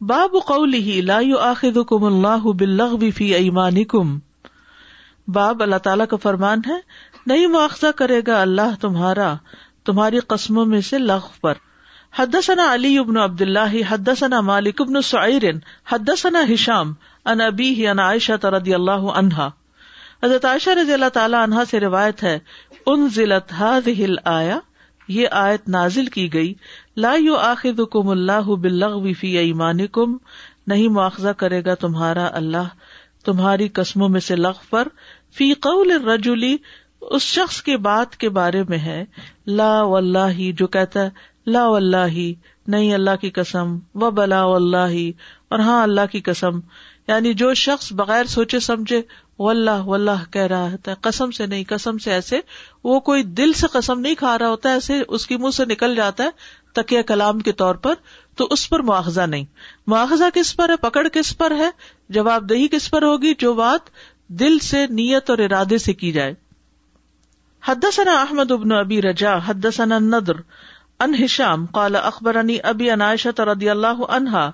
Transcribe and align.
باب 0.00 0.30
قولی 0.46 1.00
لا 1.00 1.20
يؤاخذكم 1.20 2.04
الله 2.04 2.50
باللغو 2.52 3.10
في 3.10 3.34
ايمانكم. 3.34 4.18
باب 5.28 5.62
اللہ 5.62 5.76
تعالیٰ 5.76 6.06
کا 6.06 6.16
فرمان 6.16 6.60
ہے، 6.66 6.76
نہیں 7.26 7.46
مواخذہ 7.46 7.86
کرے 7.96 8.20
گا 8.26 8.42
اللہ 8.42 8.80
تمہارا، 8.80 9.34
تمہاری 9.86 10.18
قسموں 10.18 10.66
میں 10.66 10.80
سے 10.80 10.98
لغ 10.98 11.26
پر۔ 11.40 11.54
حدثنا 12.18 12.74
علی 12.74 12.98
ابن 12.98 13.16
عبد 13.16 13.40
اللہ 13.40 13.92
حدثنا 13.92 14.40
مالک 14.40 14.80
ابن 14.80 15.02
سعیر، 15.02 15.42
حدثنا 15.88 16.42
ہشام 16.54 16.94
ان 17.24 17.40
ابی 17.40 17.88
ان 17.88 17.98
عائشہ 17.98 18.46
رضی 18.46 18.74
اللہ 18.74 18.90
عنہا۔ 18.90 19.50
حضرت 20.24 20.44
عائشہ 20.44 20.70
رضی 20.70 20.92
اللہ 20.92 21.08
تعالیٰ 21.12 21.42
عنہا 21.42 21.64
سے 21.70 21.80
روایت 21.80 22.22
ہے 22.22 22.38
ان 22.86 23.08
ضلعت 23.08 23.52
هذه 23.52 24.04
الآية 24.04 24.58
یہ 25.08 25.28
آیت 25.30 25.68
نازل 25.68 26.06
کی 26.06 26.32
گئی 26.32 26.54
لا 26.98 27.14
یو 27.14 27.34
آخر 27.34 27.84
کم 27.84 28.08
اللہ 28.08 28.42
بلغ 28.42 29.12
فی 29.12 29.38
ایمان 29.38 29.86
کم 29.86 30.16
نہیں 30.66 30.88
مواخذہ 30.88 31.28
کرے 31.28 31.64
گا 31.64 31.74
تمہارا 31.74 32.28
اللہ، 32.32 32.68
تمہاری 33.24 33.68
قسموں 33.68 34.08
میں 34.08 34.20
سے 34.20 34.36
لغ 34.36 34.52
پر۔ 34.70 34.88
فی 35.36 35.54
قول 35.54 36.08
رجولی 36.08 36.56
اس 37.00 37.22
شخص 37.22 37.62
کی 37.62 37.76
بات 37.76 38.16
کے 38.16 38.28
بارے 38.28 38.62
میں 38.68 38.78
ہے۔ 38.78 39.04
لا 39.46 39.80
اللہ 39.80 40.52
جو 40.56 40.66
کہتا 40.66 41.02
ہے، 41.02 41.10
لا 41.46 41.64
اللہ 41.66 42.32
نہیں 42.66 42.94
اللہ 42.94 43.16
کی 43.20 43.30
قسم 43.30 43.78
و 43.94 44.10
بلا 44.10 44.44
اللہ 44.44 45.10
اور 45.48 45.58
ہاں 45.58 45.82
اللہ 45.82 46.00
کی 46.12 46.20
قسم۔ 46.20 46.60
یعنی 47.08 47.34
جو 47.34 47.54
شخص 47.54 47.92
بغیر 47.92 48.24
سوچے 48.24 48.60
سمجھے 48.60 49.02
اللہ 49.38 49.82
واللہ 49.84 50.32
کہہ 50.32 50.42
رہا 50.42 50.72
ہوتا 50.72 50.90
ہے۔ 50.90 50.96
قسم 51.00 51.30
سے 51.30 51.46
نہیں، 51.46 51.64
قسم 51.68 51.98
سے 51.98 52.12
ایسے، 52.12 52.40
وہ 52.84 53.00
کوئی 53.00 53.22
دل 53.22 53.52
سے 53.52 53.66
قسم 53.72 54.00
نہیں 54.00 54.14
کھا 54.14 54.38
رہا 54.38 54.48
ہوتا، 54.48 54.70
ایسے 54.70 55.02
اس 55.08 55.26
کی 55.26 55.36
منہ 55.36 55.50
سے 55.50 55.64
نکل 55.64 55.94
جاتا 55.94 56.24
ہے۔ 56.24 56.28
تکیہ 56.82 57.02
کلام 57.02 57.38
کے 57.38 57.52
طور 57.52 57.74
پر 57.74 57.94
تو 58.36 58.46
اس 58.50 58.70
پر 58.70 58.80
مواخذہ 58.80 59.20
نہیں۔ 59.20 59.44
مواخذہ 59.86 60.24
کس 60.34 60.56
پر 60.56 60.68
ہے؟ 60.68 60.76
پکڑ 60.76 61.08
کس 61.08 61.38
پر 61.38 61.50
ہے؟ 61.50 61.70
جواب 62.08 62.50
دہی 62.50 62.68
کس 62.68 62.90
پر 62.90 63.02
ہوگی؟ 63.02 63.34
جو 63.38 63.54
بات 63.54 63.90
دل 64.28 64.58
سے، 64.58 64.86
نیت 64.86 65.30
اور 65.30 65.38
ارادے 65.38 65.78
سے 65.78 65.92
کی 65.92 66.12
جائے۔ 66.12 66.34
حدثنا 67.64 68.20
احمد 68.20 68.50
ابن 68.50 68.72
ابی 68.72 69.02
رجا 69.02 69.36
حدثنا 69.46 69.98
ندر 69.98 70.32
ان 71.00 71.24
ہشام 71.24 71.66
قال 71.66 71.96
اخبرنی 71.96 72.58
ابی 72.62 72.90
عنائشہ 72.90 73.40
رضی 73.40 73.70
اللہ 73.70 74.04
عنہا۔ 74.08 74.50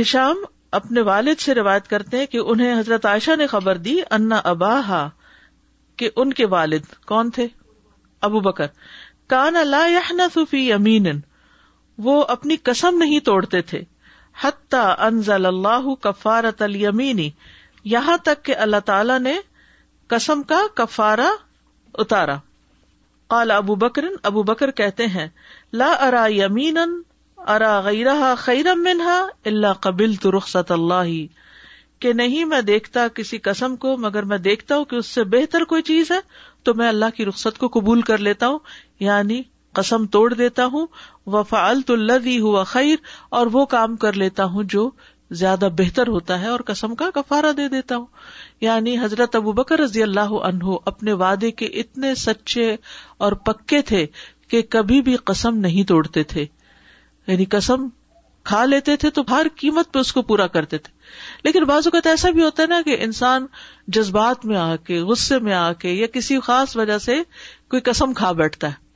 ہشام 0.00 0.36
اپنے 0.72 1.00
والد 1.00 1.40
سے 1.40 1.54
روایت 1.54 1.88
کرتے 1.88 2.18
ہیں 2.18 2.26
کہ 2.26 2.38
انہیں 2.38 2.80
حضرت 2.80 3.06
عائشہ 3.06 3.36
نے 3.36 3.46
خبر 3.46 3.76
دی 3.76 4.00
انا 4.10 4.40
ابا 4.44 5.08
کہ 5.96 6.10
ان 6.16 6.32
کے 6.32 6.46
والد 6.46 7.04
کون 7.06 7.30
تھے؟ 7.30 7.46
ابو 8.20 8.40
بکر۔ 8.40 8.66
کان 9.28 9.56
اللہ 9.56 10.12
صفی 10.34 10.72
امین 10.72 11.20
وہ 11.98 12.24
اپنی 12.28 12.56
قسم 12.56 12.98
نہیں 12.98 13.20
توڑتے 13.20 13.62
تھے۔ 13.62 13.80
حتیٰ 14.40 14.94
انزل 14.98 15.46
اللہ 15.46 15.94
کفارت 15.94 16.62
المینی 16.62 17.30
یہاں 17.84 18.16
تک 18.16 18.44
کہ 18.44 18.56
اللہ 18.56 18.76
تعالی 18.84 19.18
نے 19.18 19.36
قسم 20.08 20.42
کا 20.42 20.62
کفارا 20.74 21.30
اتارا۔ 21.94 22.36
قال 23.26 23.50
ابو 23.50 23.74
بکر 23.74 24.04
ابو 24.22 24.42
بکر 24.42 24.70
کہتے 24.70 25.06
ہیں، 25.06 25.28
لا 25.72 25.92
ارا 25.92 26.26
یمین 26.30 26.78
ارا 27.36 27.80
غیرہ 27.80 28.34
خیرم 28.38 28.82
منہا 28.82 29.26
اللہ 29.44 29.72
قبل 29.80 30.14
تو 30.14 30.36
رخصت 30.36 30.72
اللہ۔ 30.72 31.38
کہ 31.98 32.12
نہیں، 32.12 32.44
میں 32.44 32.60
دیکھتا 32.60 33.08
کسی 33.08 33.38
قسم 33.38 33.76
کو، 33.76 33.96
مگر 33.96 34.22
میں 34.22 34.38
دیکھتا 34.38 34.76
ہوں 34.76 34.84
کہ 34.84 34.96
اس 34.96 35.06
سے 35.06 35.24
بہتر 35.24 35.64
کوئی 35.64 35.82
چیز 35.82 36.10
ہے، 36.10 36.18
تو 36.62 36.74
میں 36.74 36.88
اللہ 36.88 37.04
کی 37.16 37.24
رخصت 37.24 37.58
کو 37.58 37.68
قبول 37.68 38.02
کر 38.02 38.18
لیتا 38.18 38.48
ہوں۔ 38.48 38.58
یعنی 39.00 39.42
قسم 39.72 40.06
توڑ 40.06 40.34
دیتا 40.34 40.66
ہوں، 40.66 40.86
وفعلت 41.26 41.86
تو 41.86 41.94
ہوا 42.40 42.64
خیر 42.64 42.96
اور 43.28 43.46
وہ 43.46 43.64
کام 43.64 43.96
کر 43.96 44.12
لیتا 44.12 44.44
ہوں 44.44 44.62
جو 44.62 44.90
زیادہ 45.30 45.68
بہتر 45.78 46.08
ہوتا 46.08 46.40
ہے 46.40 46.46
اور 46.46 46.60
قسم 46.66 46.94
کا 46.94 47.10
کفارہ 47.14 47.52
دے 47.52 47.68
دیتا 47.68 47.96
ہوں۔ 47.96 48.06
یعنی 48.60 48.98
حضرت 48.98 49.36
ابو 49.36 49.52
بکر 49.52 49.80
رضی 49.80 50.02
اللہ 50.02 50.20
عنہ 50.20 50.76
اپنے 50.84 51.12
وعدے 51.12 51.50
کے 51.50 51.66
اتنے 51.66 52.14
سچے 52.14 52.76
اور 53.18 53.32
پکے 53.32 53.82
تھے 53.82 54.06
کہ 54.48 54.62
کبھی 54.62 55.02
بھی 55.02 55.16
قسم 55.16 55.56
نہیں 55.56 55.84
توڑتے 55.84 56.22
تھے۔ 56.22 56.46
یعنی 57.26 57.44
قسم 57.44 57.88
کھا 58.44 58.64
لیتے 58.64 58.96
تھے 58.96 59.10
تو 59.10 59.22
ہر 59.30 59.46
قیمت 59.56 59.92
پہ 59.92 59.98
اس 59.98 60.12
کو 60.12 60.22
پورا 60.22 60.46
کرتے 60.46 60.78
تھے۔ 60.78 60.92
لیکن 61.44 61.64
بعض 61.64 61.86
اوقات 61.86 62.06
ایسا 62.06 62.30
بھی 62.30 62.42
ہوتا 62.42 62.62
ہے 62.62 62.68
نا 62.68 62.80
کہ 62.84 62.96
انسان 63.00 63.46
جذبات 63.88 64.46
میں 64.46 64.56
آ 64.56 64.76
کے، 64.76 65.00
غصے 65.00 65.38
میں 65.38 65.54
آ 65.54 65.72
کے 65.72 65.90
یا 65.90 66.06
کسی 66.06 66.40
خاص 66.40 66.76
وجہ 66.76 66.98
سے 66.98 67.22
کوئی 67.68 67.82
قسم 67.82 68.12
کھا 68.12 68.32
بیٹھتا 68.32 68.68
ہے۔ 68.68 68.87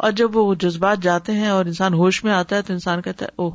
اور 0.00 0.12
جب 0.12 0.36
وہ 0.36 0.54
جذبات 0.54 0.98
جاتے 1.02 1.32
ہیں 1.32 1.48
اور 1.48 1.64
انسان 1.64 1.94
ہوش 1.94 2.24
میں 2.24 2.32
آتا 2.32 2.56
ہے 2.56 2.62
تو 2.62 2.72
انسان 2.72 3.02
کہتا 3.02 3.24
ہے، 3.24 3.30
اوہ، 3.36 3.50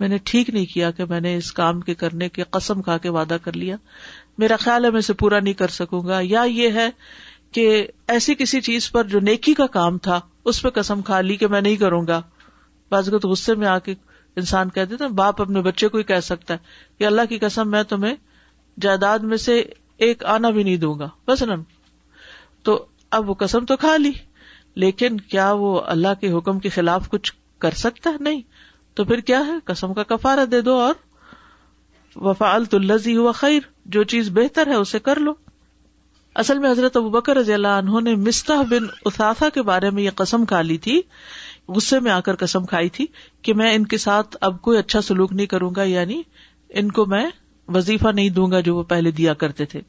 میں 0.00 0.08
نے 0.08 0.18
ٹھیک 0.24 0.50
نہیں 0.50 0.66
کیا 0.66 0.90
کہ 0.90 1.04
میں 1.04 1.20
نے 1.20 1.36
اس 1.36 1.52
کام 1.52 1.80
کے 1.80 1.94
کرنے 1.94 2.28
کے 2.28 2.42
قسم 2.50 2.82
کھا 2.82 2.98
کے 2.98 3.08
وعدہ 3.08 3.36
کر 3.42 3.52
لیا۔ 3.52 3.76
میرا 4.38 4.56
خیال 4.56 4.84
ہے 4.84 4.90
میں 4.90 4.98
اسے 4.98 5.12
پورا 5.12 5.40
نہیں 5.40 5.54
کر 5.54 5.68
سکوں 5.68 6.06
گا۔ 6.06 6.18
یا 6.22 6.42
یہ 6.42 6.70
ہے 6.70 6.90
کہ 7.52 7.86
ایسی 8.08 8.34
کسی 8.34 8.60
چیز 8.60 8.90
پر 8.90 9.04
جو 9.04 9.20
نیکی 9.20 9.54
کا 9.54 9.66
کام 9.66 9.98
تھا، 9.98 10.20
اس 10.44 10.62
پہ 10.62 10.68
قسم 10.68 11.02
کھا 11.02 11.20
لی 11.20 11.36
کہ 11.36 11.46
میں 11.46 11.60
نہیں 11.60 11.76
کروں 11.76 12.06
گا۔ 12.06 12.22
بعض 12.90 13.10
تو 13.22 13.28
غصے 13.28 13.54
میں 13.54 13.68
آ 13.68 13.78
کے 13.78 13.94
انسان 14.36 14.68
کہہ 14.70 14.84
دیتا 14.84 15.06
باپ 15.06 15.42
اپنے 15.42 15.60
بچے 15.60 15.88
کو 15.88 15.98
ہی 15.98 16.02
کہہ 16.02 16.20
سکتا 16.20 16.54
ہے 16.54 16.58
کہ 16.98 17.04
اللہ 17.04 17.22
کی 17.28 17.38
قسم، 17.38 17.70
میں 17.70 17.82
تمہیں 17.82 18.14
جائیداد 18.80 19.18
میں 19.18 19.36
سے 19.36 19.64
ایک 19.96 20.24
آنا 20.24 20.50
بھی 20.50 20.62
نہیں 20.62 20.76
دوں 20.76 20.98
گا۔ 20.98 21.08
بس 21.28 21.42
نا 21.42 21.54
تو 22.62 22.84
اب 23.10 23.30
وہ 23.30 23.34
قسم 23.34 23.64
تو 23.64 23.76
کھا 23.76 23.96
لی۔ 23.96 24.12
لیکن 24.74 25.20
کیا 25.20 25.52
وہ 25.52 25.80
اللہ 25.86 26.20
کے 26.20 26.32
حکم 26.32 26.58
کے 26.58 26.68
خلاف 26.68 27.08
کچھ 27.08 27.32
کر 27.58 27.70
سکتا 27.70 28.10
ہے؟ 28.10 28.16
نہیں۔ 28.20 28.42
تو 28.94 29.04
پھر 29.04 29.20
کیا 29.20 29.46
ہے؟ 29.46 29.52
قسم 29.64 29.94
کا 29.94 30.02
کفارہ 30.02 30.44
دے 30.44 30.60
دو 30.60 30.74
اور 30.74 30.94
وفال 32.16 32.64
تو 32.64 32.78
لذی 32.78 33.16
ہوا 33.16 33.32
خیر، 33.32 33.60
جو 33.86 34.04
چیز 34.04 34.30
بہتر 34.30 34.66
ہے 34.66 34.74
اسے 34.74 34.98
کر 34.98 35.18
لو۔ 35.18 35.32
اصل 36.34 36.58
میں 36.58 36.70
حضرت 36.70 36.96
ابو 36.96 37.08
بکر 37.08 37.36
رضی 37.36 37.52
اللہ 37.52 37.68
عنہ 37.68 38.00
نے 38.00 38.14
مستح 38.14 38.62
بن 38.70 38.86
اثاثہ 39.04 39.44
کے 39.54 39.62
بارے 39.62 39.90
میں 39.90 40.02
یہ 40.02 40.10
قسم 40.10 40.44
کھا 40.44 40.62
لی 40.62 40.78
تھی، 40.78 41.02
غصے 41.68 42.00
میں 42.00 42.12
آ 42.12 42.20
کر 42.20 42.36
قسم 42.36 42.66
کھائی 42.66 42.88
تھی 42.88 43.06
کہ 43.42 43.54
میں 43.54 43.74
ان 43.74 43.86
کے 43.86 43.98
ساتھ 43.98 44.36
اب 44.40 44.62
کوئی 44.62 44.78
اچھا 44.78 45.00
سلوک 45.00 45.32
نہیں 45.32 45.46
کروں 45.46 45.70
گا 45.76 45.82
یعنی 45.82 46.22
ان 46.70 46.90
کو 46.90 47.06
میں 47.06 47.26
وظیفہ 47.68 48.08
نہیں 48.08 48.28
دوں 48.28 48.50
گا 48.50 48.60
جو 48.60 48.76
وہ 48.76 48.82
پہلے 48.82 49.10
دیا 49.10 49.34
کرتے 49.34 49.64
تھے۔ 49.64 49.80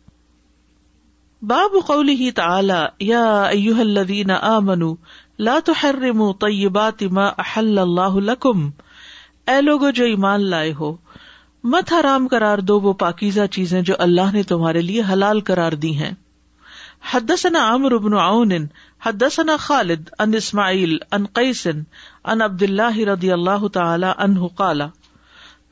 باب 1.48 1.88
قولی 1.88 2.14
ہی 2.14 2.31
تعالی، 2.31 2.81
یا 3.00 3.44
ایوہ 3.44 3.80
الذین 3.80 4.31
آمنوا، 4.31 4.96
لا 5.40 5.59
تحرموا 5.66 6.34
طیبات 6.40 7.04
ما 7.04 7.26
احل 7.26 7.80
اللہ 7.80 8.16
لکم۔ 8.16 8.70
اے 9.48 9.62
لوگو 9.62 9.90
جو 9.90 10.06
ایمان 10.06 10.42
لائے 10.42 10.74
ہو، 10.74 10.96
مت 11.64 11.94
حرام 11.94 12.28
قرار 12.28 12.58
دو 12.58 12.80
وہ 12.80 12.94
پاکیزہ 12.94 13.46
چیزیں 13.52 13.81
جو 13.81 13.94
اللہ 14.00 14.31
نے 14.34 14.44
تمہارے 14.44 14.81
لیے 14.81 15.02
حلال 15.12 15.40
قرار 15.40 15.72
دی 15.72 15.98
ہیں۔ 15.98 16.12
حدثنا 17.14 17.75
عمرو 17.75 18.00
بن 18.00 18.14
عون، 18.14 18.52
حدثنا 19.06 19.58
خالد 19.58 20.10
ان 20.20 20.34
اسماعیل 20.34 20.98
ان 21.12 21.25
قیس 21.25 21.68
ان 22.24 22.42
عبد 22.42 22.64
اللہ 22.64 22.98
رضی 22.98 23.31
اللہ 23.31 23.68
تعالی 23.68 24.08
عنہ 24.18 24.48
قال 24.56 24.81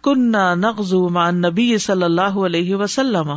كنا 0.02 0.56
نغزو 0.56 1.10
مع 1.10 1.28
النبی 1.28 1.78
صلی 1.78 2.04
اللہ 2.04 2.40
علیہ 2.46 2.76
وسلم۔ 2.76 3.32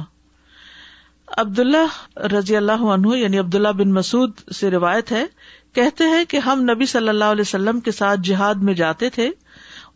عبد 1.28 1.58
اللہ 1.58 2.18
رضی 2.18 2.56
اللہ 2.56 2.72
عنہ 2.72 3.16
یعنی 3.16 3.38
عبداللہ 3.38 3.68
بن 3.68 3.92
مسعود 3.92 4.32
سے 4.54 4.70
روایت 4.70 5.12
ہے، 5.12 5.24
کہتے 5.72 6.04
ہیں 6.04 6.24
کہ 6.24 6.36
ہم 6.36 6.60
نبی 6.62 6.86
صلی 6.86 7.08
اللہ 7.08 7.24
علیہ 7.24 7.40
وسلم 7.40 7.80
کے 7.80 7.90
ساتھ 7.90 8.20
جہاد 8.24 8.54
میں 8.54 8.74
جاتے 8.74 9.10
تھے۔ 9.10 9.30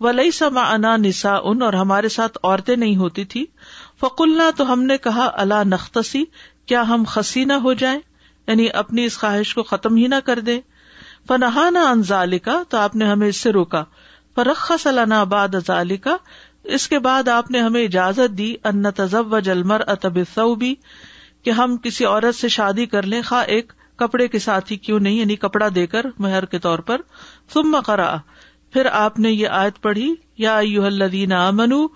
ولی 0.00 0.31
سما 0.31 0.71
انا 0.71 0.97
نسا 0.97 1.37
ان 1.44 1.62
اور 1.62 1.72
ہمارے 1.72 2.09
ساتھ 2.09 2.38
عورتیں 2.43 2.77
نہیں 2.77 2.97
ہوتی 2.97 3.25
تھی۔ 3.25 3.47
فقلنا، 4.00 4.50
تو 4.56 4.72
ہم 4.72 4.83
نے 4.83 4.99
کہا 4.99 5.31
اللہ 5.34 5.65
نختصی 5.65 6.25
کیا 6.67 6.83
ہم 6.83 7.05
خسی 7.09 7.44
نہ 7.44 7.53
ہو 7.53 7.72
جائیں؟ 7.72 8.00
یعنی 8.47 8.67
اپنی 8.75 9.05
اس 9.05 9.19
خواہش 9.19 9.55
کو 9.55 9.62
ختم 9.62 9.97
ہی 9.97 10.06
نہ 10.06 10.15
کر 10.25 10.41
دے 10.41 10.61
فنہانا 11.28 11.91
انزال 11.91 12.38
کا 12.38 12.62
تو 12.69 12.77
آپ 12.77 12.97
نے 12.97 13.05
ہمیں 13.05 13.28
اس 13.28 13.37
سے 13.37 13.53
روکا۔ 13.53 13.84
فرخ 14.34 14.72
سلانا 14.81 15.25
باد 15.25 15.55
ازال 15.55 15.97
کا 15.97 16.17
اس 16.64 16.88
کے 16.88 16.99
بعد 16.99 17.29
آپ 17.29 17.50
نے 17.50 17.61
ہمیں 17.61 17.85
اجازت 17.85 18.38
دی، 18.38 18.55
ان 18.64 18.91
تزب 18.97 19.32
و 19.32 19.38
جلمر 19.38 19.81
اتب 19.87 20.19
بھی 20.58 20.75
کہ 21.49 21.53
ہم 21.53 21.77
کسی 21.77 22.05
عورت 22.05 22.35
سے 22.35 22.49
شادی 22.49 22.85
کر 22.87 23.03
لیں، 23.03 23.21
خواہ 23.23 23.45
ایک 23.45 23.73
کپڑے 23.97 24.27
کے 24.29 24.39
ساتھ 24.39 24.73
ہی 24.73 24.77
کیوں 24.77 24.99
نہیں 25.00 25.15
یعنی 25.15 25.37
کپڑا 25.37 25.69
دے 25.75 25.87
کر 25.87 26.06
مہر 26.19 26.45
کے 26.45 26.59
طور 26.59 26.79
پر۔ 26.79 27.00
ثم 27.53 27.77
کرا 27.87 28.17
پھر 28.73 28.87
آپ 28.87 29.19
نے 29.19 29.31
یہ 29.31 29.49
آیت 29.49 29.81
پڑھی، 29.83 30.15
یا 30.39 30.59
الذین 30.59 31.33
آمنو 31.33 31.87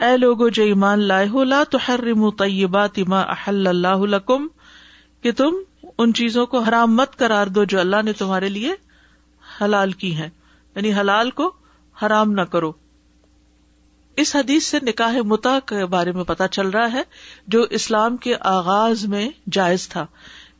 اے 0.00 0.16
لوگو 0.16 0.48
جو 0.48 0.62
ایمان 0.62 1.02
لائے 1.02 1.28
ہو، 1.28 1.44
لا 1.44 1.62
تحرموا 1.70 2.30
طیبات 2.38 2.98
ما 3.08 3.20
احل 3.20 3.66
اللہ 3.66 4.06
لکم، 4.06 4.46
کہ 5.22 5.32
تم 5.32 5.54
ان 5.98 6.14
چیزوں 6.14 6.46
کو 6.46 6.58
حرام 6.58 6.96
مت 6.96 7.16
کرار 7.16 7.46
دو 7.46 7.64
جو 7.64 7.80
اللہ 7.80 8.02
نے 8.04 8.12
تمہارے 8.12 8.48
لیے 8.48 8.72
حلال 9.60 9.92
کی 9.92 10.16
ہے 10.16 10.28
یعنی 10.76 10.94
حلال 10.94 11.30
کو 11.30 11.52
حرام 11.96 12.32
نہ 12.32 12.40
کرو۔ 12.40 12.72
اس 14.16 14.36
حدیث 14.36 14.64
سے 14.66 14.78
نکاح 14.82 15.16
متا 15.24 15.58
کے 15.66 15.86
بارے 15.86 16.12
میں 16.12 16.24
پتا 16.24 16.48
چل 16.48 16.68
رہا 16.68 16.92
ہے 16.92 17.02
جو 17.46 17.62
اسلام 17.62 18.16
کے 18.16 18.34
آغاز 18.40 19.04
میں 19.04 19.28
جائز 19.52 19.88
تھا۔ 19.88 20.06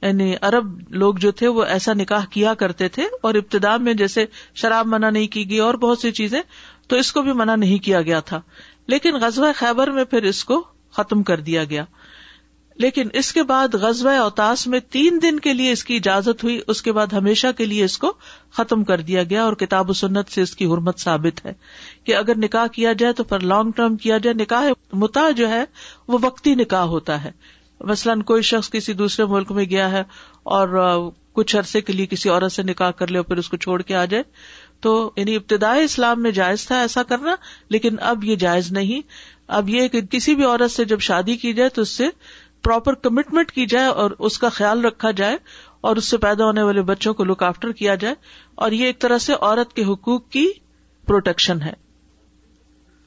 یعنی 0.03 0.35
ارب 0.43 0.91
لوگ 0.91 1.15
جو 1.15 1.33
تھے 1.33 1.49
وہ 1.49 1.65
ایسا 1.65 1.93
نکاح 1.93 2.25
کیا 2.31 2.55
کرتے 2.55 2.89
تھے 2.89 3.03
اور 3.23 3.35
ابتدا 3.35 3.77
میں 3.77 3.95
جیسے 3.95 4.25
شراب 4.55 4.87
منع 4.87 5.11
نہیں 5.11 5.27
کی 5.27 5.51
گئی 5.51 5.59
اور 5.59 5.75
بہت 5.75 5.99
سی 5.99 6.11
چیزیں، 6.11 6.43
تو 6.89 6.97
اس 6.97 7.13
کو 7.13 7.23
بھی 7.23 7.33
منع 7.33 7.57
نہیں 7.57 7.79
کیا 7.79 8.03
گیا 8.03 8.21
تھا۔ 8.21 8.41
لیکن 8.87 9.15
غزوہ 9.15 9.53
خیبر 9.57 9.91
میں 9.91 10.05
پھر 10.05 10.23
اس 10.23 10.45
کو 10.45 10.65
ختم 10.93 11.23
کر 11.23 11.41
دیا 11.41 11.65
گیا۔ 11.65 11.85
لیکن 12.77 13.09
اس 13.13 13.33
کے 13.33 13.43
بعد 13.43 13.75
غزوہ 13.75 14.11
اوتاس 14.11 14.67
میں 14.67 14.81
تین 14.81 15.19
دن 15.23 15.41
کے 15.41 15.55
لیے 15.55 15.73
اس 15.73 15.85
کی 15.85 15.97
اجازت 15.97 16.45
ہوئی، 16.45 16.61
اس 16.67 16.83
کے 16.83 16.93
بعد 16.93 17.07
ہمیشہ 17.13 17.47
کے 17.57 17.67
لیے 17.67 17.85
اس 17.85 17.99
کو 17.99 18.13
ختم 18.53 18.85
کر 18.85 19.01
دیا 19.01 19.23
گیا 19.23 19.45
اور 19.45 19.53
کتاب 19.53 19.91
و 19.91 19.93
سنت 19.93 20.33
سے 20.33 20.43
اس 20.43 20.57
کی 20.57 20.67
حرمت 20.67 20.99
ثابت 20.99 21.47
ہے۔ 21.47 21.53
کہ 22.05 22.17
اگر 22.17 22.39
نکاح 22.39 22.67
کیا 22.67 22.93
جائے 22.93 23.13
تو 23.13 23.25
پھر 23.25 23.41
لانگ 23.41 23.71
ٹرم 23.77 23.97
کیا 23.97 24.19
جائے، 24.19 24.35
نکاح 24.35 24.65
متا 24.93 25.31
جو 25.31 25.49
ہے 25.49 25.65
وہ 26.09 26.19
وقتی 26.23 26.55
نکاح 26.55 26.85
ہوتا 26.85 27.25
ہے۔ 27.25 27.31
مثلاً 27.81 28.23
کوئی 28.23 28.43
شخص 28.43 28.71
کسی 28.71 28.93
دوسرے 28.93 29.25
ملک 29.25 29.53
میں 29.53 29.65
گیا 29.65 29.91
ہے 29.91 30.03
اور 30.43 31.01
کچھ 31.33 31.57
عرصے 31.57 31.81
کے 31.81 31.93
لیے 31.93 32.07
کسی 32.07 32.29
عورت 32.29 32.53
سے 32.53 32.63
نکاح 32.63 32.91
کر 32.91 33.09
لے 33.09 33.19
اور 33.19 33.25
پھر 33.25 33.37
اس 33.37 33.49
کو 33.49 33.57
چھوڑ 33.57 33.83
کے 33.83 33.95
آ 33.95 34.05
جائے، 34.05 34.23
تو 34.81 35.11
یعنی 35.17 35.37
ابتدائی 35.37 35.85
اسلام 35.85 36.23
میں 36.23 36.31
جائز 36.31 36.67
تھا 36.67 36.81
ایسا 36.81 37.03
کرنا، 37.03 37.35
لیکن 37.69 37.97
اب 38.01 38.25
یہ 38.25 38.37
جائز 38.37 38.73
نہیں۔ 38.73 39.01
اب 39.49 39.69
یہ 39.69 39.89
کہ 39.89 40.01
کسی 40.01 40.35
بھی 40.35 40.45
عورت 40.45 40.71
سے 40.71 40.85
جب 40.85 41.01
شادی 41.01 41.37
کی 41.37 41.53
جائے 41.53 41.69
تو 41.69 41.83
اس 41.83 41.89
سے 41.89 42.09
پراپر 42.63 42.95
کمٹمنٹ 42.95 43.53
کی 43.53 43.67
جائے 43.67 43.87
اور 43.87 44.11
اس 44.19 44.39
کا 44.39 44.49
خیال 44.49 44.85
رکھا 44.85 45.11
جائے 45.11 45.37
اور 45.81 45.97
اس 45.97 46.05
سے 46.05 46.17
پیدا 46.17 46.45
ہونے 46.45 46.63
والے 46.63 46.83
بچوں 46.83 47.15
کو 47.15 47.25
لک 47.25 47.43
آفٹر 47.43 47.73
کیا 47.73 47.95
جائے۔ 47.95 48.15
اور 48.55 48.73
یہ 48.73 48.87
ایک 48.87 48.99
طرح 48.99 49.19
سے 49.19 49.33
عورت 49.33 49.73
کے 49.73 49.85
حقوق 49.85 50.29
کی 50.29 50.49
پروٹیکشن 51.07 51.63
ہے۔ 51.63 51.84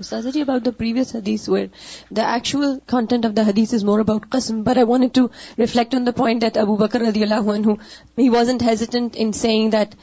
Ustazaji, 0.00 0.42
about 0.42 0.64
the 0.64 0.72
previous 0.72 1.12
hadith 1.12 1.48
where 1.48 1.68
the 2.10 2.22
actual 2.22 2.80
content 2.92 3.24
of 3.24 3.36
the 3.36 3.44
hadith 3.44 3.72
is 3.72 3.84
more 3.84 4.00
about 4.00 4.30
qasm, 4.30 4.64
but 4.64 4.78
I 4.78 4.84
wanted 4.84 5.14
to 5.14 5.30
reflect 5.56 5.94
on 5.94 6.04
the 6.04 6.12
point 6.12 6.40
that 6.40 6.56
Abu 6.56 6.76
Bakr 6.76 7.02
radiallahu 7.02 7.52
anhu, 7.56 7.78
he 8.16 8.28
wasn't 8.30 8.62
hesitant 8.62 9.14
in 9.14 9.32
saying 9.32 9.70
that 9.70 9.94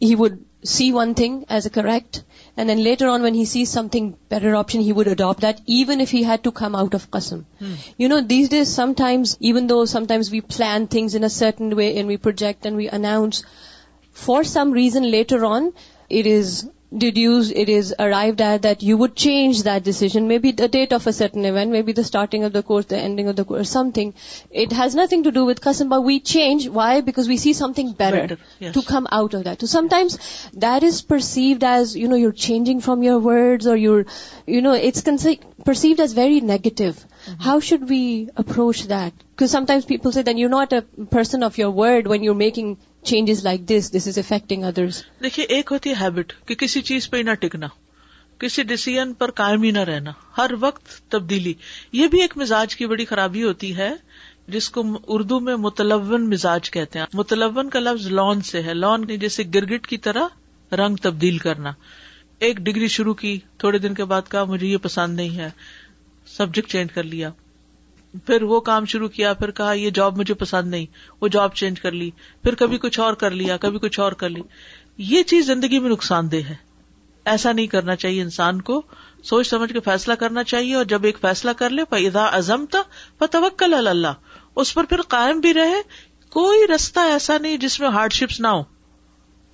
he 0.00 0.14
would 0.14 0.44
see 0.64 0.92
one 0.92 1.14
thing 1.14 1.44
as 1.48 1.66
a 1.66 1.70
correct, 1.70 2.22
and 2.56 2.68
then 2.68 2.82
later 2.82 3.08
on 3.08 3.22
when 3.22 3.34
he 3.34 3.44
sees 3.44 3.70
something 3.70 4.16
better 4.28 4.54
option, 4.56 4.80
he 4.80 4.92
would 4.92 5.06
adopt 5.06 5.40
that 5.40 5.60
even 5.66 6.00
if 6.00 6.10
he 6.10 6.22
had 6.22 6.44
to 6.44 6.52
come 6.52 6.74
out 6.74 6.94
of 6.94 7.10
qasm. 7.10 7.44
Hmm. 7.58 7.74
You 7.96 8.08
know, 8.08 8.20
these 8.20 8.48
days 8.48 8.68
sometimes, 8.68 9.36
even 9.40 9.66
though 9.66 9.84
sometimes 9.84 10.30
we 10.30 10.40
plan 10.40 10.88
things 10.88 11.14
in 11.14 11.24
a 11.24 11.30
certain 11.30 11.74
way 11.76 11.96
and 11.96 12.08
we 12.08 12.16
project 12.16 12.66
and 12.66 12.76
we 12.76 12.88
announce, 12.88 13.44
for 14.12 14.42
some 14.44 14.72
reason 14.72 15.10
later 15.10 15.44
on, 15.44 15.72
it 16.10 16.26
is 16.26 16.68
deduced, 16.96 17.52
it 17.52 17.68
is 17.68 17.94
arrived 17.98 18.40
at 18.40 18.62
that 18.62 18.82
you 18.82 18.96
would 18.96 19.14
change 19.14 19.64
that 19.64 19.84
decision, 19.84 20.26
maybe 20.28 20.52
the 20.52 20.68
date 20.68 20.92
of 20.92 21.06
a 21.06 21.12
certain 21.12 21.44
event, 21.44 21.70
maybe 21.70 21.92
the 21.92 22.04
starting 22.04 22.44
of 22.44 22.52
the 22.52 22.62
course, 22.62 22.86
the 22.86 22.96
ending 22.96 23.28
of 23.28 23.36
the 23.36 23.44
course, 23.44 23.68
something. 23.70 24.14
It 24.50 24.72
has 24.72 24.94
nothing 24.94 25.24
to 25.24 25.30
do 25.30 25.44
with 25.44 25.60
qasam, 25.60 25.88
but 25.88 26.00
we 26.02 26.20
change. 26.20 26.68
Why? 26.68 27.00
Because 27.02 27.28
we 27.28 27.36
see 27.36 27.52
something 27.52 27.92
better 27.92 28.38
yes. 28.58 28.74
to 28.74 28.82
come 28.82 29.06
out 29.12 29.34
of 29.34 29.44
that. 29.44 29.60
So 29.60 29.66
sometimes 29.66 30.18
that 30.54 30.82
is 30.82 31.02
perceived 31.02 31.62
as, 31.62 31.96
you 31.96 32.08
know 32.08 32.16
you're 32.16 32.32
changing 32.32 32.80
from 32.80 33.02
your 33.02 33.18
words, 33.18 33.66
or 33.66 33.76
you're 33.76 34.06
you 34.48 34.62
know, 34.62 34.72
it's 34.72 35.02
perceived 35.64 36.00
as 36.00 36.12
very 36.14 36.40
negative. 36.40 36.96
Mm-hmm. 36.96 37.42
How 37.42 37.60
should 37.60 37.88
we 37.88 38.30
approach 38.36 38.84
that? 38.84 39.12
Because 39.30 39.50
sometimes 39.50 39.84
people 39.84 40.10
say 40.10 40.22
that 40.22 40.38
you're 40.38 40.48
not 40.48 40.72
a 40.72 40.82
person 40.82 41.42
of 41.42 41.58
your 41.58 41.70
word 41.70 42.06
when 42.06 42.22
you're 42.22 42.34
making 42.34 42.78
changes 43.02 43.44
like 43.44 43.68
this 43.68 43.92
this 43.96 44.08
is 44.08 44.18
affecting 44.18 44.64
others 44.64 45.02
دیکھیے، 45.22 45.46
ایک 45.46 45.72
ہوتی 45.72 45.90
ہے 45.90 45.94
habit 46.00 46.32
کہ 46.46 46.54
کسی 46.54 46.82
چیز 46.82 47.10
پہ 47.10 47.16
نہ 47.16 47.34
ٹکنا، 47.34 47.66
کسی 48.38 48.62
ڈسیزن 48.62 49.14
پر 49.14 49.30
قائم 49.30 49.62
ہی 49.62 49.70
نہ 49.70 49.78
رہنا، 49.78 50.12
ہر 50.38 50.50
وقت 50.60 51.10
تبدیلی۔ 51.10 51.54
یہ 51.92 52.06
بھی 52.06 52.20
ایک 52.20 52.36
مزاج 52.36 52.76
کی 52.76 52.86
بڑی 52.86 53.04
خرابی 53.04 53.42
ہوتی 53.42 53.76
ہے، 53.76 53.90
جس 54.48 54.70
کو 54.70 54.84
اردو 55.06 55.40
میں 55.40 55.56
متلون 55.56 56.30
مزاج 56.30 56.70
کہتے 56.70 56.98
ہیں۔ 56.98 57.06
متلون 57.14 57.68
کا 57.68 57.78
لفظ 57.78 58.06
لون 58.06 58.40
سے 58.40 58.62
ہے۔ 58.62 58.74
لون 58.74 59.06
جیسے 59.16 59.42
گرگٹ 59.54 59.86
کی 59.86 59.96
طرح 59.96 60.22
رنگ 60.72 60.96
تبدیل 60.96 61.38
کرنا۔ 61.38 61.72
ایک 62.38 62.56
ڈگری 62.56 62.88
شروع 62.88 63.14
کی، 63.14 63.38
تھوڑے 63.58 63.78
دن 63.78 63.94
کے 63.94 64.04
بعد 64.04 64.22
کہا، 64.28 64.44
مجھے 64.44 64.66
یہ 64.66 64.76
پسند 64.76 65.16
نہیں 65.16 65.36
ہے۔ 65.36 65.50
سبجیکٹ 66.26 66.70
چینج 66.70 66.92
کر 66.92 67.02
لیا۔ 67.02 67.30
پھر 68.26 68.42
وہ 68.42 68.60
کام 68.60 68.84
شروع 68.84 69.08
کیا، 69.08 69.34
پھر 69.34 69.50
کہا، 69.50 69.72
یہ 69.72 69.90
جاب 69.90 70.18
مجھے 70.18 70.34
پسند 70.34 70.70
نہیں، 70.70 70.86
وہ 71.20 71.28
جاب 71.28 71.54
چینج 71.54 71.80
کر 71.80 71.92
لی، 71.92 72.10
پھر 72.42 72.54
کبھی 72.54 72.78
کچھ 72.78 73.00
اور 73.00 73.14
کر 73.14 73.30
لیا، 73.30 73.56
کبھی 73.56 73.78
کچھ 73.78 74.00
اور 74.00 74.12
کر 74.12 74.28
لی۔ 74.28 74.40
یہ 74.98 75.22
چیز 75.22 75.46
زندگی 75.46 75.78
میں 75.78 75.90
نقصان 75.90 76.32
دہ 76.32 76.36
ہے۔ 76.36 76.68
ایسا 77.24 77.52
نہیں 77.52 77.66
کرنا 77.66 77.96
چاہیے 77.96 78.22
انسان 78.22 78.62
کو۔ 78.62 78.82
سوچ 79.22 79.46
سمجھ 79.46 79.72
کے 79.72 79.80
فیصلہ 79.80 80.14
کرنا 80.14 80.44
چاہیے 80.44 80.74
اور 80.74 80.84
جب 80.84 81.04
ایک 81.04 81.18
فیصلہ 81.20 81.50
کر 81.50 81.70
لے 81.70 81.84
پیدا 81.84 82.24
ازم 82.24 82.64
تھا 82.66 83.26
توکل 83.26 83.88
اللہ 83.88 84.12
اس 84.56 84.74
پر 84.74 84.84
پھر 84.84 85.02
قائم 85.02 85.40
بھی 85.40 85.54
رہے۔ 85.54 85.82
کوئی 86.30 86.66
رستہ 86.74 87.00
ایسا 87.00 87.38
نہیں 87.38 87.56
جس 87.56 87.80
میں 87.80 87.88
ہارڈ 87.88 88.12
شپس 88.12 88.40
نہ 88.40 88.48
ہو 88.48 88.62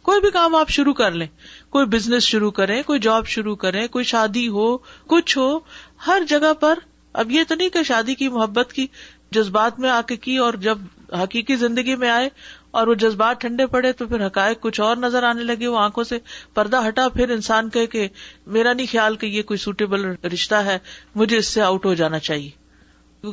کوئی 0.02 0.20
بھی 0.20 0.30
کام 0.30 0.54
آپ 0.54 0.68
شروع 0.68 0.92
کر 0.92 1.10
لیں۔ 1.10 1.26
کوئی 1.70 1.86
بزنس 1.86 2.22
شروع 2.22 2.50
کریں، 2.50 2.82
کوئی 2.82 3.00
جاب 3.00 3.26
شروع 3.26 3.56
کریں، 3.56 3.86
کوئی 3.86 4.04
شادی 4.04 4.48
ہو، 4.48 4.78
کچھ 5.06 5.38
ہو، 5.38 5.58
ہر 6.06 6.22
جگہ 6.28 6.52
پر 6.60 6.78
اب 7.14 7.30
یہ 7.30 7.42
تو 7.48 7.54
نہیں 7.54 7.68
کہ 7.68 7.82
شادی 7.82 8.14
کی 8.14 8.28
محبت 8.28 8.72
کی 8.72 8.86
جذبات 9.30 9.78
میں 9.78 9.90
آ 9.90 10.00
کے 10.00 10.16
کی 10.16 10.36
اور 10.36 10.54
جب 10.54 10.78
حقیقی 11.12 11.56
زندگی 11.56 11.96
میں 11.96 12.10
آئے 12.10 12.28
اور 12.70 12.86
وہ 12.86 12.94
جذبات 12.94 13.40
ٹھنڈے 13.40 13.66
پڑے 13.66 13.92
تو 13.92 14.06
پھر 14.06 14.26
حقائق 14.26 14.60
کچھ 14.60 14.80
اور 14.80 14.96
نظر 14.96 15.22
آنے 15.22 15.42
لگے، 15.42 15.66
وہ 15.66 15.78
آنکھوں 15.78 16.04
سے 16.04 16.18
پردہ 16.54 16.88
ہٹا، 16.88 17.08
پھر 17.08 17.30
انسان 17.30 17.70
کہے 17.70 17.86
کہ 17.86 18.08
میرا 18.46 18.72
نہیں 18.72 18.86
خیال 18.90 19.16
کہ 19.16 19.26
یہ 19.26 19.42
کوئی 19.42 19.58
سوٹیبل 19.58 20.04
رشتہ 20.04 20.54
ہے، 20.54 20.78
مجھے 21.14 21.36
اس 21.36 21.46
سے 21.46 21.62
آؤٹ 21.62 21.86
ہو 21.86 21.94
جانا 21.94 22.18
چاہیے۔ 22.18 22.50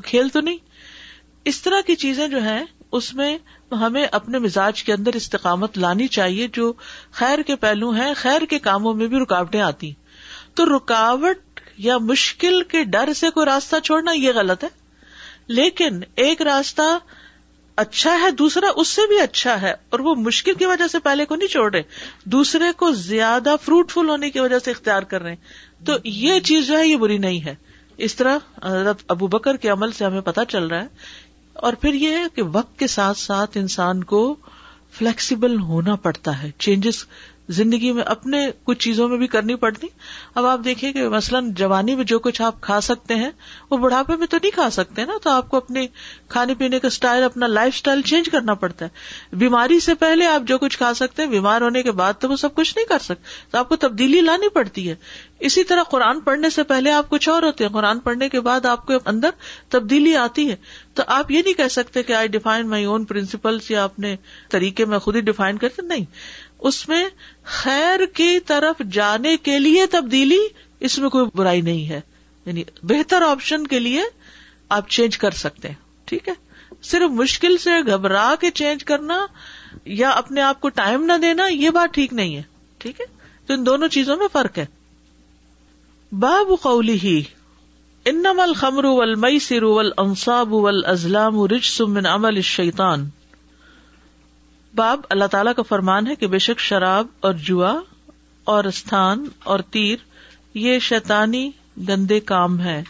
کھیل 0.03 0.29
تو 0.29 0.41
نہیں۔ 0.41 0.57
اس 1.45 1.61
طرح 1.61 1.81
کی 1.87 1.95
چیزیں 1.95 2.27
جو 2.27 2.43
ہیں، 2.43 2.63
اس 2.91 3.13
میں 3.13 3.37
ہمیں 3.71 4.07
اپنے 4.11 4.39
مزاج 4.39 4.83
کے 4.83 4.93
اندر 4.93 5.11
استقامت 5.13 5.77
لانی 5.77 6.07
چاہیے، 6.07 6.47
جو 6.53 6.73
خیر 7.11 7.41
کے 7.41 7.55
پہلو 7.55 7.89
ہیں، 7.89 8.13
خیر 8.15 8.45
کے 8.49 8.59
کاموں 8.59 8.93
میں 8.93 9.07
بھی 9.07 9.17
رکاوٹیں 9.17 9.61
آتی۔ 9.61 9.91
تو 10.53 10.77
رکاوٹ 10.77 11.50
یا 11.83 11.97
مشکل 11.97 12.63
کے 12.63 12.83
ڈر 12.83 13.13
سے 13.13 13.29
کوئی 13.29 13.45
راستہ 13.45 13.75
چھوڑنا 13.83 14.11
یہ 14.11 14.31
غلط 14.35 14.63
ہے۔ 14.63 14.69
لیکن 15.47 15.99
ایک 16.15 16.41
راستہ 16.41 16.97
اچھا 17.75 18.19
ہے، 18.19 18.31
دوسرا 18.31 18.65
اس 18.75 18.87
سے 18.87 19.01
بھی 19.07 19.19
اچھا 19.19 19.61
ہے، 19.61 19.73
اور 19.89 19.99
وہ 19.99 20.15
مشکل 20.15 20.53
کی 20.53 20.65
وجہ 20.65 20.87
سے 20.87 20.99
پہلے 20.99 21.25
کو 21.25 21.35
نہیں 21.35 21.47
چھوڑ 21.47 21.73
رہے، 21.73 21.81
دوسرے 22.25 22.71
کو 22.77 22.91
زیادہ 22.91 23.55
فروٹفل 23.65 24.09
ہونے 24.09 24.29
کی 24.29 24.39
وجہ 24.39 24.59
سے 24.59 24.71
اختیار 24.71 25.03
کر 25.03 25.21
رہے 25.21 25.29
ہیں۔ 25.29 25.85
تو 25.85 25.93
یہ 26.03 26.39
چیز 26.39 26.67
جو 26.67 26.77
ہے، 26.77 26.87
یہ 26.87 26.95
بری 26.95 27.17
نہیں 27.17 27.45
ہے۔ 27.45 27.55
اس 27.97 28.15
طرح 28.15 28.37
حضرت 28.63 29.03
ابو 29.07 29.27
بکر 29.27 29.57
کے 29.57 29.69
عمل 29.69 29.91
سے 29.91 30.05
ہمیں 30.05 30.21
پتا 30.21 30.45
چل 30.45 30.67
رہا 30.67 30.81
ہے۔ 30.81 30.87
اور 31.53 31.73
پھر 31.73 31.93
یہ 31.93 32.09
ہے 32.09 32.23
کہ 32.35 32.41
وقت 32.41 32.79
کے 32.79 32.87
ساتھ 32.87 33.17
ساتھ 33.17 33.57
انسان 33.57 34.03
کو 34.03 34.35
فلیکسیبل 34.91 35.59
ہونا 35.59 35.95
پڑتا 35.95 36.43
ہے 36.43 36.51
چینجز 36.59 37.05
زندگی 37.51 37.91
میں 37.91 38.03
اپنے 38.03 38.51
کچھ 38.63 38.79
چیزوں 38.79 39.09
میں 39.09 39.17
بھی 39.17 39.27
کرنی 39.27 39.55
پڑتی۔ 39.55 39.87
اب 40.35 40.45
آپ 40.45 40.59
دیکھیں 40.65 40.93
کہ 40.93 41.09
مثلاً 41.09 41.53
جوانی 41.53 41.95
میں 41.95 42.03
جو 42.03 42.19
کچھ 42.19 42.41
آپ 42.41 42.61
کھا 42.61 42.81
سکتے 42.81 43.15
ہیں، 43.15 43.31
وہ 43.69 43.77
بڑھاپے 43.77 44.15
میں 44.15 44.27
تو 44.27 44.37
نہیں 44.37 44.51
کھا 44.51 44.69
سکتے 44.69 45.05
نا، 45.05 45.13
تو 45.23 45.29
آپ 45.29 45.49
کو 45.49 45.57
اپنے 45.57 45.87
کھانے 46.27 46.55
پینے 46.55 46.79
کا 46.79 46.87
اسٹائل 46.87 47.23
اپنا 47.23 47.47
لائف 47.47 47.73
اسٹائل 47.75 48.01
چینج 48.01 48.29
کرنا 48.29 48.53
پڑتا 48.53 48.85
ہے۔ 48.85 48.89
بیماری 49.35 49.79
سے 49.79 49.93
پہلے 49.93 50.25
آپ 50.25 50.41
جو 50.47 50.57
کچھ 50.57 50.77
کھا 50.77 50.93
سکتے 50.93 51.21
ہیں، 51.21 51.29
بیمار 51.29 51.61
ہونے 51.61 51.83
کے 51.83 51.91
بعد 51.91 52.13
تو 52.19 52.29
وہ 52.29 52.35
سب 52.35 52.55
کچھ 52.55 52.77
نہیں 52.77 52.85
کر 52.85 52.99
سکتے۔ 52.99 53.23
تو 53.51 53.57
آپ 53.57 53.69
کو 53.69 53.75
تبدیلی 53.75 54.21
لانی 54.21 54.49
پڑتی 54.49 54.89
ہے۔ 54.89 54.95
اسی 55.39 55.63
طرح 55.63 55.83
قرآن 55.83 56.19
پڑھنے 56.19 56.49
سے 56.49 56.63
پہلے 56.63 56.91
آپ 56.91 57.09
کچھ 57.09 57.29
اور 57.29 57.43
ہوتے 57.43 57.63
ہیں۔ 57.63 57.71
قرآن 57.71 57.99
پڑھنے 57.99 58.29
کے 58.29 58.39
بعد 58.41 58.65
آپ 58.65 58.87
کے 58.87 58.93
اندر 59.05 59.29
تبدیلی 59.69 60.15
آتی 60.15 60.49
ہے۔ 60.49 60.55
تو 60.93 61.03
آپ 61.07 61.31
یہ 61.31 61.41
نہیں 61.45 61.53
کہہ 61.53 61.67
سکتے 61.67 62.03
کہ 62.03 62.13
آئی 62.13 62.27
ڈیفائن 62.27 62.69
مائی 62.69 62.85
اون 62.85 63.05
پرنسپلس 63.05 63.71
یا 63.71 63.83
اپنے 63.83 64.15
طریقے 64.49 64.85
میں 64.85 64.99
خود 64.99 65.15
ہی 65.15 65.21
ڈیفائن 65.21 65.57
کرتے 65.57 65.81
نہیں۔ 65.81 66.05
اس 66.61 66.89
میں 66.89 67.05
خیر 67.43 68.05
کی 68.05 68.39
طرف 68.39 68.81
جانے 68.91 69.37
کے 69.37 69.59
لیے 69.59 69.85
تبدیلی، 69.85 70.39
اس 70.79 70.99
میں 70.99 71.09
کوئی 71.09 71.25
برائی 71.35 71.61
نہیں 71.61 71.89
ہے۔ 71.89 72.01
یعنی 72.45 72.63
بہتر 72.83 73.21
آپشن 73.21 73.67
کے 73.67 73.79
لیے 73.79 74.03
آپ 74.69 74.89
چینج 74.89 75.17
کر 75.17 75.31
سکتے 75.31 75.67
ہیں، 75.67 75.75
ٹھیک 76.05 76.27
ہے؟ 76.27 76.33
صرف 76.83 77.11
مشکل 77.11 77.57
سے 77.57 77.69
گھبرا 77.91 78.33
کے 78.39 78.51
چینج 78.51 78.83
کرنا 78.83 79.25
یا 79.85 80.09
اپنے 80.09 80.41
آپ 80.41 80.61
کو 80.61 80.69
ٹائم 80.69 81.05
نہ 81.05 81.13
دینا، 81.21 81.47
یہ 81.47 81.69
بات 81.69 81.93
ٹھیک 81.93 82.13
نہیں 82.13 82.35
ہے، 82.35 82.41
ٹھیک 82.77 83.01
ہے؟ 83.01 83.05
تو 83.45 83.53
ان 83.53 83.65
دونوں 83.65 83.87
چیزوں 83.87 84.17
میں 84.17 84.27
فرق 84.33 84.57
ہے۔ 84.57 84.65
باب 86.11 86.47
قولی 86.61 86.99
ہی 87.03 87.23
انم 88.05 88.39
الخمر 88.39 88.83
والمیسر 88.83 89.63
والانصاب 89.63 90.53
والازلام 90.53 91.43
رجس 91.43 91.81
من 91.81 92.05
عمل 92.05 92.35
الشیطان۔ 92.35 93.09
باب 94.75 94.99
اللہ 95.09 95.25
تعالیٰ 95.25 95.53
کا 95.53 95.61
فرمان 95.61 96.07
ہے 96.07 96.15
کہ 96.15 96.27
بے 96.27 96.39
شک 96.39 96.59
شراب 96.59 97.07
اور 97.19 97.33
جوا 97.33 97.79
اور 98.43 98.63
استھان 98.63 99.25
اور 99.43 99.59
تیر 99.59 99.95
یہ 100.53 100.79
شیطانی 100.79 101.51
گندے 101.87 102.19
کام 102.19 102.59
ہے 102.59 102.83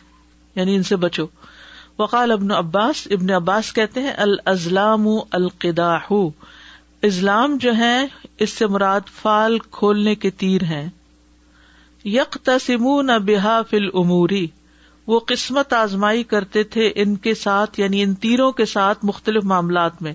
یعنی 0.55 0.75
ان 0.75 0.83
سے 0.83 0.95
بچو۔ 0.95 1.27
وقال 2.00 2.31
ابن 2.31 2.51
عباس 2.51 3.07
ابن 3.11 3.29
عباس 3.29 3.73
کہتے 3.73 4.01
ہیں، 4.01 4.11
الازلام 4.17 5.07
القدا 5.31 5.95
اسلام 7.01 7.57
جو 7.57 7.75
ہے 7.75 8.05
اس 8.39 8.50
سے 8.50 8.67
مراد 8.67 9.01
فال 9.21 9.59
کھولنے 9.59 10.15
کے 10.15 10.29
تیر 10.29 10.63
ہیں۔ 10.63 10.89
یک 12.05 12.38
تسمون 12.43 13.09
بحا 13.25 13.61
فل 13.61 13.85
عموری 13.93 14.47
وہ 15.07 15.19
قسمت 15.19 15.73
آزمائی 15.73 16.23
کرتے 16.23 16.63
تھے 16.63 16.91
ان 16.95 17.15
کے 17.15 17.33
ساتھ 17.33 17.79
یعنی 17.79 18.03
ان 18.03 18.15
تیروں 18.15 18.51
کے 18.51 18.65
ساتھ 18.65 19.05
مختلف 19.05 19.43
معاملات 19.43 20.01
میں۔ 20.01 20.13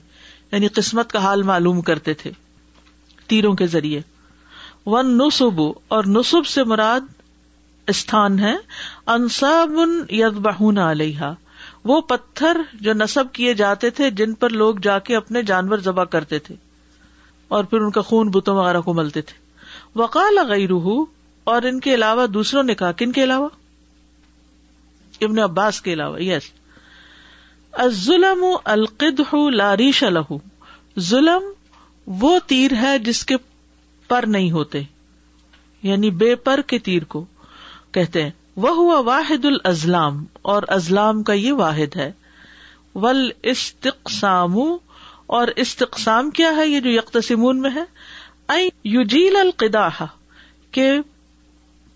یعنی 0.53 0.69
قسمت 0.69 1.13
کا 1.13 1.19
حال 1.19 1.43
معلوم 1.43 1.81
کرتے 1.81 2.15
تھے 2.15 2.31
تیروں 3.27 3.55
کے 3.55 3.67
ذریعے۔ 3.67 4.01
ون 4.87 5.19
نصب، 5.19 5.61
اور 5.89 6.05
نصب 6.07 6.47
سے 6.47 6.65
مراد 6.65 7.01
استھان 7.87 8.39
ہے۔ 8.39 8.55
انصاب 9.07 9.71
ید 10.11 10.33
بہون 10.33 10.79
علیہ 10.79 11.21
وہ 11.85 12.01
پتھر 12.01 12.57
جو 12.75 12.93
نصب 12.93 13.25
کیے 13.33 13.55
جاتے 13.55 13.91
تھے، 13.91 14.11
جن 14.11 14.35
پر 14.35 14.51
لوگ 14.51 14.77
جا 14.83 14.99
کے 14.99 15.17
اپنے 15.17 15.43
جانور 15.43 15.79
ذبح 15.79 16.05
کرتے 16.05 16.39
تھے 16.39 16.55
اور 17.49 17.65
پھر 17.65 17.81
ان 17.81 17.91
کا 17.91 18.01
خون 18.01 18.31
بتوں 18.31 18.57
وغیرہ 18.57 18.81
کو 18.81 18.95
ملتے 18.95 19.23
تھے۔ 19.23 19.35
وقال 19.99 20.39
غیر 20.39 20.73
اور 21.45 21.63
ان 21.63 21.81
کے 21.81 21.95
علاوہ 21.95 22.27
دوسروں 22.27 22.63
نے 22.63 22.75
کہا، 22.75 22.93
کن 22.93 23.13
کے 23.13 23.25
علاوہ؟ 23.25 23.49
ابن 25.21 25.39
عباس 25.39 25.81
کے 25.83 25.93
علاوہ 25.93 26.23
یس 26.23 26.43
ظلم 27.85 28.45
القد 28.65 29.35
لاریش 29.55 30.05
الح 30.05 30.33
ظلم 30.99 31.43
وہ 32.07 32.39
تیر 32.47 32.71
ہے 32.83 32.99
جس 32.99 33.25
کے 33.25 33.35
پر 34.09 34.25
نہیں 34.27 34.51
ہوتے 34.51 34.83
یعنی 35.83 36.11
بے 36.11 36.35
پر 36.35 36.61
کے 36.67 36.79
تیر 36.79 37.05
کو۔ 37.05 37.25
کہتے 37.93 38.23
ہیں 38.23 38.31
وہ 38.57 38.71
ہوا 38.77 39.01
واحد 39.01 39.45
الازلام، 39.45 40.25
اور 40.43 40.63
ازلام 40.69 41.23
کا 41.23 41.33
یہ 41.33 41.53
واحد 41.53 41.97
ہے۔ 41.97 42.13
ول 42.95 43.31
استقسام 43.43 44.57
اور 45.27 45.49
استقسام 45.57 46.31
کیا 46.31 46.57
ہے 46.57 46.69
یہ 46.69 46.81
جو 46.81 46.91
یکتسمون 46.91 47.61
میں 47.61 47.71
ہے؟ 47.71 47.85
یوجیل 48.85 49.37
القدا 49.37 49.89
کہ 50.71 50.93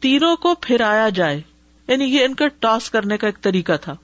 تیروں 0.01 0.37
کو 0.37 0.55
پھرایا 0.55 1.09
جائے۔ 1.09 1.41
یعنی 1.89 2.05
یہ 2.05 2.25
ان 2.25 2.35
کا 2.35 2.49
ٹاس 2.49 2.91
کرنے 2.91 3.17
کا 3.17 3.27
ایک 3.27 3.41
طریقہ 3.41 3.73
تھا۔ 3.81 3.97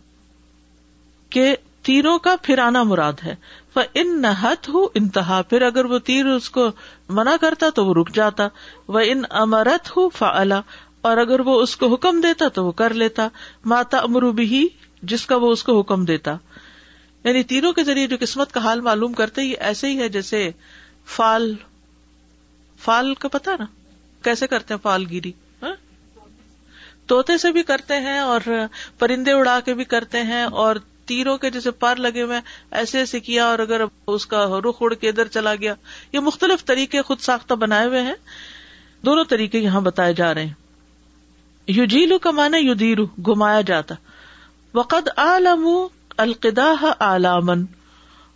کہ 1.31 1.57
تیروں 1.83 2.19
کا 2.19 2.35
پھرانا 2.43 2.83
مراد 2.83 3.13
ہے۔ 3.25 3.35
وہ 3.77 3.83
ان 3.95 4.23
نہت 4.23 4.69
ہو 4.69 4.87
انتہا۔ 4.95 5.43
پھر 5.43 5.63
اگر 5.63 5.85
وہ 5.85 5.99
تیر 5.99 6.27
اس 6.27 6.51
کو 6.51 6.69
منع 7.09 7.37
کرتا 7.41 7.71
تو 7.71 7.87
وہ 7.87 7.95
رک 7.95 8.15
جاتا۔ 8.15 8.49
وہ 8.89 9.01
ان 9.05 9.23
امرت 9.31 9.97
ہو 9.97 10.09
فعلا۔ 10.09 10.61
اور 11.01 11.17
اگر 11.17 11.41
وہ 11.41 11.63
اس 11.63 11.77
کو 11.77 11.95
حکم 11.95 12.21
دیتا 12.21 12.49
تو 12.49 12.67
وہ 12.67 12.73
کر 12.73 12.95
لیتا۔ 12.95 13.29
ماتا 13.65 13.99
امرو 13.99 14.33
بھی 14.33 14.69
جس 15.03 15.27
کا 15.27 15.37
وہ 15.37 15.53
اس 15.53 15.63
کو 15.63 15.81
حکم 15.81 16.05
دیتا۔ 16.05 16.37
یعنی 17.25 17.43
تیروں 17.43 17.73
کے 17.73 17.85
ذریعے 17.85 18.07
جو 18.07 18.17
قسمت 18.21 18.53
کا 18.53 18.61
حال 18.61 18.81
معلوم 18.81 19.13
کرتے 19.13 19.43
یہ 19.43 19.57
ایسے 19.59 19.87
ہی 19.87 19.99
ہے 19.99 20.09
جیسے 20.09 20.51
فال۔ 21.07 21.55
فال 22.79 23.15
کا 23.15 23.29
پتا 23.29 23.53
نا؟ 23.59 23.65
کیسے 24.23 24.47
کرتے 24.47 24.75
ہیں 24.75 24.79
فال 24.83 25.05
گیری؟ 25.11 25.33
ہاں؟ 25.63 25.75
توتے 27.07 27.39
سے 27.39 27.53
بھی 27.53 27.63
کرتے 27.63 28.01
ہیں 28.01 28.19
اور 28.19 28.41
پرندے 28.99 29.33
اڑا 29.33 29.61
کے 29.65 29.75
بھی 29.75 29.85
کرتے 29.85 30.23
ہیں 30.23 30.43
اور 30.43 30.77
تیروں 31.07 31.39
کے 31.39 31.51
جیسے 31.51 31.71
پر 31.71 31.97
لگے 31.97 32.23
ہوئے 32.23 32.41
ایسے 32.71 32.99
ایسے 32.99 33.21
کیا 33.21 33.47
اور 33.47 33.59
اگر 33.59 33.81
اس 34.07 34.27
کا 34.27 34.61
رخ 34.69 34.75
اڑ 34.81 34.95
کے 34.95 35.09
ادھر 35.09 35.29
چلا 35.29 35.55
گیا۔ 35.55 35.75
یہ 36.13 36.21
مختلف 36.21 36.65
طریقے 36.65 37.03
خود 37.03 37.19
ساختہ 37.19 37.55
بنائے 37.55 37.87
ہوئے 37.87 38.03
ہیں۔ 38.03 38.15
دونوں 39.05 39.25
طریقے 39.25 39.59
یہاں 39.59 39.81
بتائے 39.81 40.15
جا 40.15 40.35
رہے 40.35 40.45
ہیں۔ 40.45 40.53
یو 41.67 41.85
جیلو 41.85 42.19
کا 42.19 42.31
مانا 42.31 42.57
یو 42.57 42.75
دیرو 42.75 43.61
جاتا۔ 43.67 43.95
وقد 44.75 45.09
عالم 45.17 45.69
القدا 46.17 46.75
عالامن 47.01 47.65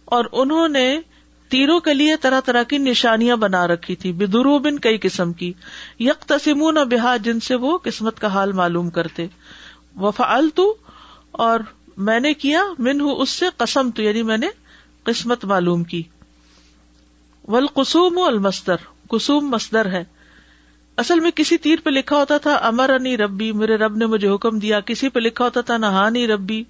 اور 0.04 0.24
انہوں 0.32 0.68
نے 0.68 1.00
تیروں 1.48 1.80
کے 1.80 1.94
لیے 1.94 2.16
طرح 2.16 2.40
طرح 2.40 2.62
کی 2.62 2.78
نشانیاں 2.78 3.36
بنا 3.36 3.66
رکھی 3.66 3.96
تھی 3.96 4.12
بدرو 4.12 4.58
بن 4.58 4.78
کئی 4.78 4.98
قسم 5.02 5.32
کی۔ 5.32 5.52
یک 5.98 6.22
تسمون 6.22 6.74
بحا 6.74 7.16
جن 7.16 7.40
سے 7.40 7.54
وہ 7.54 7.78
قسمت 7.78 8.20
کا 8.20 8.26
حال 8.26 8.52
معلوم 8.52 8.90
کرتے۔ 8.90 9.26
وفا 9.96 10.38
اور 11.32 11.60
میں 11.96 12.20
نے 12.20 12.34
کیا 12.34 12.62
من 12.78 13.00
ہوں 13.00 13.16
اس 13.16 13.30
سے 13.30 13.46
قسم 13.56 13.90
تو 13.90 14.02
یعنی 14.02 14.22
میں 14.22 14.36
نے 14.36 14.46
قسمت 15.02 15.44
معلوم 15.44 15.84
کی۔ 15.84 16.02
ول 17.48 17.66
قسوم 17.66 18.18
المستر 18.18 18.76
کسوم 19.10 19.50
مستر 19.50 19.86
ہے۔ 19.86 20.04
اصل 20.96 21.20
میں 21.20 21.30
کسی 21.30 21.56
تیر 21.56 21.76
پہ 21.84 21.90
لکھا 21.90 22.16
ہوتا 22.16 22.38
تھا 22.38 22.54
امر 22.54 22.90
انی 22.90 23.16
ربی، 23.16 23.52
میرے 23.52 23.76
رب 23.76 23.96
نے 23.96 24.06
مجھے 24.06 24.28
حکم 24.28 24.58
دیا۔ 24.58 24.80
کسی 24.80 25.08
پہ 25.08 25.20
لکھا 25.20 25.44
ہوتا 25.44 25.60
تھا، 25.60 25.76
نہانی 25.76 26.26
ربی، 26.26 26.64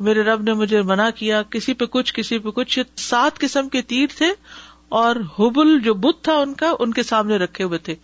میرے 0.00 0.22
رب 0.22 0.42
نے 0.42 0.54
مجھے 0.54 0.82
منع 0.82 1.10
کیا۔ 1.10 1.42
کسی 1.42 1.74
پہ 1.74 1.84
کچھ، 1.84 2.14
کسی 2.14 2.38
پہ 2.38 2.50
کچھ۔ 2.50 2.78
سات 2.96 3.38
قسم 3.38 3.68
کے 3.68 3.82
تیر 3.82 4.06
تھے 4.18 4.26
اور 4.88 5.16
حبل 5.38 5.80
جو 5.80 5.94
بت 5.94 6.24
تھا 6.24 6.32
ان 6.32 6.54
کا، 6.54 6.72
ان 6.78 6.92
کے 6.92 7.02
سامنے 7.02 7.36
رکھے 7.36 7.64
ہوئے 7.64 7.78
تھے۔ 7.78 7.94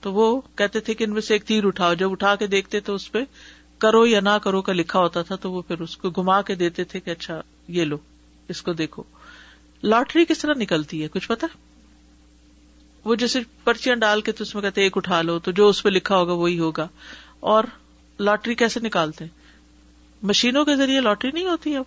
تو 0.00 0.12
وہ 0.12 0.40
کہتے 0.54 0.80
تھے 0.80 0.94
کہ 0.94 1.04
ان 1.04 1.12
میں 1.12 1.20
سے 1.20 1.34
ایک 1.34 1.44
تیر 1.44 1.66
اٹھاؤ۔ 1.66 1.94
جب 1.94 2.12
اٹھا 2.12 2.34
کے 2.34 2.46
دیکھتے 2.46 2.80
تو 2.80 2.94
اس 2.94 3.12
پہ 3.12 3.24
کرو 3.82 4.06
یا 4.06 4.20
نہ 4.20 4.38
کرو 4.42 4.62
کا 4.62 4.72
لکھا 4.72 4.98
ہوتا 4.98 5.22
تھا 5.22 5.36
تو 5.36 5.52
وہ 5.52 5.62
پھر 5.62 5.80
اس 5.80 5.96
کو 5.96 6.10
گما 6.10 6.42
کے 6.42 6.54
دیتے 6.54 6.84
تھے 6.84 7.00
کہ 7.00 7.10
اچھا 7.10 7.40
یہ 7.68 7.84
لو، 7.84 7.96
اس 8.48 8.62
کو 8.62 8.72
دیکھو۔ 8.72 9.02
لاٹری 9.82 10.24
کس 10.24 10.38
طرح 10.38 10.54
نکلتی 10.54 11.02
ہے؟ 11.02 11.08
کچھ 11.08 11.28
پتا 11.28 11.46
وہ 13.04 13.14
جیسے 13.14 13.40
پرچیاں 13.64 13.96
ڈال 13.96 14.20
کے 14.20 14.32
تو 14.32 14.42
اس 14.42 14.54
میں 14.54 14.62
کہتے 14.62 14.82
ایک 14.82 14.96
اٹھا 14.96 15.22
لو، 15.22 15.38
تو 15.38 15.50
جو 15.50 15.68
اس 15.68 15.82
پہ 15.82 15.88
لکھا 15.88 16.16
ہوگا 16.16 16.32
وہی 16.32 16.58
ہوگا۔ 16.58 16.88
اور 17.40 17.64
لاٹری 18.20 18.54
کیسے 18.54 18.80
نکالتے؟ 18.80 19.24
مشینوں 20.22 20.64
کے 20.64 20.76
ذریعے 20.76 21.00
لاٹری 21.00 21.30
نہیں 21.30 21.46
ہوتی 21.46 21.76
اب؟ 21.76 21.84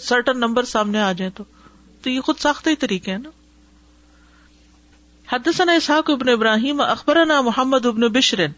سرٹن 0.00 0.38
نمبر 0.38 0.64
سامنے 0.64 1.00
آ 1.00 1.12
جائیں 1.12 1.38
تو۔ 1.38 1.44
تو 2.02 2.10
یہ 2.10 2.20
خود 2.20 2.36
ساختہ 2.38 2.70
ہی 2.70 2.76
طریقے 2.76 3.10
ہیں 3.10 3.18
نا۔ 3.18 3.30
حدثنا 5.32 5.72
اسحاق 5.72 6.10
ابن 6.10 6.28
ابراہیم، 6.28 6.80
اخبرنا 6.80 7.40
محمد 7.40 7.86
ابن 7.86 8.00
بشرن 8.00 8.50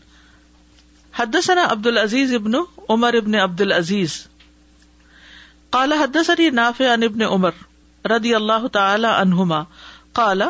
حدثنا 1.18 1.64
عبد 1.70 1.86
العزیز 1.86 2.34
ابن 2.34 2.52
عمر 2.88 3.14
ابن 3.14 3.34
عبد 3.34 3.60
العزیز 3.60 4.26
قال 5.70 5.92
حدثني 5.92 6.50
نافع 6.50 6.94
عن 6.94 7.02
ابن 7.02 7.22
عمر 7.22 7.50
رضی 8.06 8.34
اللہ 8.34 8.66
تعالی 8.72 9.06
عنہما۔ 9.06 9.62
قال، 10.12 10.42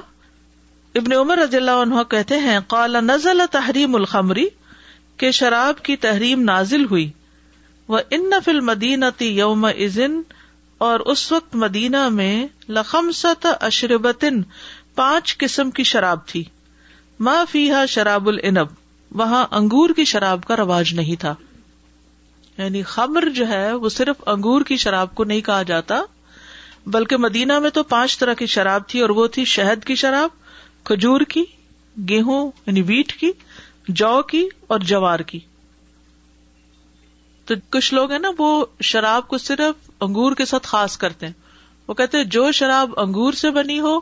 ابن 0.94 1.12
عمر 1.12 1.38
رضی 1.38 1.56
اللہ 1.56 1.70
عنہ 1.70 2.02
کہتے 2.10 2.38
ہیں، 2.38 2.60
قال، 2.60 2.96
نزل 3.00 3.40
تحریم 3.50 3.94
الخمری 3.94 4.46
کہ 5.16 5.30
شراب 5.30 5.82
کی 5.82 5.96
تحریم 5.96 6.42
نازل 6.42 6.84
ہوئی۔ 6.84 7.10
وہ 7.88 7.98
ان 8.10 8.30
فل 8.44 8.60
مدینتی 8.60 9.38
یوم 9.38 9.64
ازن 9.64 10.20
اور 10.78 11.00
اس 11.00 11.32
وقت 11.32 11.54
مدینہ 11.54 12.08
میں 12.08 12.46
لخم 12.68 13.10
ست 13.14 13.46
اشربتن 13.60 14.42
پانچ 14.94 15.38
قسم 15.38 15.70
کی 15.70 15.84
شراب 15.84 16.26
تھی۔ 16.26 16.44
ما 17.20 17.44
فیحا 17.50 17.86
شراب 17.86 18.28
العنب۔ 18.28 18.83
وہاں 19.14 19.46
انگور 19.50 19.90
کی 19.96 20.04
شراب 20.04 20.44
کا 20.44 20.56
رواج 20.56 20.94
نہیں 20.94 21.20
تھا۔ 21.20 21.34
یعنی 22.58 22.82
خمر 22.82 23.28
جو 23.28 23.48
ہے 23.48 23.72
وہ 23.72 23.88
صرف 23.88 24.28
انگور 24.28 24.62
کی 24.62 24.76
شراب 24.76 25.14
کو 25.14 25.24
نہیں 25.24 25.40
کہا 25.40 25.62
جاتا، 25.62 26.02
بلکہ 26.86 27.16
مدینہ 27.16 27.58
میں 27.58 27.70
تو 27.70 27.82
پانچ 27.82 28.18
طرح 28.18 28.34
کی 28.34 28.46
شراب 28.46 28.82
تھی 28.86 29.00
اور 29.00 29.10
وہ 29.10 29.26
تھی 29.26 29.44
شہد 29.44 29.84
کی 29.84 29.94
شراب، 29.94 30.30
کھجور 30.84 31.20
کی، 31.20 31.44
گیہوں 32.08 32.50
یعنی 32.66 32.82
ویٹ 32.82 33.12
کی، 33.12 33.30
جو 33.88 34.22
کی 34.22 34.48
اور 34.66 34.80
جوار 34.80 35.20
کی۔ 35.20 35.38
تو 37.44 37.54
کچھ 37.70 37.94
لوگ 37.94 38.10
ہیں 38.10 38.18
نا 38.18 38.30
وہ 38.38 38.66
شراب 38.80 39.28
کو 39.28 39.38
صرف 39.38 39.90
انگور 40.00 40.32
کے 40.32 40.44
ساتھ 40.44 40.66
خاص 40.66 40.98
کرتے 40.98 41.26
ہیں۔ 41.26 41.32
وہ 41.88 41.94
کہتے 41.94 42.24
جو 42.24 42.52
شراب 42.52 42.90
انگور 42.96 43.32
سے 43.32 43.50
بنی 43.50 43.80
ہو 43.80 43.98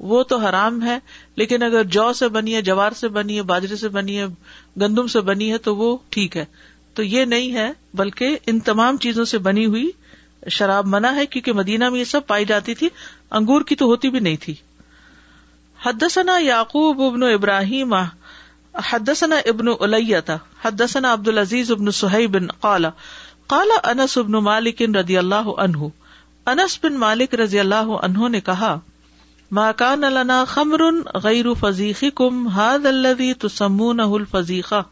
وہ 0.00 0.22
تو 0.22 0.36
حرام 0.36 0.82
ہے، 0.82 0.98
لیکن 1.36 1.62
اگر 1.62 1.84
جو 1.84 2.12
سے 2.12 2.28
بنی 2.28 2.54
ہے، 2.54 2.62
جوار 2.62 2.92
سے 2.92 3.08
بنی 3.08 3.36
ہے، 3.36 3.42
باجرے 3.42 3.76
سے 3.76 3.88
بنی 3.88 4.18
ہے، 4.18 4.24
گندم 4.80 5.06
سے 5.06 5.20
بنی 5.20 5.52
ہے، 5.52 5.58
تو 5.58 5.76
وہ 5.76 5.98
ٹھیک 6.08 6.36
ہے۔ 6.36 6.44
تو 6.94 7.02
یہ 7.02 7.24
نہیں 7.24 7.54
ہے، 7.54 7.72
بلکہ 7.94 8.38
ان 8.46 8.60
تمام 8.60 8.96
چیزوں 8.96 9.24
سے 9.24 9.38
بنی 9.38 9.66
ہوئی 9.66 9.90
شراب 10.50 10.86
منع 10.86 11.14
ہے، 11.14 11.26
کیونکہ 11.26 11.52
مدینہ 11.52 11.88
میں 11.88 11.98
یہ 11.98 12.04
سب 12.04 12.26
پائی 12.26 12.44
جاتی 12.44 12.74
تھی۔ 12.74 12.88
انگور 13.30 13.60
کی 13.60 13.76
تو 13.76 13.86
ہوتی 13.86 14.10
بھی 14.10 14.20
نہیں 14.20 14.36
تھی۔ 14.40 14.54
حدثنا 15.84 16.38
یعقوب 16.38 17.02
ابن 17.02 17.22
ابراہیم، 17.22 17.94
حدثنا 18.74 19.36
ابن 19.36 19.66
الیتا 19.80 20.36
حدثنا 20.62 21.12
عبد 21.12 21.28
العزیز 21.28 21.70
ابن 21.70 21.90
سہیب 21.90 22.36
قال 22.60 22.84
قال 23.46 23.68
انس 23.84 24.18
ابن 24.18 24.32
مالک 24.32 24.82
رضی 24.82 25.18
اللہ 25.18 25.48
عنہ۔ 25.58 25.86
انس 26.46 26.78
بن 26.82 26.94
مالک 26.94 27.34
رضی 27.34 27.60
اللہ 27.60 27.90
عنہ 28.02 28.28
نے 28.28 28.40
کہا 28.40 28.80
ماکان 29.50 30.00
لنا 30.00 30.44
خمر 30.44 30.80
غیر 31.14 31.54
فضیقی 31.60 32.10
کم 32.14 32.48
ہاد 32.48 32.86
الذي 32.86 33.32
تسمونه 33.32 34.14
الفضیقہ 34.14 34.82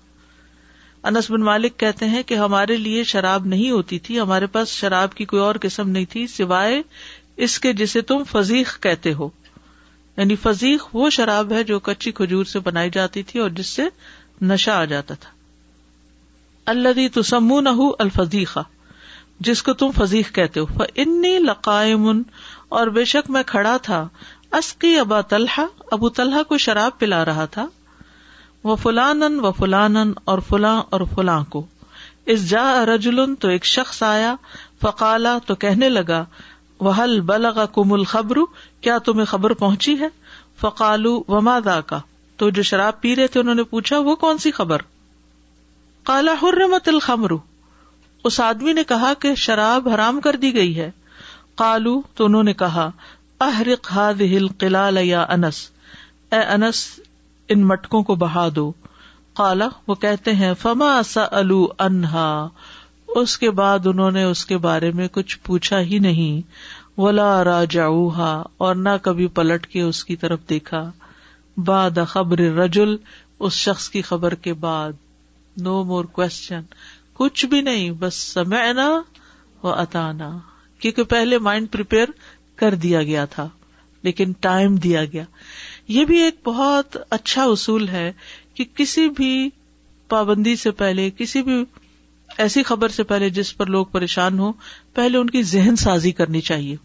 انس 1.03 1.31
بن 1.31 1.41
مالک 1.41 1.77
کہتے 1.77 2.09
ہیں 2.09 2.23
کہ 2.23 2.35
ہمارے 2.35 2.77
لیے 2.77 3.05
شراب 3.05 3.47
نہیں 3.47 3.71
ہوتی 3.71 3.99
تھی، 3.99 4.21
ہمارے 4.21 4.47
پاس 4.47 4.69
شراب 4.69 5.15
کی 5.15 5.25
کوئی 5.25 5.43
اور 5.43 5.55
قسم 5.63 5.89
نہیں 5.89 6.05
تھی، 6.05 6.27
سوائے 6.27 6.83
اس 7.37 7.59
کے 7.59 7.73
جسے 7.73 8.01
تم 8.01 8.25
فضیق 8.25 8.83
کہتے 8.83 9.15
ہو۔ 9.15 9.29
یعنی 10.17 10.37
فضیق 10.37 10.95
وہ 10.95 11.11
شراب 11.11 11.53
ہے 11.53 11.65
جو 11.65 11.79
کچی 11.79 12.13
کھجور 12.13 12.45
سے 12.45 12.59
بنائی 12.59 12.91
جاتی 12.91 13.23
تھی 13.23 13.41
اور 13.41 13.51
جس 13.51 13.67
سے 13.67 13.83
نشا 14.41 14.81
آ 14.81 14.85
جاتا 14.85 15.15
تھا۔ 15.15 15.31
اللہ 16.67 17.09
تسمون 17.15 17.67
الفضیقہ 17.99 18.61
جس 19.41 19.63
کو 19.63 19.73
تم 19.73 19.91
فضیق 19.97 20.35
کہتے 20.35 20.61
ہو۔ 20.61 20.67
انی 20.97 21.39
لقائم۔ 21.39 22.23
اور 22.69 22.87
بے 22.87 23.05
شک 23.05 23.31
میں 23.31 23.43
کھڑا 23.47 23.77
تھا۔ 23.77 24.09
اسکی 24.53 24.99
ابا 24.99 25.21
طلحہ، 25.21 25.63
ابو 25.91 26.09
طلحہ 26.09 26.43
کو 26.43 26.59
شراب 26.59 26.99
پلا 26.99 27.25
رہا 27.25 27.45
تھا۔ 27.45 27.67
وہ 28.65 28.77
فلان 28.77 29.23
و 29.23 29.53
فلان 29.53 29.97
اور 30.25 30.39
فلاں 30.39 30.83
اور 30.91 31.01
فلاں 31.15 31.45
کو۔ 31.45 31.67
اس 32.27 32.51
جا 32.51 32.87
رجولن 32.87 33.35
تو 33.35 33.49
ایک 33.49 33.65
شخص 33.65 34.03
آیا، 34.03 34.35
فقالا 34.81 35.39
تو 35.47 35.55
کہنے 35.55 35.89
لگا 35.89 36.25
وہ 36.81 36.93
بلغ 37.21 37.61
کم 37.75 37.93
الخبر؟ 37.93 38.37
کیا 38.81 38.99
تمہیں 38.99 39.25
خبر 39.25 39.53
پہنچی 39.53 40.01
ہے؟ 40.01 40.09
فقالو 40.61 41.23
وما 41.29 41.59
دا 41.65 41.81
کا؟ 41.81 42.01
تو 42.37 42.51
جو 42.51 42.63
شراب 42.63 43.01
پی 43.01 43.17
رہے 43.17 43.27
تھے 43.27 43.41
انہوں 43.41 43.55
نے 43.55 43.63
پوچھا، 43.63 43.99
وہ 43.99 44.17
کون 44.17 44.39
سی 44.39 44.51
خبر؟ 44.51 44.79
کالا 46.03 46.33
حرمت 46.43 46.89
الخمر۔ 46.89 47.31
اس 48.25 48.41
آدمی 48.41 48.73
نے 48.73 48.85
کہا 48.85 49.13
کہ 49.15 49.35
شراب 49.35 49.89
حرام 49.89 50.21
کر 50.21 50.37
دی 50.37 50.55
گئی 50.55 50.81
ہے۔ 50.81 50.91
کالو 51.55 52.03
تو 52.15 52.25
انہوں 52.25 52.43
نے 52.43 52.55
کہا 52.55 52.91
احرق 53.41 53.99
قلال 54.59 54.99
یا 54.99 55.27
انس. 55.29 55.71
اے 56.33 56.39
انس، 56.39 57.01
ان 57.49 57.67
مٹکوں 57.67 58.03
کو 58.03 58.15
بہا 58.15 58.49
دو۔ 58.57 58.73
کالا 59.37 59.69
وہ 59.87 59.95
کہتے 59.95 60.33
ہیں، 60.33 60.55
فما 60.55 61.01
الو 61.17 61.67
انہا 61.79 62.49
اس 63.09 63.39
کے 63.39 63.51
بعد 63.51 63.79
انہوں 63.87 64.11
نے 64.11 64.25
اس 64.25 64.47
کے 64.47 64.59
بارے 64.59 64.91
میں 64.91 65.09
کچھ 65.09 65.39
پوچھا 65.45 65.81
ہی 65.81 65.99
نہیں۔ 65.99 66.51
ولا 67.01 67.45
راجا 67.45 67.87
اور 68.57 68.75
نہ 68.75 68.89
کبھی 69.03 69.27
پلٹ 69.27 69.67
کے 69.67 69.81
اس 69.81 70.05
کی 70.05 70.17
طرف 70.17 70.39
دیکھا۔ 70.49 70.91
باد 71.57 71.99
خبر 72.09 72.39
رجل 72.39 72.97
اس 73.39 73.53
شخص 73.53 73.91
کی 73.91 74.03
خبر 74.03 74.35
کے 74.35 74.55
بعد۔ 74.55 74.93
نو 75.57 75.85
مور 75.85 76.05
کوشچن 76.05 76.61
کچھ 77.13 77.47
بھی 77.47 77.61
نہیں، 77.61 77.91
بس 77.91 78.15
سمعنا 78.15 79.03
و 79.63 79.69
اتانا 79.69 80.39
کیونکہ 80.79 81.03
پہلے 81.03 81.39
مائنڈ 81.39 81.73
پریپیئر 81.73 82.07
کر 82.59 82.75
دیا 82.75 83.03
گیا 83.03 83.25
تھا، 83.25 83.49
لیکن 84.03 84.33
ٹائم 84.41 84.77
دیا 84.77 85.05
گیا۔ 85.05 85.25
یہ 85.89 86.05
بھی 86.05 86.19
ایک 86.19 86.35
بہت 86.45 86.97
اچھا 87.11 87.45
اصول 87.45 87.89
ہے 87.89 88.13
کہ 88.55 88.65
کسی 88.75 89.09
بھی 89.09 89.51
پابندی 90.09 90.57
سے 90.57 90.71
پہلے، 90.71 91.11
کسی 91.11 91.43
بھی 91.43 91.65
ایسی 92.39 92.63
خبر 92.63 92.89
سے 92.89 93.03
پہلے 93.03 93.31
جس 93.31 93.57
پر 93.57 93.67
لوگ 93.67 93.87
پریشان 93.87 94.39
ہو 94.39 94.53
پہلے 94.95 95.19
ان 95.19 95.31
کی 95.31 95.43
ذہن 95.43 95.77
سازی 95.77 96.13
کرنی 96.13 96.41
چاہیے۔ 96.41 96.77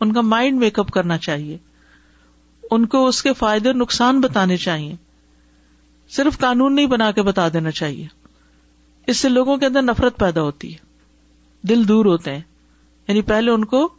ان 0.00 0.12
کا 0.12 0.20
مائنڈ 0.20 0.58
میک 0.58 0.78
اپ 0.78 0.90
کرنا 0.90 1.18
چاہیے۔ 1.18 1.58
ان 2.70 2.86
کو 2.86 3.06
اس 3.06 3.22
کے 3.22 3.32
فائدے 3.32 3.72
نقصان 3.72 4.20
بتانے 4.20 4.56
چاہیے۔ 4.56 4.94
صرف 6.10 6.38
قانون 6.38 6.74
نہیں 6.74 6.86
بنا 6.86 7.10
کے 7.10 7.22
بتا 7.22 7.48
دینا 7.48 7.70
چاہیے۔ 7.70 8.06
اس 9.06 9.16
سے 9.16 9.28
لوگوں 9.28 9.56
کے 9.56 9.66
اندر 9.66 9.82
نفرت 9.82 10.18
پیدا 10.18 10.42
ہوتی 10.42 10.72
ہے۔ 10.72 10.78
دل 11.62 11.88
دور 11.88 12.06
ہوتے 12.06 12.32
ہیں۔ 12.32 12.42
یعنی 13.08 13.22
پہلے 13.22 13.50
ان 13.50 13.64
کو 13.64 13.94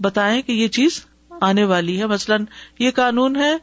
بتائیں 0.00 0.42
کہ 0.42 0.52
یہ 0.52 0.68
چیز 0.68 1.04
آنے 1.40 1.64
والی 1.64 2.00
ہے۔ 2.00 2.06
مثلاً 2.06 2.44
یہ 2.78 2.90
قانون 2.90 3.36
ہے، 3.36 3.56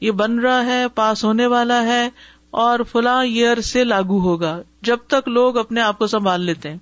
یہ 0.00 0.10
بن 0.10 0.38
رہا 0.38 0.66
ہے، 0.66 0.88
پاس 0.88 1.24
ہونے 1.24 1.46
والا 1.46 1.82
ہے 1.82 2.08
اور 2.50 2.80
فلاں 2.92 3.24
ایئر 3.24 3.60
سے 3.60 3.84
لاگو 3.84 4.20
ہوگا۔ 4.20 4.62
جب 4.82 4.96
تک 5.06 5.28
لوگ 5.28 5.56
اپنے 5.56 5.80
آپ 5.80 5.98
کو 5.98 6.06
سنبھال 6.06 6.40
لیتے 6.40 6.70
ہیں 6.70 6.78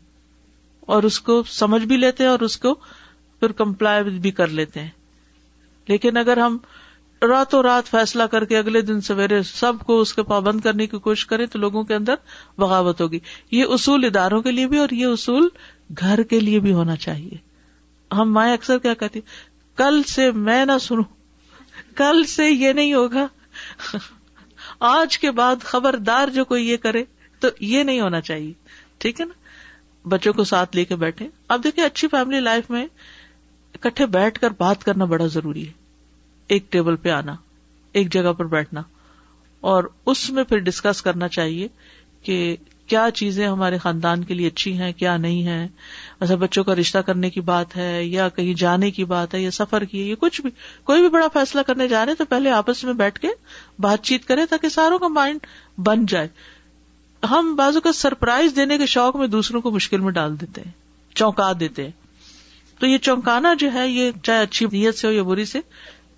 اور 0.81 1.03
اس 1.03 1.21
کو 1.21 1.43
سمجھ 1.43 1.85
بھی 1.85 1.97
لیتے 1.97 2.25
ہیں 2.25 2.31
اور 2.31 2.41
اس 2.41 2.57
کو 2.57 2.75
پھر 3.41 3.53
کمپلائی 3.53 4.05
بھی 4.05 4.31
کر 4.31 4.47
لیتے 4.47 4.81
ہیں۔ 4.81 4.91
لیکن 5.89 6.17
اگر 6.17 6.37
ہم 6.37 6.59
راتوں 7.23 7.63
رات 7.63 7.85
فیصلہ 7.85 8.23
کر 8.23 8.45
کے 8.45 8.59
اگلے 8.59 8.81
دن 8.81 9.01
سویرے 9.01 9.43
سب 9.43 9.73
کو 9.87 10.01
اس 10.01 10.15
کے 10.15 10.23
پابند 10.23 10.61
کرنے 10.61 10.87
کی 10.87 10.99
کوشش 10.99 11.27
کریں 11.27 11.47
تو 11.47 11.59
لوگوں 11.59 11.85
کے 11.85 11.95
اندر 11.95 12.15
بغاوت 12.59 13.01
ہوگی۔ 13.01 13.19
یہ 13.51 13.65
اصول 13.65 14.05
اداروں 14.05 14.43
کے 14.43 14.51
لیے 14.51 14.67
بھی 14.67 14.79
اور 14.79 14.89
یہ 14.91 15.07
اصول 15.07 15.49
گھر 16.01 16.23
کے 16.23 16.41
لیے 16.41 16.61
بھی 16.61 16.73
ہونا 16.73 16.97
چاہیے۔ 16.97 17.48
ہم 18.13 18.33
مائیں 18.33 18.55
اکثر 18.55 18.79
کیا 18.79 18.95
کہتی 18.95 19.21
کل 19.77 20.03
سے 20.03 20.31
میں 20.31 20.65
نہ 20.65 20.79
سنوں۔ 20.81 21.05
کل 21.95 22.25
سے 22.25 22.51
یہ 22.51 22.73
نہیں 22.73 22.95
ہوگا۔ 22.95 23.27
آج 24.81 25.19
کے 25.19 25.31
بعد 25.31 25.57
خبردار 25.61 26.29
جو 26.29 26.45
کوئی 26.45 26.69
یہ 26.69 26.77
کرے 26.77 27.05
تو 27.41 27.49
یہ 27.61 27.83
نہیں 27.83 28.01
ہونا 28.01 28.21
چاہیے۔ 28.21 28.53
ٹھیک 28.99 29.21
ہے 29.21 29.27
نا؟ 29.27 29.33
بچوں 30.09 30.33
کو 30.33 30.45
ساتھ 30.45 30.77
لے 30.77 30.85
کے 30.85 30.97
بیٹھے۔ 30.97 31.29
اب 31.49 31.65
دیکھیں 31.65 31.85
اچھی 31.85 32.09
فیملی 32.09 32.41
لائف 32.41 32.71
میں 32.71 32.87
اکٹھے 33.75 34.07
بیٹھ 34.07 34.41
کر 34.41 34.51
بات 34.51 34.85
کرنا 34.85 35.05
بڑا 35.05 35.27
ضروری 35.27 35.67
ہے۔ 35.67 35.73
ایک 36.49 36.73
ٹیبل 36.73 36.97
پہ 36.97 37.09
آنا، 37.09 37.35
ایک 37.93 38.13
جگہ 38.13 38.33
پر 38.33 38.45
بیٹھنا۔ 38.45 38.83
اور 39.61 39.85
اس 40.07 40.31
میں 40.31 40.45
پھر 40.45 40.59
ڈسکس 40.59 41.03
کرنا 41.03 41.29
چاہیے 41.29 41.69
کہ 42.23 42.57
کیا 42.87 43.09
چیزیں 43.15 43.49
ہمارے 43.49 43.79
خاندان 43.79 44.25
کے 44.25 44.35
لیے 44.35 44.47
اچھی 44.47 44.79
ہیں، 44.79 44.93
کیا 44.93 45.17
نہیں 45.17 45.47
ہے 45.47 45.69
ایسا 46.21 46.35
بچوں 46.35 46.65
کا 46.65 46.75
رشتہ 46.75 46.99
کرنے 46.99 47.31
کی 47.31 47.41
بات 47.41 47.77
ہے 47.77 48.05
یا 48.05 48.29
کہیں 48.29 48.55
جانے 48.55 48.91
کی 48.91 49.05
بات 49.05 49.35
ہے 49.35 49.43
یا 49.43 49.51
سفر 49.51 49.85
کی 49.85 50.01
ہے 50.01 50.07
یا 50.07 50.15
کچھ 50.19 50.41
بھی، 50.41 50.51
کوئی 50.85 51.01
بھی 51.01 51.09
بڑا 51.09 51.29
فیصلہ 51.33 51.61
کرنے 51.61 51.89
جا 51.89 52.07
رہے 52.07 52.15
تو 52.15 52.25
پہلے 52.25 52.51
آپس 52.51 52.85
میں 52.85 52.93
بیٹھ 52.93 53.21
کے 53.21 53.29
بات 53.79 54.03
چیت 54.03 54.25
کرے 54.25 54.47
تاکہ 54.47 54.69
ساروں 54.69 54.99
کا 54.99 55.09
مائنڈ 55.09 55.47
بن 55.79 56.07
جائے۔ 56.07 56.29
ہم 57.23 57.55
بازو 57.57 57.81
کا 57.81 57.93
سرپرائز 57.93 58.57
دینے 58.57 58.79
کے 58.79 58.87
شوق 58.87 59.17
میں 59.17 59.27
دوسروں 59.27 59.61
کو 59.61 59.71
مشکل 59.71 60.01
میں 60.01 60.13
ڈال 60.13 60.41
دیتے 60.41 60.61
ہیں، 60.61 60.73
چونکا 61.15 61.53
دیتے 61.61 61.85
ہیں۔ 61.85 61.91
تو 62.79 62.87
یہ 62.87 62.99
چونکانا 62.99 63.55
جو 63.55 63.73
ہے، 63.73 63.89
یہ 63.89 64.11
چاہے 64.23 64.43
اچھی 64.43 64.67
نیت 64.67 64.99
سے 64.99 65.07
ہو 65.07 65.13
یا 65.13 65.23
بری 65.23 65.45
سے 65.45 65.61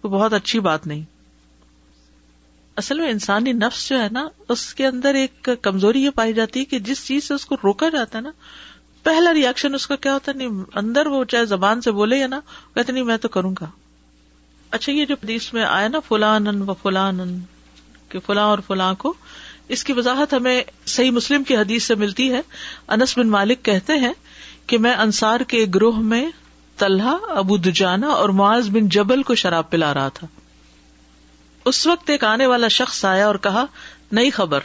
تو 0.03 0.09
بہت 0.09 0.33
اچھی 0.33 0.61
بات 0.61 0.87
نہیں۔ 0.87 1.05
اصل 2.77 3.01
میں 3.01 3.11
انسانی 3.11 3.53
نفس 3.53 3.89
جو 3.89 4.03
ہے 4.03 4.09
نا، 4.11 4.29
اس 4.49 4.75
کے 4.75 4.87
اندر 4.87 5.15
ایک 5.15 5.51
کمزوری 5.63 6.05
یہ 6.05 6.11
پائی 6.11 6.33
جاتی 6.33 6.61
ہے 6.61 6.65
کہ 6.65 6.79
جس 6.79 7.07
چیز 7.07 7.25
سے 7.25 7.35
اس 7.35 7.47
کو 7.47 7.57
روکا 7.65 7.89
جاتا 7.89 8.19
ہے 8.19 8.23
نا 8.23 8.31
پہلا 9.03 9.35
ریئیکشن 9.35 9.75
اس 9.75 9.87
کا 9.87 9.97
کیا 9.97 10.15
ہوتا 10.15 10.33
ہے؟ 10.33 10.37
نہیں، 10.37 10.65
اندر 10.75 11.07
وہ 11.07 11.25
چاہے 11.25 11.45
زبان 11.45 11.81
سے 11.81 11.91
بولے 11.91 12.19
یا 12.19 12.27
نا 12.27 12.41
کہتے 12.75 12.93
نہیں، 12.93 13.05
میں 13.05 13.17
تو 13.17 13.29
کروں 13.29 13.55
گا۔ 13.61 13.67
اچھا 14.71 14.93
یہ 14.93 15.05
جو 15.05 15.15
حدیث 15.25 15.53
میں 15.53 15.65
آیا 15.65 15.89
نا 15.89 16.01
فلان 16.01 16.63
و 16.69 16.75
فلان 16.75 17.41
کہ 18.09 18.19
فلاں 18.27 18.45
اور 18.45 18.59
فلاں 18.67 18.95
کو، 18.95 19.15
اس 19.69 19.85
کی 19.85 19.93
وضاحت 19.93 20.35
ہمیں 20.35 20.63
صحیح 20.87 21.11
مسلم 21.11 21.45
کی 21.45 21.57
حدیث 21.57 21.85
سے 21.85 21.95
ملتی 21.95 22.33
ہے۔ 22.33 22.41
انس 22.89 23.19
بن 23.19 23.29
مالک 23.29 23.63
کہتے 23.63 23.93
ہیں 23.93 24.13
کہ 24.67 24.79
میں 24.79 24.95
انصار 24.95 25.41
کے 25.41 25.67
گروہ 25.75 25.99
میں 25.99 26.31
طلحہ، 26.77 27.17
ابو 27.29 27.57
دجانا 27.57 28.09
اور 28.09 28.29
معاذ 28.29 28.71
بن 28.71 28.89
جبل 28.89 29.23
کو 29.23 29.35
شراب 29.35 29.71
پلا 29.71 29.95
رہا 29.95 30.09
تھا۔ 30.09 30.27
اس 31.65 31.87
وقت 31.87 32.11
ایک 32.11 32.25
آنے 32.25 32.47
والا 32.47 32.69
شخص 32.69 33.05
آیا 33.05 33.27
اور 33.27 33.35
کہا، 33.35 33.65
نئی 34.13 34.31
خبر، 34.31 34.61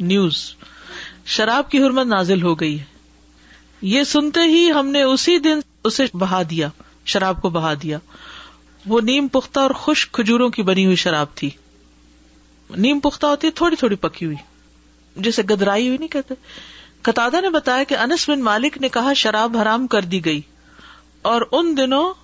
نیوز۔ 0.00 0.54
شراب 1.26 1.70
کی 1.70 1.78
حرمت 1.78 2.06
نازل 2.06 2.42
ہو 2.42 2.60
گئی 2.60 2.80
ہے۔ 2.80 2.84
یہ 3.82 4.02
سنتے 4.02 4.40
ہی 4.40 4.72
ہم 4.72 4.86
نے 4.86 5.02
اسی 5.02 5.38
دن 5.38 5.58
اسے 5.84 6.04
بہا 6.14 6.42
دیا، 6.50 6.68
شراب 7.04 7.42
کو 7.42 7.50
بہا 7.50 7.74
دیا۔ 7.82 7.98
وہ 8.86 9.00
نیم 9.00 9.28
پختہ 9.28 9.60
اور 9.60 9.70
خشک 9.70 10.12
کھجوروں 10.12 10.50
کی 10.50 10.62
بنی 10.62 10.84
ہوئی 10.84 10.96
شراب 10.96 11.26
تھی۔ 11.34 11.50
نیم 12.76 13.00
پختہ 13.00 13.26
ہوتی 13.26 13.46
ہے، 13.46 13.52
تھوڑی 13.52 13.76
تھوڑی 13.76 13.96
پکی 13.96 14.26
ہوئی، 14.26 14.36
جسے 15.16 15.42
گدرائی 15.50 15.88
ہوئی 15.88 15.98
نہیں 15.98 16.08
کہتے۔ 16.08 16.34
قطع 17.02 17.28
نے 17.40 17.50
بتایا 17.50 17.84
کہ 17.84 17.94
انس 17.94 18.28
بن 18.28 18.40
مالک 18.40 18.78
نے 18.78 18.88
کہا، 18.88 19.12
شراب 19.12 19.56
حرام 19.56 19.86
کر 19.86 20.02
دی 20.02 20.24
گئی۔ 20.24 20.40
اور 21.22 21.42
ان 21.52 21.76
دنوں 21.76 22.14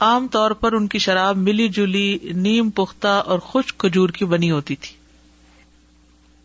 عام 0.00 0.28
طور 0.28 0.50
پر 0.50 0.72
ان 0.72 0.86
کی 0.86 0.98
شراب 0.98 1.36
ملی 1.36 1.68
جلی، 1.68 2.18
نیم 2.22 2.70
پختہ 2.70 3.22
اور 3.26 3.38
خشک 3.38 3.78
کھجور 3.78 4.08
کی 4.08 4.24
بنی 4.24 4.50
ہوتی 4.50 4.76
تھی۔ 4.76 4.95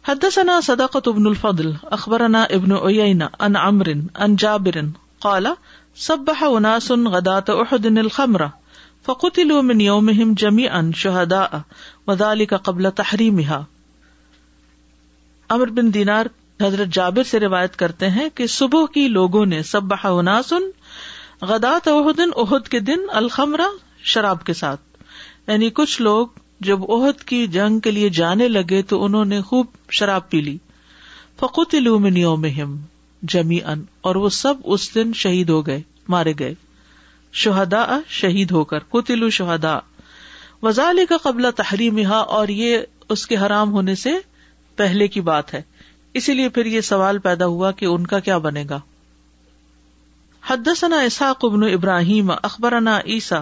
حدثنا 0.03 0.61
صدقت 0.61 1.07
ابن 1.07 1.27
الفضل 1.27 1.73
اخبرنا 1.83 2.43
ابن 2.43 2.71
اوینا 2.71 3.27
ان 3.39 3.55
عمر 3.55 3.89
ان 4.15 4.35
جابر 4.35 4.81
قال 5.19 5.47
صبح 5.95 6.43
اناس 6.43 6.91
غدات 6.91 7.49
احد 7.49 7.85
الخمر، 7.85 8.47
فقتلوا 9.05 9.61
من 9.61 9.81
يومهم 9.81 10.33
جميعا 10.33 10.91
شهداء، 10.95 11.61
وذلك 12.07 12.53
قبل 12.53 12.91
تحریمها 12.91 13.59
امر 15.49 15.69
بن 15.69 15.93
دینار 15.93 16.25
حضرت 16.61 16.87
جابر 16.87 17.23
سے 17.23 17.39
روایت 17.39 17.75
کرتے 17.75 18.09
ہیں 18.09 18.29
کہ 18.35 18.47
صبح 18.47 18.85
کی 18.93 19.07
لوگوں 19.07 19.45
نے 19.45 19.63
سبح 19.63 20.05
اناسن 20.05 20.69
غدات 21.41 21.87
احدن 21.87 22.29
احد 22.35 22.67
کے 22.67 22.79
دن 22.79 23.09
الخمرہ 23.13 23.71
شراب 24.03 24.43
کے 24.43 24.53
ساتھ 24.53 24.81
یعنی 25.47 25.69
کچھ 25.69 26.01
لوگ 26.01 26.27
جب 26.61 26.91
عہد 26.91 27.23
کی 27.23 27.47
جنگ 27.47 27.79
کے 27.79 27.91
لیے 27.91 28.09
جانے 28.09 28.47
لگے 28.47 28.81
تو 28.81 29.03
انہوں 29.03 29.25
نے 29.25 29.41
خوب 29.41 29.65
شراب 29.89 30.29
پی 30.29 30.41
لی۔ 30.41 30.57
فقوت 31.39 31.73
یوم 31.73 32.77
جمی 33.23 33.59
ان 33.65 33.83
اور 34.01 34.15
وہ 34.15 34.29
سب 34.29 34.53
اس 34.63 34.95
دن 34.95 35.13
شہید 35.13 35.49
ہو 35.49 35.67
گئے، 35.67 35.81
مارے 36.07 36.33
گئے۔ 36.39 36.53
شہدا 37.33 37.99
شہید 38.07 38.51
ہو 38.51 38.63
کر 38.63 38.79
قطلو 38.79 39.29
شہدا 39.29 39.79
وزال 40.63 40.99
کا 41.09 41.17
قبلہ 41.17 41.47
تحریم 41.55 41.99
اور 42.11 42.47
یہ 42.47 42.77
اس 43.09 43.27
کے 43.27 43.37
حرام 43.37 43.71
ہونے 43.71 43.95
سے 43.95 44.11
پہلے 44.75 45.07
کی 45.07 45.21
بات 45.21 45.53
ہے۔ 45.53 45.61
اسی 46.13 46.33
لیے 46.33 46.49
پھر 46.49 46.65
یہ 46.65 46.81
سوال 46.81 47.17
پیدا 47.17 47.45
ہوا 47.45 47.71
کہ 47.71 47.85
ان 47.85 48.07
کا 48.07 48.19
کیا 48.19 48.37
بنے 48.37 48.65
گا۔ 48.69 48.79
حدثنا 50.47 50.99
اسحاق 51.01 51.45
ابن 51.45 51.63
ابراہیم، 51.63 52.31
اخبرنا 52.43 52.99
عیسا 53.05 53.41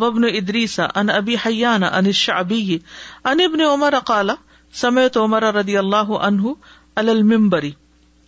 وبن 0.00 0.24
ادریسا 0.24 0.86
ان 0.94 1.10
ابی 1.10 1.36
حیان 1.46 1.82
ان 1.82 2.06
الشعبی 2.06 2.78
ان 3.24 3.40
ابن 3.40 3.60
عمر 3.60 3.94
قال، 4.04 4.30
سمعت 4.74 5.16
عمر 5.16 5.42
رضی 5.54 5.76
اللہ 5.76 6.12
عنہ 6.20 6.52
علی 6.96 7.10
المنبری 7.10 7.70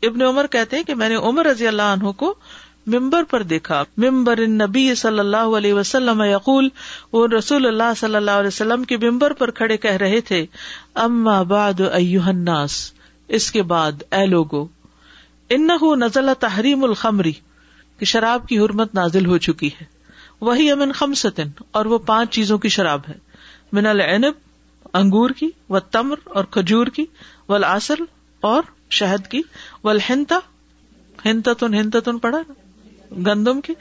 ابن 0.03 0.23
عمر 0.23 0.47
کہتے 0.47 0.77
ہیں 0.77 0.85
کہ 0.85 0.95
میں 0.95 1.09
نے 1.09 1.15
عمر 1.15 1.47
رضی 1.47 1.67
اللہ 1.67 1.91
عنہ 1.93 2.11
کو 2.17 2.35
ممبر 2.87 3.25
پر 3.25 3.43
دیکھا. 3.43 3.83
ممبر 3.97 4.41
نبی 4.49 4.95
صلی 4.95 5.19
اللہ 5.19 5.57
علیہ 5.57 5.75
وسلم 5.75 6.23
یقول، 6.23 6.69
وہ 7.13 7.27
رسول 7.29 7.67
اللہ 7.67 7.93
صلی 7.97 8.17
اللہ 8.17 8.31
علیہ 8.31 8.47
وسلم 8.47 8.85
کے 8.85 8.97
ممبر 8.97 9.33
پر 9.33 9.51
کھڑے 9.51 9.77
کہہ 9.77 9.97
رہے 9.97 10.21
تھے، 10.21 10.45
اما 10.95 11.43
بعد 11.43 11.81
ایوہ 11.93 12.29
الناس، 12.29 12.93
اس 13.29 13.51
کے 13.51 13.63
بعد 13.63 14.03
اے 14.13 14.25
لوگو، 14.27 14.67
انہو 15.51 15.95
نزل 15.95 16.29
تحریم 16.41 16.85
الخمری 16.85 17.33
کہ 17.99 18.05
شراب 18.05 18.49
کی 18.49 18.59
حرمت 18.59 18.95
نازل 18.95 19.27
ہو 19.27 19.39
چکی 19.39 19.71
ہے۔ 19.81 19.85
وہی 20.43 20.71
امن 20.71 20.93
خمسطن 20.93 21.49
اور 21.71 21.85
وہ 21.85 21.99
پانچ 21.99 22.31
چیزوں 22.35 22.59
کی 22.59 22.69
شراب 22.69 23.01
ہے۔ 23.09 23.15
من 23.73 23.87
العنب، 23.87 24.33
انگور 24.93 25.31
کی 25.31 25.51
و 25.71 25.81
تمر 25.81 26.17
اور 26.25 26.45
کھجور 26.45 26.87
کی 26.87 27.05
ول 27.49 27.65
اور 28.43 28.63
شہد 28.91 29.27
کی۔ 29.31 29.43
ول 29.85 29.99
ہنتا 30.09 30.39
ہنتن 31.25 32.19
پڑا 32.19 32.39
گندم 33.27 33.61
کی۔ 33.61 33.75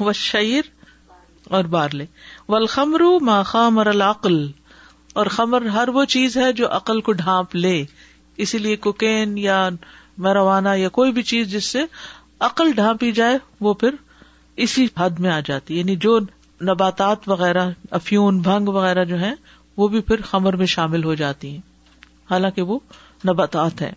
و 0.00 0.12
شعر 0.12 0.68
اور 1.44 1.64
بارلے۔ 1.64 2.06
ول 2.48 2.66
خمرو 2.66 3.18
ما 3.20 3.42
خامر 3.42 3.86
العقل، 3.86 4.46
اور 5.12 5.26
خمر 5.26 5.66
ہر 5.66 5.88
وہ 5.88 6.04
چیز 6.04 6.36
ہے 6.36 6.52
جو 6.52 6.68
عقل 6.76 7.00
کو 7.00 7.12
ڈھانپ 7.12 7.56
لے۔ 7.56 7.84
اسی 8.36 8.58
لیے 8.58 8.76
کوکین 8.76 9.36
یا 9.38 9.68
مروانا 10.18 10.74
یا 10.74 10.88
کوئی 10.88 11.12
بھی 11.12 11.22
چیز 11.22 11.50
جس 11.52 11.64
سے 11.64 11.82
عقل 12.40 12.72
ڈھانپی 12.72 13.12
جائے، 13.12 13.38
وہ 13.60 13.74
پھر 13.74 13.94
اسی 14.56 14.86
حد 14.98 15.10
میں 15.10 15.30
آ 15.30 15.40
جاتی 15.40 15.78
یعنی 15.78 15.96
جو 15.96 16.18
نباتات 16.60 17.28
وغیرہ، 17.28 17.70
افیون، 17.90 18.38
بھنگ 18.38 18.68
وغیرہ 18.68 19.04
جو 19.04 19.20
ہے 19.20 19.32
وہ 19.76 19.88
بھی 19.88 20.00
پھر 20.00 20.20
خمر 20.22 20.56
میں 20.56 20.66
شامل 20.66 21.04
ہو 21.04 21.14
جاتی 21.14 21.50
ہیں۔ 21.50 21.60
حالانکہ 22.30 22.62
وہ 22.62 22.78
نباتات 23.28 23.82
ہے 23.82 23.92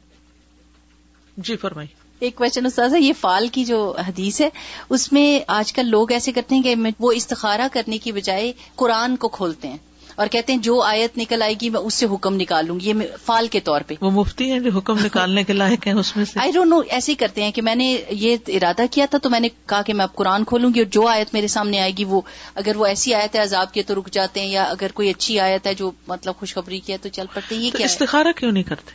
جی 1.37 1.55
فرمائی 1.55 1.87
ایک 2.19 2.35
کوشچن 2.35 2.65
استاذ 2.65 2.93
یہ 2.99 3.13
فال 3.19 3.47
کی 3.47 3.65
جو 3.65 3.95
حدیث 4.07 4.41
ہے، 4.41 4.49
اس 4.89 5.11
میں 5.11 5.39
آج 5.47 5.73
کل 5.73 5.85
لوگ 5.85 6.11
ایسے 6.11 6.31
کرتے 6.31 6.55
ہیں 6.55 6.63
کہ 6.63 6.75
وہ 6.99 7.11
استخارہ 7.11 7.67
کرنے 7.71 7.97
کی 7.97 8.11
بجائے 8.11 8.53
قرآن 8.75 9.15
کو 9.15 9.27
کھولتے 9.27 9.67
ہیں۔ 9.67 9.77
اور 10.17 10.27
کہتے 10.27 10.53
ہیں 10.53 10.60
جو 10.60 10.82
آیت 10.82 11.17
نکل 11.17 11.41
آئے 11.41 11.53
گی 11.62 11.69
میں 11.69 11.80
اس 11.80 11.93
سے 11.93 12.06
حکم 12.06 12.36
نکالوں 12.36 12.80
گی۔ 12.80 12.89
یہ 12.89 12.93
فال 13.25 13.47
کے 13.47 13.60
طور 13.60 13.82
پہ۔ 13.88 13.93
وہ 14.01 14.12
مفتی 14.12 14.51
ہیں 14.51 14.60
جو 14.60 14.71
حکم 14.71 15.06
نکالنے 15.06 15.43
کے 15.43 15.53
لائق 15.53 15.88
ہیں 15.88 15.93
اس 15.93 16.15
میں 16.15 16.25
سے۔ 16.25 16.39
آئی 16.39 16.51
ڈونٹ 16.51 16.69
نو 16.69 16.82
ایسے 16.89 17.12
ہی 17.12 17.17
کرتے 17.17 17.43
ہیں 17.43 17.51
کہ 17.51 17.62
میں 17.62 17.75
نے 17.75 18.03
یہ 18.10 18.38
ارادہ 18.47 18.82
کیا 18.91 19.06
تھا 19.10 19.17
تو 19.17 19.30
میں 19.30 19.39
نے 19.39 19.49
کہا 19.65 19.82
کہ 19.82 19.93
میں 19.93 20.06
اب 20.06 20.15
قرآن 20.15 20.43
کھولوں 20.43 20.73
گی 20.73 20.80
اور 20.80 20.88
جو 20.88 21.08
آیت 21.08 21.34
میرے 21.34 21.47
سامنے 21.47 21.80
آئے 21.80 21.91
گی 21.91 22.03
وہ 22.03 22.21
اگر 22.56 22.75
وہ 22.75 22.86
ایسی 22.86 23.13
آیت 23.13 23.36
ہے 23.36 23.41
عذاب 23.41 23.73
کی 23.73 23.84
تو 23.84 23.95
رک 23.95 24.10
جاتے 24.12 24.39
ہیں 24.39 24.47
یا 24.47 24.63
اگر 24.63 24.88
کوئی 24.93 25.10
اچھی 25.10 25.39
آیت 25.39 25.67
ہے 25.67 25.73
جو 25.73 25.91
مطلب 26.08 26.36
خوشخبری 26.36 26.80
کی 26.80 26.93
ہے 26.93 26.97
تو 26.97 27.10
چل 27.10 27.25
پڑتے 27.34 27.56
ہیں 27.56 27.62
یہ 27.62 27.71
کیا 27.77 27.86
استخارہ 27.86 28.27
کیوں 28.36 28.51
نہیں 28.51 28.63
کرتے؟ 28.63 28.91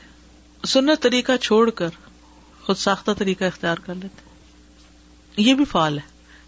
سننا 0.66 0.92
طریقہ 1.00 1.36
چھوڑ 1.36 1.70
کر 1.70 1.88
خود 2.66 2.76
ساختہ 2.76 3.10
طریقہ 3.18 3.44
اختیار 3.44 3.76
کر 3.76 3.94
لیتے۔ 3.94 4.22
یہ 5.36 5.54
بھی 5.54 5.64
فال 5.64 5.98
ہے 5.98 6.02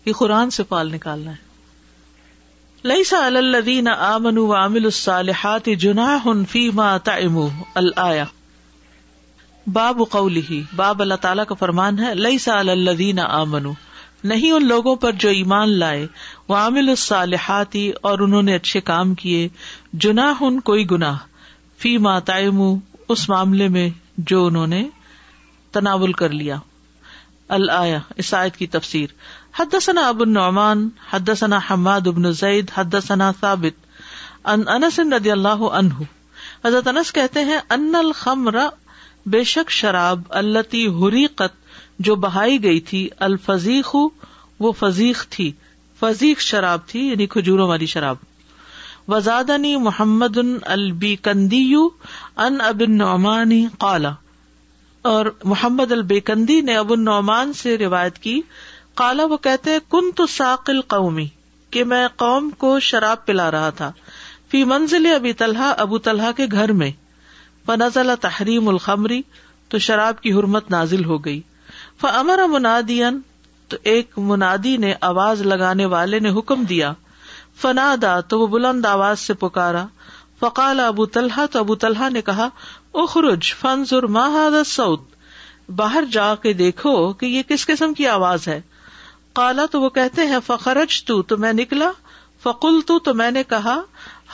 یہ 0.04 0.12
قرآن 0.12 0.50
سے 0.50 0.62
فال 0.68 0.92
نکالنا 0.92 1.30
ہے۔ 1.30 1.53
لئی 2.84 3.04
سا 3.04 3.26
الدین 3.26 3.88
آمن 3.88 4.38
وامل 4.38 4.84
الصالحات 4.84 5.66
جناح 5.66 6.28
فيما 6.48 6.96
تعموا. 6.96 7.48
الایا 7.74 8.24
باب 9.66 10.02
قولی 10.10 10.62
باب 10.76 11.00
اللہ 11.00 11.14
تعالیٰ 11.14 11.44
کا 11.46 11.54
فرمان 11.54 11.98
ہے 11.98 12.14
لئی 12.14 12.38
سا 12.38 12.58
الدین 12.58 13.18
آمن 13.18 13.66
نہیں 14.24 14.52
ان 14.52 14.66
لوگوں 14.66 14.96
پر 14.96 15.12
جو 15.12 15.28
ایمان 15.28 15.68
لائے 15.68 16.06
وہ 16.48 16.54
عامل 16.54 16.88
الصالحاتی 16.88 17.90
اور 18.02 18.18
انہوں 18.18 18.42
نے 18.42 18.54
اچھے 18.54 18.80
کام 18.80 19.14
کیے، 19.14 19.48
جناح 19.92 20.42
کوئی 20.64 20.90
گناہ. 20.90 21.16
فی 21.78 21.98
ما 21.98 22.18
تعم 22.18 22.62
اس 23.08 23.28
معاملے 23.28 23.68
میں 23.68 23.88
جو 24.18 24.46
انہوں 24.46 24.66
نے 24.66 24.88
تناول 25.72 26.12
کر 26.12 26.28
لیا. 26.28 26.56
الآیا 27.48 27.98
اس 28.16 28.34
آیت 28.34 28.56
کی 28.56 28.66
تفسیر. 28.66 29.06
حدثنا 29.60 30.08
ابو 30.08 30.22
النعمان، 30.22 30.88
حدثنا 31.12 31.58
حماد 31.70 32.06
ابن 32.06 32.32
زید، 32.32 32.70
حدثنا 32.74 33.32
ثابت 33.40 33.86
ان 34.44 34.68
انس 34.68 34.98
رضی 34.98 35.30
اللہ 35.30 35.48
عنہ۔ 35.48 35.94
حضرت 36.64 36.88
انس 36.88 37.12
کہتے 37.12 37.44
ہیں، 37.44 37.58
ان 37.70 37.94
الخمر 37.94 38.56
بے 39.26 39.44
شک 39.44 39.70
شراب 39.70 40.22
التی 40.28 40.86
حریقت، 40.86 41.64
جو 41.98 42.16
بہائی 42.16 42.62
گئی 42.62 42.80
تھی 42.80 43.08
الفزیخ 43.18 43.96
وہ 44.60 44.72
فزیق 44.72 45.26
تھی 45.30 45.52
فزیق 46.00 46.40
شراب 46.40 46.86
تھی 46.86 47.08
یعنی 47.08 47.26
کھجوروں 47.26 47.68
والی 47.68 47.86
شراب۔ 47.86 48.16
وزادنی 49.08 49.76
محمد 49.76 50.38
البی 50.62 51.16
کندی 51.16 51.74
ان 52.36 52.60
ابن 52.60 52.98
نعمانی 52.98 53.66
قالا۔ 53.78 54.12
اور 55.02 55.26
محمد 55.44 55.92
البیکندی 55.92 56.60
نے 56.60 56.76
ابو 56.76 56.94
النعمان 56.94 57.52
سے 57.52 57.78
روایت 57.78 58.18
کی 58.18 58.40
کالا 58.94 59.24
وہ 59.24 59.36
کہتے 59.36 59.78
کن 59.90 60.12
تو 60.12 60.26
ساقل 60.26 60.80
قومی 60.80 61.26
کہ 61.70 61.84
میں 61.84 62.08
قوم 62.16 62.50
کو 62.50 62.80
شراب 62.80 63.26
پلا 63.26 63.50
رہا 63.50 63.70
تھا۔ 63.70 63.92
فی 64.50 64.64
منزل 64.64 65.06
ابی 65.14 65.32
طلحہ، 65.32 65.74
ابو 65.78 65.98
طلحہ 65.98 66.32
کے 66.32 66.46
گھر 66.52 66.72
میں۔ 66.72 66.90
فنزل 67.66 68.10
تحریم 68.20 68.68
الخمری 68.68 69.22
تو 69.68 69.78
شراب 69.78 70.20
کی 70.20 70.32
حرمت 70.32 70.70
نازل 70.70 71.04
ہو 71.04 71.24
گئی۔ 71.24 71.40
فمر 72.00 72.38
منادین 72.48 73.20
تو 73.68 73.76
ایک 73.82 74.18
منادی 74.18 74.76
نے 74.76 74.94
آواز 75.00 75.42
لگانے 75.42 75.84
والے 75.84 76.18
نے 76.18 76.30
حکم 76.30 76.64
دیا۔ 76.64 76.92
فنادا، 77.56 78.20
تو 78.20 78.40
وہ 78.40 78.46
بلند 78.46 78.86
آواز 78.86 79.20
سے 79.20 79.34
پکارا۔ 79.34 79.86
فقال 80.40 80.80
ابو 80.80 81.06
طلحہ، 81.06 81.46
تو 81.46 81.58
ابو 81.58 81.74
طلحہ 81.74 82.10
نے 82.10 82.22
کہا، 82.22 82.48
اخرج 82.94 83.54
فنزر 83.54 84.02
ماہد 84.02 84.66
سعود 84.66 85.00
باہر 85.76 86.04
جا 86.12 86.34
کے 86.34 86.52
دیکھو 86.52 87.12
کہ 87.12 87.26
یہ 87.26 87.42
کس 87.42 87.66
قسم 87.66 87.94
کی 87.94 88.06
آواز 88.06 88.48
ہے۔ 88.48 88.60
کالا 89.34 89.66
تو 89.66 89.80
وہ 89.80 89.90
کہتے 89.90 90.22
ہیں، 90.22 90.38
فخرج 90.46 91.04
تو 91.04 91.22
تو 91.22 91.36
میں 91.36 91.52
نکلا۔ 91.52 91.90
فقل 92.42 92.80
تو 92.86 92.98
تو 92.98 93.14
میں 93.14 93.30
نے 93.30 93.42
کہا 93.42 93.80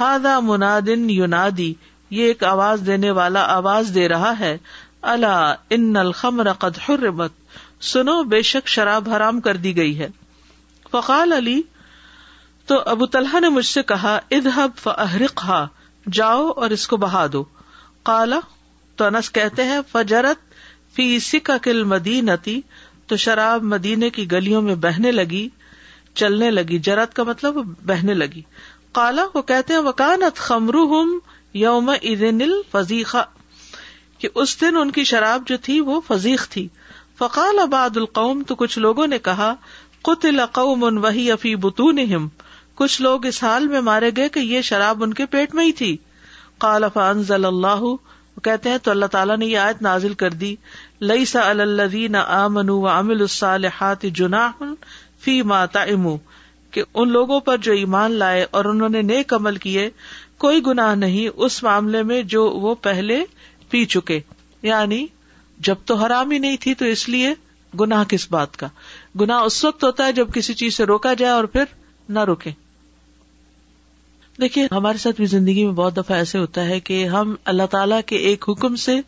ہادا 0.01 0.41
منادن 0.41 1.11
یونادی، 1.11 1.75
یہ 2.11 2.25
ایک 2.25 2.45
آواز 2.45 2.83
دینے 2.87 3.11
والا 3.11 3.43
آواز 3.43 3.91
دے 3.95 4.09
رہا 4.09 4.39
ہے۔ 4.39 4.59
اللہ 5.03 5.55
ان 5.71 5.97
الخمر 5.97 6.53
قد 6.53 6.79
حرمت۔ 6.89 7.33
سنو، 7.81 8.23
بے 8.23 8.43
شک 8.43 8.69
شراب 8.69 9.09
حرام 9.09 9.41
کر 9.41 9.57
دی 9.57 9.77
گئی 9.77 9.99
ہے۔ 9.99 10.09
فقال 10.91 11.33
علی، 11.33 11.63
تو 12.67 12.83
ابو 12.87 13.07
طلحہ 13.07 13.41
نے 13.41 13.49
مجھ 13.49 13.67
سے 13.67 13.83
کہا 13.83 14.19
ادہب 14.31 14.71
فہرق 14.77 15.51
جاؤ 16.13 16.49
اور 16.49 16.71
اس 16.71 16.89
کو 16.89 16.97
بہا 16.97 17.27
دو۔ 17.33 17.45
کالا 18.03 18.41
تو 18.97 19.05
انس 19.05 19.33
کہتے 19.33 19.65
ہیں، 19.65 19.81
فجرت 19.93 20.51
فی 20.95 21.21
سکھ 21.21 21.51
کل 21.63 21.85
مدینتی 21.85 22.61
تو 23.11 23.17
شراب 23.17 23.63
مدینے 23.63 24.11
کی 24.11 24.33
گلیوں 24.33 24.63
میں 24.63 24.75
بہنے 24.75 25.13
لگی، 25.13 25.49
چلنے 26.15 26.51
لگی۔ 26.51 26.79
جرت 26.79 27.15
کا 27.15 27.23
مطلب 27.23 27.55
بہنے 27.87 28.15
لگی۔ 28.15 28.43
کالا 28.93 29.25
وہ 29.35 29.43
کہتے 29.43 29.75
ہیں، 29.75 29.81
وکانت 29.81 30.37
خمرو 30.37 31.03
یوم 31.55 31.91
ادن 32.03 32.39
الفیقہ 32.41 33.25
کہ 34.19 34.29
اس 34.35 34.61
دن 34.61 34.77
ان 34.77 34.91
کی 34.91 35.05
شراب 35.05 35.43
جو 35.47 35.57
تھی 35.63 35.81
وہ 35.81 36.01
فضیق 36.09 36.49
تھی۔ 36.49 36.69
فقال 37.19 37.59
اباد 37.59 37.97
القوم، 37.97 38.43
تو 38.47 38.55
کچھ 38.55 38.79
لوگوں 38.79 39.07
نے 39.07 39.19
کہا 39.19 39.55
قطل 40.03 40.41
قوم 40.53 41.05
وہی 41.05 41.33
افی 41.33 41.57
بتون 41.57 41.99
کچھ 42.75 43.03
لوگ 43.03 43.27
اس 43.27 43.45
حال 43.45 43.69
میں 43.69 43.81
مارے 43.81 44.11
گئے 44.17 44.29
کہ 44.29 44.41
یہ 44.41 44.61
شراب 44.61 45.03
ان 45.03 45.15
کے 45.15 45.27
پیٹ 45.27 45.55
میں 45.55 45.65
ہی 45.65 45.73
تھی۔ 45.73 45.97
قال 46.59 46.85
فانزل 46.95 47.45
اللہ 47.45 47.83
کہتے 48.43 48.71
ہیں 48.71 48.79
تو 48.79 48.91
اللہ 48.91 49.07
تعالیٰ 49.07 49.37
نے 49.37 49.47
یہ 49.47 49.59
آیت 49.59 49.83
نازل 49.83 50.15
کر 50.15 50.31
دی 50.31 50.57
لئی 51.01 51.25
سا 51.25 51.51
الدین 51.51 52.17
امن 52.17 52.69
و 52.69 52.89
امل 52.89 53.21
الصالحات 53.21 54.03
جناح 54.03 54.63
فی 55.21 55.43
ماتا 55.43 55.85
کہ 56.71 56.83
ان 56.95 57.09
لوگوں 57.09 57.41
پر 57.41 57.57
جو 57.57 57.73
ایمان 57.73 58.13
لائے 58.13 58.47
اور 58.51 58.65
انہوں 58.65 58.89
نے 58.89 59.03
نیک 59.03 59.35
عمل 59.35 59.57
کیے، 59.57 59.91
کوئی 60.39 60.61
گناہ 60.67 60.95
نہیں 60.95 61.29
اس 61.37 61.63
معاملے 61.63 62.03
میں 62.03 62.23
جو 62.23 62.47
وہ 62.47 62.75
پہلے 62.75 63.25
پی 63.71 63.85
چکے۔ 63.85 64.21
یعنی 64.63 65.07
جب 65.59 65.75
تو 65.85 65.95
حرام 65.95 66.31
ہی 66.31 66.39
نہیں 66.39 66.57
تھی 66.61 66.75
تو 66.75 66.85
اس 66.85 67.09
لیے 67.09 67.35
گناہ 67.81 68.05
کس 68.05 68.31
بات 68.31 68.57
کا؟ 68.57 68.67
گناہ 69.21 69.41
اس 69.41 69.65
وقت 69.65 69.85
ہوتا 69.85 70.07
ہے 70.07 70.13
جب 70.13 70.29
کسی 70.35 70.55
چیز 70.55 70.77
سے 70.77 70.85
روکا 70.85 71.15
جائے 71.15 71.33
اور 71.33 71.45
پھر 71.45 71.65
نہ 72.09 72.25
روکے 72.25 72.51
دیکھیے، 74.41 74.67
ہمارے 74.73 74.99
ساتھ 74.99 75.17
بھی 75.17 75.27
زندگی 75.27 75.65
میں 75.65 75.73
بہت 75.73 75.97
دفعہ 75.97 76.17
ایسے 76.17 76.39
ہوتا 76.39 76.65
ہے 76.65 76.81
کہ 76.81 77.07
ہم 77.07 77.35
اللہ 77.45 77.63
تعالیٰ 77.71 78.01
کے 78.07 78.17
ایک 78.17 78.45
حکم 78.49 78.77
سے 78.77 79.01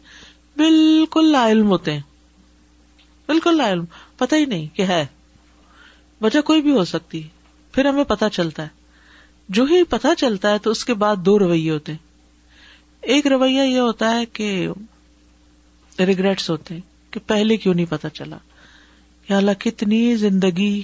بالکل 0.56 1.32
لا 1.32 1.48
علم 1.50 1.66
ہوتے 1.66 1.92
ہیں۔ 1.92 2.00
بالکل 3.26 3.56
لا 3.56 3.70
علم۔ 3.70 3.84
پتہ 4.16 4.34
ہی 4.34 4.44
نہیں 4.44 4.76
کہ 4.76 4.82
ہے۔ 4.82 5.06
وجہ 6.20 6.40
کوئی 6.40 6.62
بھی 6.62 6.70
ہو 6.70 6.84
سکتی۔ 6.84 7.22
پھر 7.72 7.84
ہمیں 7.84 8.04
پتا 8.04 8.30
چلتا 8.30 8.62
ہے۔ 8.62 8.68
جو 9.48 9.64
ہی 9.64 9.82
پتا 9.82 10.14
چلتا 10.14 10.50
ہے 10.50 10.58
تو 10.58 10.70
اس 10.70 10.84
کے 10.84 10.94
بعد 10.94 11.16
دو 11.16 11.38
رویے 11.38 11.70
ہوتے 11.70 11.92
ہیں۔ 11.92 11.98
ایک 13.00 13.26
رویہ 13.26 13.62
یہ 13.62 13.78
ہوتا 13.78 14.16
ہے 14.16 14.26
کہ 14.26 14.68
ریگریٹس 15.98 16.50
ہوتے 16.50 16.74
ہیں 16.74 17.12
کہ 17.12 17.20
پہلے 17.26 17.56
کیوں 17.56 17.74
نہیں 17.74 17.86
پتا 17.88 18.08
چلا۔ 18.08 18.36
یا 19.28 19.36
اللہ، 19.36 19.50
کتنی 19.58 20.16
زندگی 20.16 20.82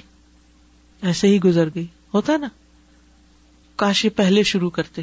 ایسے 1.03 1.29
ہی 1.29 1.41
گزر 1.41 1.69
گئی۔ 1.75 1.87
ہوتا 2.15 2.33
ہے 2.33 2.39
نا؟ 2.39 2.49
کاش 3.79 4.05
یہ 4.05 4.11
پہلے 4.17 4.43
شروع 4.45 4.71
کرتے 4.71 5.03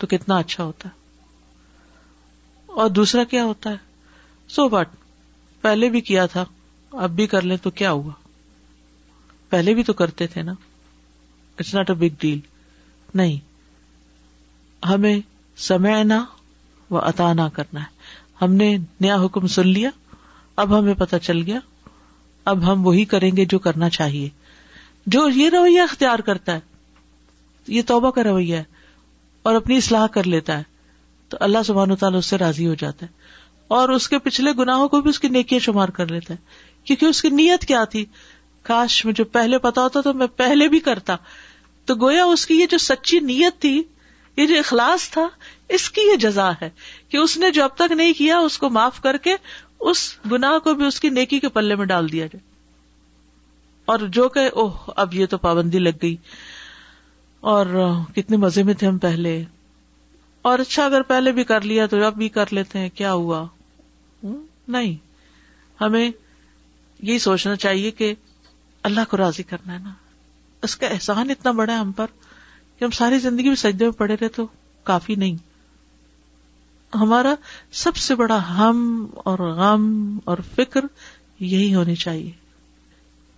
تو 0.00 0.06
کتنا 0.06 0.36
اچھا 0.38 0.64
ہوتا 0.64 0.88
اور 2.68 2.90
دوسرا 2.90 3.24
کیا 3.24 3.44
ہوتا 3.44 3.70
ہے 3.70 3.76
سو 4.50 4.68
بٹ 4.68 4.94
پہلے 5.64 5.88
بھی 5.88 6.00
کیا 6.02 6.26
تھا 6.26 6.44
اب 6.92 7.10
بھی 7.10 7.26
کر 7.26 7.42
لیں 7.42 7.56
تو 7.56 7.70
کیا 7.72 7.90
ہوا 7.90 8.12
پہلے 9.52 9.74
بھی 9.74 9.82
تو 9.82 9.92
کرتے 9.92 10.26
تھے 10.26 10.42
نا 10.42 10.52
it's 11.58 11.74
not 11.74 11.90
a 11.90 11.96
big 11.96 12.14
deal 12.20 12.38
نہیں 13.14 13.38
ہمیں 14.82 15.18
سمے 15.58 16.02
نہ 16.04 16.20
و 16.90 16.98
عطا 16.98 17.32
نہ 17.32 17.48
کرنا 17.54 17.80
ہے 17.80 18.44
ہم 18.44 18.52
نے 18.54 18.76
نیا 19.00 19.16
حکم 19.24 19.46
سن 19.48 19.68
لیا 19.68 19.90
اب 20.58 20.78
ہمیں 20.78 20.94
پتا 20.94 21.18
چل 21.18 21.42
گیا 21.42 21.58
اب 22.46 22.72
ہم 22.72 22.86
وہی 22.86 23.04
کریں 23.04 23.30
گے 23.36 23.44
جو 23.44 23.58
کرنا 23.58 23.90
چاہیے 23.90 24.28
جو 25.06 25.28
یہ 25.28 25.50
رویہ 25.50 25.80
اختیار 25.80 26.18
کرتا 26.18 26.54
ہے 26.54 26.69
یہ 27.66 27.82
توبہ 27.86 28.10
کا 28.10 28.22
رویہ 28.22 28.56
ہے 28.56 28.64
اور 29.42 29.54
اپنی 29.54 29.76
اصلاح 29.76 30.06
کر 30.06 30.24
لیتا 30.24 30.58
ہے، 30.58 30.62
تو 31.28 31.36
اللہ 31.40 31.58
سبحان 31.66 31.96
تعالیٰ 31.96 32.18
اس 32.18 32.26
سے 32.26 32.38
راضی 32.38 32.66
ہو 32.66 32.74
جاتا 32.74 33.06
ہے۔ 33.06 33.20
اور 33.68 33.88
اس 33.88 34.08
کے 34.08 34.18
پچھلے 34.18 34.52
گناہوں 34.58 34.88
کو 34.88 35.00
بھی 35.00 35.10
اس 35.10 35.20
کی 35.20 35.28
نیکیاں 35.28 35.60
شمار 35.60 35.88
کر 35.88 36.06
لیتا 36.06 36.34
ہے۔ 36.34 36.38
کیونکہ 36.84 37.06
اس 37.06 37.22
کی 37.22 37.28
نیت 37.28 37.64
کیا 37.64 37.84
تھی؟ 37.84 38.04
کاش 38.62 39.06
مجھے 39.06 39.24
پہلے 39.24 39.58
پتا 39.58 39.82
ہوتا 39.82 40.00
تو 40.00 40.14
میں 40.14 40.26
پہلے 40.26 40.68
بھی 40.68 40.80
کرتا۔ 40.80 41.16
تو 41.84 41.94
گویا 41.94 42.24
اس 42.24 42.46
کی 42.46 42.54
یہ 42.54 42.66
جو 42.66 42.78
سچی 42.78 43.18
نیت 43.18 43.58
تھی، 43.58 43.82
یہ 44.36 44.46
جو 44.46 44.58
اخلاص 44.58 45.10
تھا، 45.10 45.28
اس 45.68 45.90
کی 45.90 46.00
یہ 46.00 46.16
جزا 46.16 46.50
ہے 46.62 46.70
کہ 47.08 47.16
اس 47.16 47.36
نے 47.36 47.50
جو 47.50 47.64
اب 47.64 47.70
تک 47.74 47.92
نہیں 47.92 48.12
کیا، 48.12 48.38
اس 48.38 48.58
کو 48.58 48.70
معاف 48.70 49.00
کر 49.00 49.16
کے 49.16 49.36
اس 49.80 50.14
گناہ 50.32 50.58
کو 50.58 50.74
بھی 50.74 50.84
اس 50.84 51.00
کی 51.00 51.08
نیکی 51.08 51.40
کے 51.40 51.48
پلے 51.48 51.74
میں 51.74 51.86
ڈال 51.86 52.12
دیا 52.12 52.26
جائے۔ 52.26 52.50
اور 53.84 53.98
جو 53.98 54.28
کہ 54.28 54.50
اوہ، 54.52 54.70
اب 54.86 55.14
یہ 55.14 55.26
تو 55.26 55.38
پابندی 55.38 55.78
لگ 55.78 55.96
گئی۔ 56.02 56.16
اور 57.40 57.66
کتنے 58.14 58.36
مزے 58.36 58.62
میں 58.62 58.74
تھے 58.74 58.86
ہم 58.86 58.98
پہلے۔ 58.98 59.44
اور 60.42 60.58
اچھا 60.58 60.86
اگر 60.86 61.02
پہلے 61.02 61.32
بھی 61.32 61.44
کر 61.44 61.60
لیا 61.60 61.86
تو 61.86 62.04
اب 62.04 62.14
بھی 62.14 62.28
کر 62.28 62.44
لیتے 62.50 62.78
ہیں، 62.78 62.88
کیا 62.94 63.12
ہوا؟ 63.12 63.46
نہیں۔ 64.68 64.96
ہمیں 65.80 66.10
یہی 67.02 67.18
سوچنا 67.18 67.56
چاہیے 67.56 67.90
کہ 67.90 68.14
اللہ 68.82 69.00
کو 69.08 69.16
راضی 69.16 69.42
کرنا 69.42 69.72
ہے 69.72 69.78
نا۔ 69.78 69.92
اس 70.62 70.76
کا 70.76 70.86
احسان 70.86 71.30
اتنا 71.30 71.50
بڑا 71.50 71.72
ہے 71.72 71.78
ہم 71.78 71.92
پر 71.92 72.06
کہ 72.78 72.84
ہم 72.84 72.90
ساری 72.90 73.18
زندگی 73.18 73.48
میں 73.48 73.56
سجدے 73.56 73.84
میں 73.84 73.92
پڑے 73.92 74.14
رہے 74.14 74.28
تو 74.28 74.46
کافی 74.82 75.14
نہیں۔ 75.14 75.36
ہمارا 76.96 77.34
سب 77.72 77.96
سے 77.96 78.14
بڑا 78.14 78.58
ہم 78.58 79.06
اور 79.14 79.38
غم 79.38 80.18
اور 80.24 80.38
فکر 80.54 80.80
یہی 81.40 81.74
ہونی 81.74 81.94
چاہیے 81.94 82.30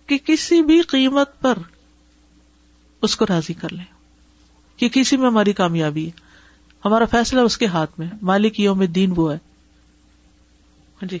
کہ 0.07 0.17
کسی 0.17 0.61
بھی 0.61 0.81
قیمت 0.81 1.41
پر 1.41 1.57
اس 3.03 3.15
کو 3.15 3.25
راضی 3.25 3.53
کر 3.53 3.73
لیں 3.73 3.85
کہ 4.77 4.89
کسی 4.89 5.17
میں 5.17 5.27
ہماری 5.27 5.53
کامیابی 5.53 6.05
ہے 6.05 6.11
ہمارا 6.85 7.05
فیصلہ 7.05 7.39
اس 7.39 7.57
کے 7.57 7.65
ہاتھ 7.65 7.99
میں 7.99 8.07
مالک 8.21 8.59
یوم 8.59 8.85
دین 8.85 9.13
وہ 9.15 9.33
ہے 9.33 9.37
ہاں 11.01 11.07
جی 11.09 11.19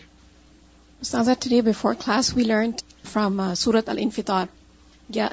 today 1.11 1.61
before 1.61 1.93
class 1.93 2.33
we 2.35 2.43
learn 2.43 2.71
from 3.13 3.53
سورت 3.53 3.89
یا 5.09 5.27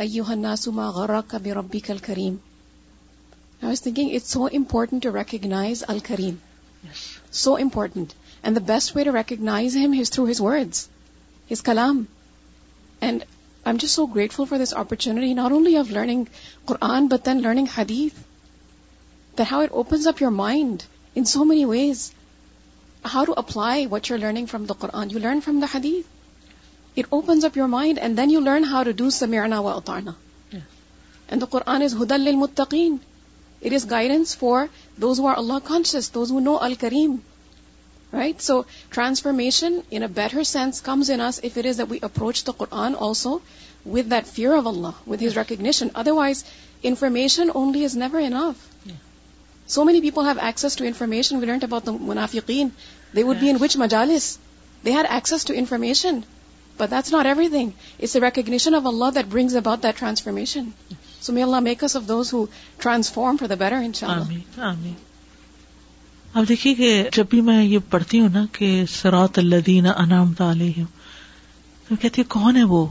I 3.62 3.68
was 3.68 3.80
thinking 3.80 4.10
it's 4.10 4.30
so 4.30 4.46
important 4.46 5.02
to 5.02 5.10
recognize 5.10 5.82
Al-Kareem. 5.82 6.36
Yes. 6.84 7.18
So 7.30 7.56
important. 7.56 8.14
And 8.42 8.56
the 8.56 8.62
best 8.62 8.94
way 8.94 9.04
to 9.04 9.12
recognize 9.12 9.74
him 9.74 9.92
is 9.92 10.08
through 10.08 10.26
his 10.26 10.40
words, 10.40 10.88
his 11.46 11.60
kalam. 11.60 12.06
And 13.02 13.24
I'm 13.64 13.78
just 13.78 13.94
so 13.94 14.06
grateful 14.06 14.46
for 14.46 14.58
this 14.58 14.72
opportunity, 14.72 15.34
not 15.34 15.52
only 15.52 15.76
of 15.76 15.90
learning 15.90 16.28
Quran, 16.66 17.08
but 17.08 17.24
then 17.24 17.42
learning 17.42 17.66
Hadith. 17.66 18.22
That 19.36 19.44
how 19.44 19.60
it 19.60 19.70
opens 19.72 20.06
up 20.06 20.20
your 20.20 20.30
mind 20.30 20.84
in 21.14 21.26
so 21.26 21.44
many 21.44 21.66
ways. 21.66 22.12
How 23.04 23.24
to 23.24 23.32
apply 23.32 23.84
what 23.86 24.08
you're 24.08 24.18
learning 24.18 24.46
from 24.46 24.66
the 24.66 24.74
Quran. 24.74 25.12
You 25.12 25.18
learn 25.18 25.40
from 25.40 25.60
the 25.60 25.66
Hadith. 25.66 26.08
It 26.96 27.06
opens 27.12 27.44
up 27.44 27.56
your 27.56 27.68
mind, 27.68 27.98
and 27.98 28.18
then 28.18 28.30
you 28.30 28.40
learn 28.40 28.64
how 28.64 28.82
to 28.82 28.92
do 28.92 29.06
Sami'na 29.18 29.62
wa 29.62 29.80
Ata'na. 29.80 30.14
Yeah. 30.50 30.60
And 31.28 31.40
the 31.40 31.46
Quran 31.46 31.82
is 31.82 31.94
Hudal 31.94 32.24
lil 32.24 32.40
Muttaqeen. 32.46 32.98
It 33.60 33.72
is 33.72 33.84
guidance 33.84 34.34
for 34.34 34.68
those 34.98 35.18
who 35.18 35.26
are 35.26 35.34
Allah 35.34 35.60
conscious, 35.60 36.08
those 36.08 36.30
who 36.30 36.40
know 36.40 36.60
Al-Kareem. 36.60 37.20
Right? 38.12 38.40
So 38.40 38.66
transformation 38.90 39.82
in 39.90 40.02
a 40.02 40.08
better 40.08 40.42
sense 40.44 40.80
comes 40.80 41.10
in 41.10 41.20
us 41.20 41.38
if 41.42 41.56
it 41.56 41.66
is 41.66 41.76
that 41.76 41.88
we 41.88 42.00
approach 42.00 42.42
the 42.44 42.52
Quran 42.52 43.00
also 43.00 43.40
with 43.84 44.08
that 44.08 44.26
fear 44.26 44.54
of 44.54 44.66
Allah, 44.66 44.94
with 45.06 45.20
His 45.20 45.36
recognition. 45.36 45.92
Otherwise, 45.94 46.44
information 46.82 47.52
only 47.54 47.84
is 47.84 47.94
never 47.96 48.18
enough. 48.18 48.68
Yeah. 48.84 48.94
So 49.66 49.84
many 49.84 50.00
people 50.00 50.24
have 50.24 50.38
access 50.38 50.76
to 50.76 50.84
information. 50.84 51.40
We 51.40 51.46
learned 51.46 51.64
about 51.64 51.84
the 51.84 51.92
munafiqeen. 51.92 52.72
They 53.12 53.24
would 53.24 53.36
yes. 53.36 53.42
be 53.42 53.50
in 53.50 53.58
which 53.58 53.76
majalis? 53.76 54.38
They 54.82 54.92
had 54.92 55.06
access 55.06 55.44
to 55.44 55.54
information. 55.54 56.24
But 56.78 56.90
that's 56.90 57.10
not 57.10 57.26
everything. 57.26 57.74
It's 57.98 58.14
the 58.14 58.20
recognition 58.20 58.74
of 58.74 58.86
Allah 58.86 59.12
that 59.12 59.28
brings 59.28 59.54
about 59.54 59.82
that 59.82 59.96
transformation. 59.96 60.72
Yes. 60.88 60.98
So 61.20 61.32
may 61.32 61.42
Allah 61.42 61.60
make 61.60 61.82
us 61.82 61.94
of 61.94 62.06
those 62.06 62.30
who 62.30 62.48
transform 62.78 63.38
for 63.38 63.46
the 63.46 63.56
better, 63.56 63.76
inshallah. 63.76 64.26
Ameen. 64.26 64.44
Ameen. 64.58 64.96
اب 66.34 66.48
دیکھیے 66.48 66.74
کہ 66.74 67.08
جب 67.12 67.24
بھی 67.30 67.40
میں 67.40 67.64
یہ 67.64 67.78
پڑھتی 67.90 68.20
ہوں 68.20 68.28
نا 68.28 68.44
کہ 68.52 68.84
سرات 68.88 69.38
الذین 69.38 69.86
انعمت 69.86 70.40
علیہم، 70.40 70.84
تو 71.88 71.94
کہتی 72.00 72.20
ہے 72.20 72.26
کون 72.28 72.56
ہے 72.56 72.64
وہ؟ 72.64 72.86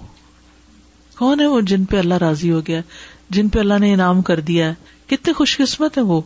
کون 1.18 1.40
ہے 1.40 1.46
وہ 1.46 1.62
جن 1.62 1.86
پہ 1.86 1.98
اللہ 1.98 2.14
راضی 2.14 2.52
ہو 2.52 2.62
گیا 2.68 2.82
جن 3.30 3.50
پہ 3.50 3.60
اللہ 3.60 3.74
نے 3.80 3.94
انعام 3.94 4.22
کر 4.22 4.40
دیا 4.40 4.70
ہے؟ 4.70 4.74
کتنے 5.08 5.34
خوش 5.34 5.58
قسمت 5.58 5.98
ہے 5.98 6.04
وہ۔ 6.04 6.22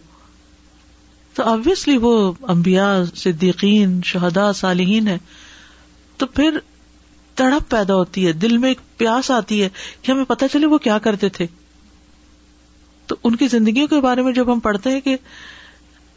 تو 1.33 1.43
آبویسلی 1.43 1.97
وہ 1.97 2.33
انبیاء، 2.41 2.97
صدیقین، 3.15 4.01
شہداء، 4.03 4.51
صالحین 4.51 5.07
ہے 5.07 5.17
تو 6.17 6.25
پھر 6.25 6.57
تڑپ 7.35 7.71
پیدا 7.71 7.95
ہوتی 7.95 8.27
ہے، 8.27 8.33
دل 8.33 8.57
میں 8.57 8.69
ایک 8.69 8.97
پیاس 8.97 9.31
آتی 9.31 9.63
ہے 9.63 9.69
کہ 10.01 10.11
ہمیں 10.11 10.25
پتہ 10.25 10.45
چلے 10.53 10.65
وہ 10.65 10.77
کیا 10.77 10.97
کرتے 10.97 11.29
تھے۔ 11.29 11.47
تو 13.07 13.15
ان 13.23 13.35
کی 13.35 13.47
زندگیوں 13.47 13.87
کے 13.87 13.99
بارے 13.99 14.21
میں 14.21 14.33
جب 14.33 14.53
ہم 14.53 14.59
پڑھتے 14.59 14.89
ہیں 14.89 15.01
کہ 15.01 15.17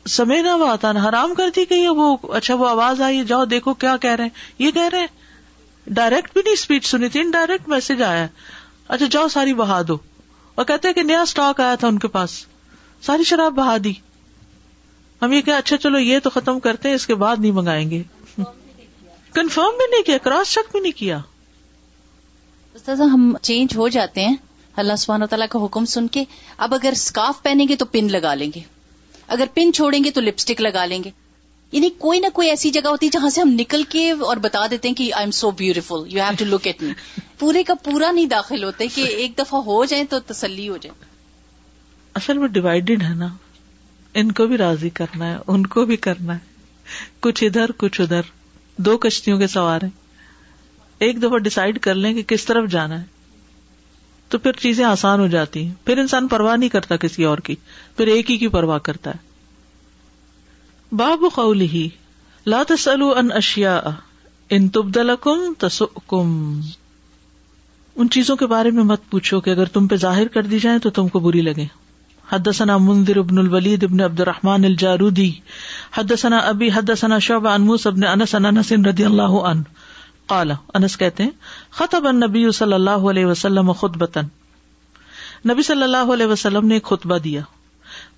سمے 0.08 0.42
نہ 0.42 0.48
وہ 0.48 0.68
آتا 0.68 0.92
نا 0.92 1.08
حرام 1.08 1.34
کرتی 1.34 1.64
کہ 1.64 1.88
وہ۔ 1.88 2.16
اچھا 2.22 2.54
وہ 2.54 2.68
آواز 2.68 3.02
آئی، 3.02 3.24
جاؤ 3.24 3.44
دیکھو 3.44 3.74
کیا 3.74 3.96
کہہ 3.96 4.10
رہے 4.10 4.24
ہیں۔ 4.24 4.30
یہ 4.58 4.70
کہہ 4.70 4.88
رہے 4.92 5.00
ہیں۔ 5.00 5.06
ڈائریکٹ 5.86 6.32
بھی 6.32 6.42
نہیں 6.44 6.52
اسپیچ 6.52 6.86
سنی 6.86 7.08
تھی 7.08 7.20
انڈائریکٹ 7.20 7.68
میسج 7.68 8.02
آیا۔ 8.02 8.26
اچھا 8.88 9.06
جاؤ 9.10 9.28
ساری 9.28 9.54
بہا 9.54 9.82
دو۔ 9.88 9.96
اور 10.54 10.64
کہتے 10.64 10.92
کہ 10.92 11.02
نیا 11.02 11.22
اسٹاک 11.22 11.60
آیا 11.60 11.74
تھا 11.74 11.88
ان 11.88 11.98
کے 11.98 12.08
پاس۔ 12.08 12.46
ساری 13.02 13.24
شراب 13.24 13.52
بہا 13.52 13.76
دی۔ 13.84 13.92
ہم 15.22 15.32
یہ 15.32 15.40
کہ 15.40 15.50
اچھا 15.50 15.76
چلو 15.76 15.98
یہ 15.98 16.18
تو 16.18 16.30
ختم 16.30 16.60
کرتے 16.60 16.94
اس 16.94 17.06
کے 17.06 17.14
بعد 17.14 17.36
نہیں 17.38 17.52
منگائیں 17.52 17.90
گے۔ 17.90 18.02
کنفرم 19.32 19.70
بھی 19.70 19.90
نہیں 19.90 20.02
کیا 20.02 20.18
کراس 20.18 20.52
چیک 20.52 20.72
بھی 20.72 20.80
نہیں 20.80 20.98
کیا۔ 20.98 21.18
ہم 22.88 23.36
چینج 23.42 23.76
ہو 23.76 23.88
جاتے 23.88 24.24
ہیں۔ 24.24 24.36
اللہ 24.76 24.96
سبحانہ 24.98 25.24
تعالیٰ 25.24 25.46
کا 25.48 25.64
حکم 25.64 25.84
سن 25.84 26.06
کے، 26.06 26.24
اب 26.58 26.74
اگر 26.74 26.88
اسکارف 26.92 27.42
پہنیں 27.42 27.68
گے 27.68 27.76
تو 27.76 27.84
پن 27.84 28.08
لگا 28.10 28.34
لیں 28.34 28.50
گے۔ 28.54 28.75
اگر 29.28 29.44
پن 29.54 29.72
چھوڑیں 29.72 30.04
گے 30.04 30.10
تو 30.10 30.20
لپسٹک 30.20 30.60
لگا 30.60 30.86
لیں 30.86 31.04
گے۔ 31.04 31.10
یعنی 31.72 31.90
کوئی 31.98 32.20
نہ 32.20 32.26
کوئی 32.32 32.48
ایسی 32.48 32.70
جگہ 32.70 32.88
ہوتی 32.88 33.06
ہے 33.06 33.10
جہاں 33.10 33.30
سے 33.30 33.40
ہم 33.40 33.48
نکل 33.48 33.82
کے 33.88 34.10
اور 34.10 34.36
بتا 34.36 34.66
دیتے 34.66 34.88
ہیں 34.88 34.94
کہ 34.94 35.12
I 35.14 35.24
am 35.24 35.30
so 35.30 35.50
beautiful 35.50 36.12
you 36.12 36.22
have 36.22 36.34
to 36.38 36.44
look 36.44 36.66
at 36.66 36.82
me 36.82 36.92
پورے 37.38 37.62
کا 37.62 37.74
پورا 37.74 38.10
نہیں 38.10 38.26
داخل 38.26 38.64
ہوتے 38.64 38.86
کہ 38.94 39.00
ایک 39.00 39.38
دفعہ 39.38 39.60
ہو 39.60 39.84
جائیں 39.84 40.04
تو 40.10 40.20
تسلی 40.20 40.68
ہو 40.68 40.76
جائے۔ 40.76 41.04
اصل 42.14 42.38
میں 42.38 42.48
ڈیوائڈیڈ 42.48 43.02
ہے 43.02 43.14
نا۔ 43.14 43.28
ان 44.14 44.32
کو 44.32 44.46
بھی 44.46 44.56
راضی 44.56 44.90
کرنا 44.90 45.30
ہے 45.32 45.36
ان 45.46 45.66
کو 45.66 45.84
بھی 45.84 45.96
کرنا 45.96 46.34
ہے۔ 46.34 46.38
کچھ 47.20 47.44
ادھر 47.44 47.72
کچھ 47.76 48.00
ادھر۔ 48.00 48.20
دو 48.76 48.98
کشتیوں 48.98 49.38
کے 49.38 49.46
سوار 49.46 49.80
ہیں۔ 49.82 49.90
ایک 50.98 51.22
دفعہ 51.22 51.38
ڈسائڈ 51.38 51.78
کر 51.78 51.94
لیں 51.94 52.14
کہ 52.14 52.22
کس 52.22 52.44
طرف 52.44 52.70
جانا 52.70 53.00
ہے۔ 53.00 53.15
تو 54.28 54.38
پھر 54.38 54.52
چیزیں 54.52 54.84
آسان 54.84 55.20
ہو 55.20 55.26
جاتی 55.26 55.64
ہیں۔ 55.64 55.72
پھر 55.84 55.98
انسان 55.98 56.28
پرواہ 56.28 56.56
نہیں 56.56 56.68
کرتا 56.68 56.96
کسی 56.96 57.24
اور 57.24 57.38
کی۔ 57.38 57.54
پھر 57.96 58.06
ایک 58.06 58.30
ہی 58.30 58.36
کی 58.36 58.48
پرواہ 58.48 58.78
کرتا 58.78 59.10
ہے۔ 59.10 59.26
باب 60.92 61.24
قول 61.34 61.60
ہی 61.60 61.88
لا 62.46 62.62
تسلو 62.68 63.14
ان 63.16 63.28
اشیا 63.32 63.80
ان 64.50 64.68
تبدل 64.68 65.10
کم 65.20 65.52
تسکم 65.58 66.60
ان 67.96 68.10
چیزوں 68.10 68.36
کے 68.36 68.46
بارے 68.46 68.70
میں 68.70 68.84
مت 68.84 69.10
پوچھو 69.10 69.40
کہ 69.40 69.50
اگر 69.50 69.64
تم 69.64 69.86
پہ 69.86 69.96
ظاہر 69.96 70.28
کر 70.28 70.42
دی 70.42 70.58
جائیں 70.58 70.78
تو 70.78 70.90
تم 70.90 71.08
کو 71.08 71.18
بری 71.18 71.40
لگے۔ 71.40 71.64
حدثنا 72.32 72.76
منذر 72.76 73.16
ابن 73.16 73.38
الولید 73.38 73.84
ابن 73.84 74.00
عبد 74.00 74.20
الرحمن 74.20 74.64
الجارودی، 74.64 75.32
حدثنا 75.98 76.36
ابی، 76.36 76.68
حدثنا 76.70 77.18
شعب 77.18 77.48
عن 77.48 77.62
موسى 77.62 77.88
ابن 77.88 78.04
انس 78.04 78.34
عن 78.34 78.44
انس 78.44 78.72
رضی 78.72 79.04
اللہ 79.04 79.22
عنہ۔ 79.22 79.60
قال، 80.26 80.52
انس 80.74 80.96
کہتے 80.96 81.22
ہیں، 81.22 81.30
خطب 81.70 82.06
النبی 82.06 82.50
صلی 82.50 82.72
اللہ 82.72 82.90
علیہ 82.90 83.26
وسلم 83.26 83.72
خطبتا۔ 83.72 84.20
نبی 85.48 85.62
صلی 85.62 85.82
اللہ 85.82 86.12
علیہ 86.12 86.26
وسلم 86.26 86.66
نے 86.66 86.74
ایک 86.74 86.84
خطبہ 86.84 87.18
دیا۔ 87.18 87.40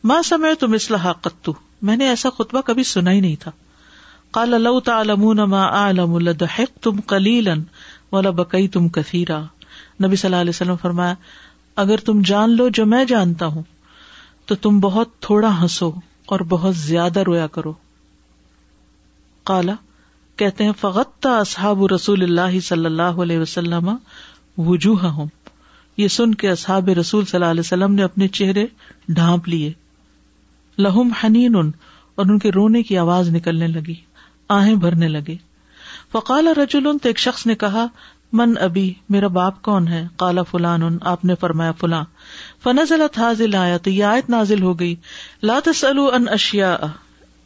ما 0.04 0.22
سمعت 0.24 0.64
مثلها 0.64 1.12
قط۔ 1.12 1.50
میں 1.82 1.96
نے 1.96 2.08
ایسا 2.08 2.30
خطبہ 2.30 2.60
کبھی 2.60 2.82
سنا 2.84 3.12
ہی 3.12 3.20
نہیں 3.20 3.36
تھا۔ 3.36 3.50
قال، 4.30 4.62
لو 4.62 4.80
تعلمون 4.80 5.36
ما 5.36 5.62
اعلم 5.62 6.18
لضحكتم 6.18 7.00
قليلا 7.00 7.54
ولبكيتم 8.12 8.88
كثيرا 8.88 9.42
نبی 10.04 10.16
صلی 10.16 10.28
اللہ 10.28 10.36
علیہ 10.36 10.50
وسلم 10.50 10.76
فرمایا، 10.76 11.14
اگر 11.76 11.96
تم 11.96 12.22
جان 12.22 12.56
لو 12.56 12.68
جو 12.68 12.86
میں 12.86 13.04
جانتا 13.04 13.46
ہوں، 13.46 13.62
تو 14.46 14.54
تم 14.54 14.80
بہت 14.80 15.18
تھوڑا 15.20 15.62
ہنسو 15.62 15.92
اور 16.26 16.40
بہت 16.40 16.76
زیادہ 16.76 17.20
رویا 17.20 17.46
کرو۔ 17.46 17.72
کالا 19.44 19.74
کہتے 20.38 20.64
ہیں 20.64 20.72
فغت 20.80 21.26
اصحاب 21.26 21.86
رسول 21.86 22.22
اللہ 22.22 22.60
صلی 22.60 22.84
اللہ 22.84 23.02
علیہ 23.02 23.38
وسلم 23.38 23.96
وجوہ 24.58 25.06
ہوں 25.06 25.26
یہ 25.96 26.08
سن 26.08 26.34
کے 26.34 26.50
اصحاب 26.50 26.88
رسول 26.88 27.24
صلی 27.24 27.40
اللہ 27.40 27.50
علیہ 27.50 27.60
وسلم 27.60 27.94
نے 27.94 28.02
اپنے 28.02 28.28
چہرے 28.28 28.66
ڈھانپ 29.08 29.48
لیے۔ 29.48 29.72
لہم 30.78 31.10
حنین 31.24 31.54
اور 31.54 32.26
ان 32.26 32.38
کے 32.38 32.50
رونے 32.50 32.82
کی 32.82 32.98
آواز 32.98 33.30
نکلنے 33.30 33.66
لگی، 33.66 33.94
آہیں 34.48 34.74
بھرنے 34.74 35.08
لگے۔ 35.08 35.36
فقال 36.12 36.46
رجول 36.46 36.82
تو 36.82 37.08
ایک 37.08 37.18
شخص 37.18 37.46
نے 37.46 37.54
کہا، 37.54 37.86
من 38.32 38.54
ابھی 38.60 38.94
میرا 39.08 39.26
باپ 39.26 39.62
کون 39.62 39.88
ہے؟ 39.88 40.06
کالا 40.16 40.42
فلان، 40.42 40.98
آپ 41.00 41.24
نے 41.24 41.34
فرمایا 41.34 41.72
فلاں۔ 41.72 42.04
فنزل 42.62 43.02
حاضل 43.16 43.54
آیا 43.54 43.76
تو 43.76 43.90
یہ 43.90 44.04
آیت 44.04 44.30
نازل 44.30 44.62
ہو 44.62 44.80
گئی۔ 44.80 44.94
لا 45.42 45.58
تسلو 45.64 46.10
ان 46.12 46.28
اشیا 46.28 46.76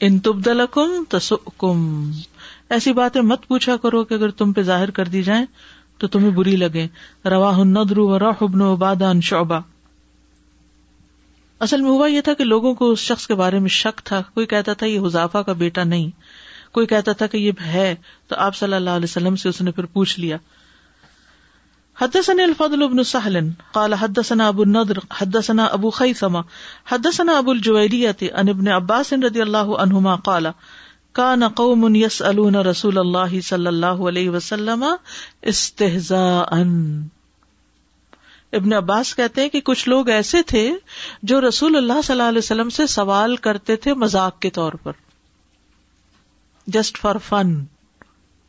ان 0.00 0.18
تبدلکم 0.18 1.04
تسکم 1.08 2.10
ایسی 2.72 2.92
باتیں 2.92 3.20
مت 3.20 3.48
پوچھا 3.48 3.76
کرو 3.76 4.04
کہ 4.04 4.14
اگر 4.14 4.30
تم 4.30 4.52
پہ 4.52 4.62
ظاہر 4.62 4.90
کر 4.90 5.04
دی 5.04 5.22
جائیں 5.22 5.46
تو 5.98 6.06
تمہیں 6.06 6.30
بری 6.30 6.56
لگے 6.56 6.88
روا 7.24 7.64
ندر 7.64 7.98
و 7.98 8.18
رحبن 8.18 8.62
عبادہ 8.62 9.04
ان 9.04 9.20
شعبہ۔ 9.20 9.60
اصل 11.60 11.80
میں 11.80 11.90
ہوا 11.90 12.06
یہ 12.06 12.20
تھا 12.20 12.34
کہ 12.34 12.44
لوگوں 12.44 12.74
کو 12.74 12.90
اس 12.90 12.98
شخص 12.98 13.26
کے 13.26 13.34
بارے 13.34 13.58
میں 13.58 13.68
شک 13.68 14.00
تھا۔ 14.04 14.22
کوئی 14.34 14.46
کہتا 14.46 14.72
تھا 14.72 14.86
یہ 14.86 15.00
حذافہ 15.06 15.38
کا 15.38 15.52
بیٹا 15.52 15.84
نہیں۔ 15.84 16.10
کوئی 16.72 16.86
کہتا 16.86 17.12
تھا 17.12 17.26
کہ 17.26 17.36
یہ 17.36 17.52
ہے 17.66 17.94
تو 18.28 18.36
آپ 18.38 18.56
صلی 18.56 18.74
اللہ 18.74 18.90
علیہ 18.90 19.04
وسلم 19.04 19.36
سے 19.36 19.48
اس 19.48 19.60
نے 19.60 19.70
پھر 19.70 19.86
پوچھ 19.86 20.20
لیا۔ 20.20 20.36
حدثنا 22.00 22.42
الفضل 22.42 22.88
بن 22.88 23.04
سهل 23.04 23.50
قال 23.72 23.94
حدثنا 23.94 24.48
ابو 24.48 24.62
النضر، 24.62 24.98
حدثنا 25.18 25.64
ابو 25.64 25.90
خيثمه 25.90 26.40
حدثنا 26.86 27.38
ابو 27.38 27.50
الجويرية 27.50 28.26
عن 28.32 28.48
ابن 28.48 28.68
عباس 28.68 29.12
رضي 29.12 29.42
الله 29.42 29.72
عنهما 29.78 30.16
قال 30.16 30.46
كان 31.12 31.48
قوم 31.48 31.94
يسألون 31.94 32.54
رسول 32.54 32.98
الله 32.98 33.40
صلى 33.40 33.68
الله 33.68 34.08
عليه 34.08 34.36
وسلم 34.36 34.84
استهزاء 35.42 36.62
ابن 38.52 38.72
عباس 38.72 39.16
کہتے 39.16 39.42
ہیں 39.42 39.48
کہ 39.48 39.60
کچھ 39.60 39.88
لوگ 39.88 40.08
ایسے 40.08 40.42
تھے 40.42 40.72
جو 41.22 41.48
رسول 41.48 41.76
اللہ 41.76 42.02
صلی 42.04 42.12
اللہ 42.12 42.28
علیہ 42.28 42.38
وسلم 42.38 42.70
سے 42.70 42.86
سوال 42.86 43.36
کرتے 43.36 43.76
تھے 43.76 43.94
مذاق 43.94 44.40
کے 44.40 44.50
طور 44.50 44.72
پر۔ 44.72 44.92
Just 46.66 46.98
for 46.98 47.16
fun. 47.28 47.64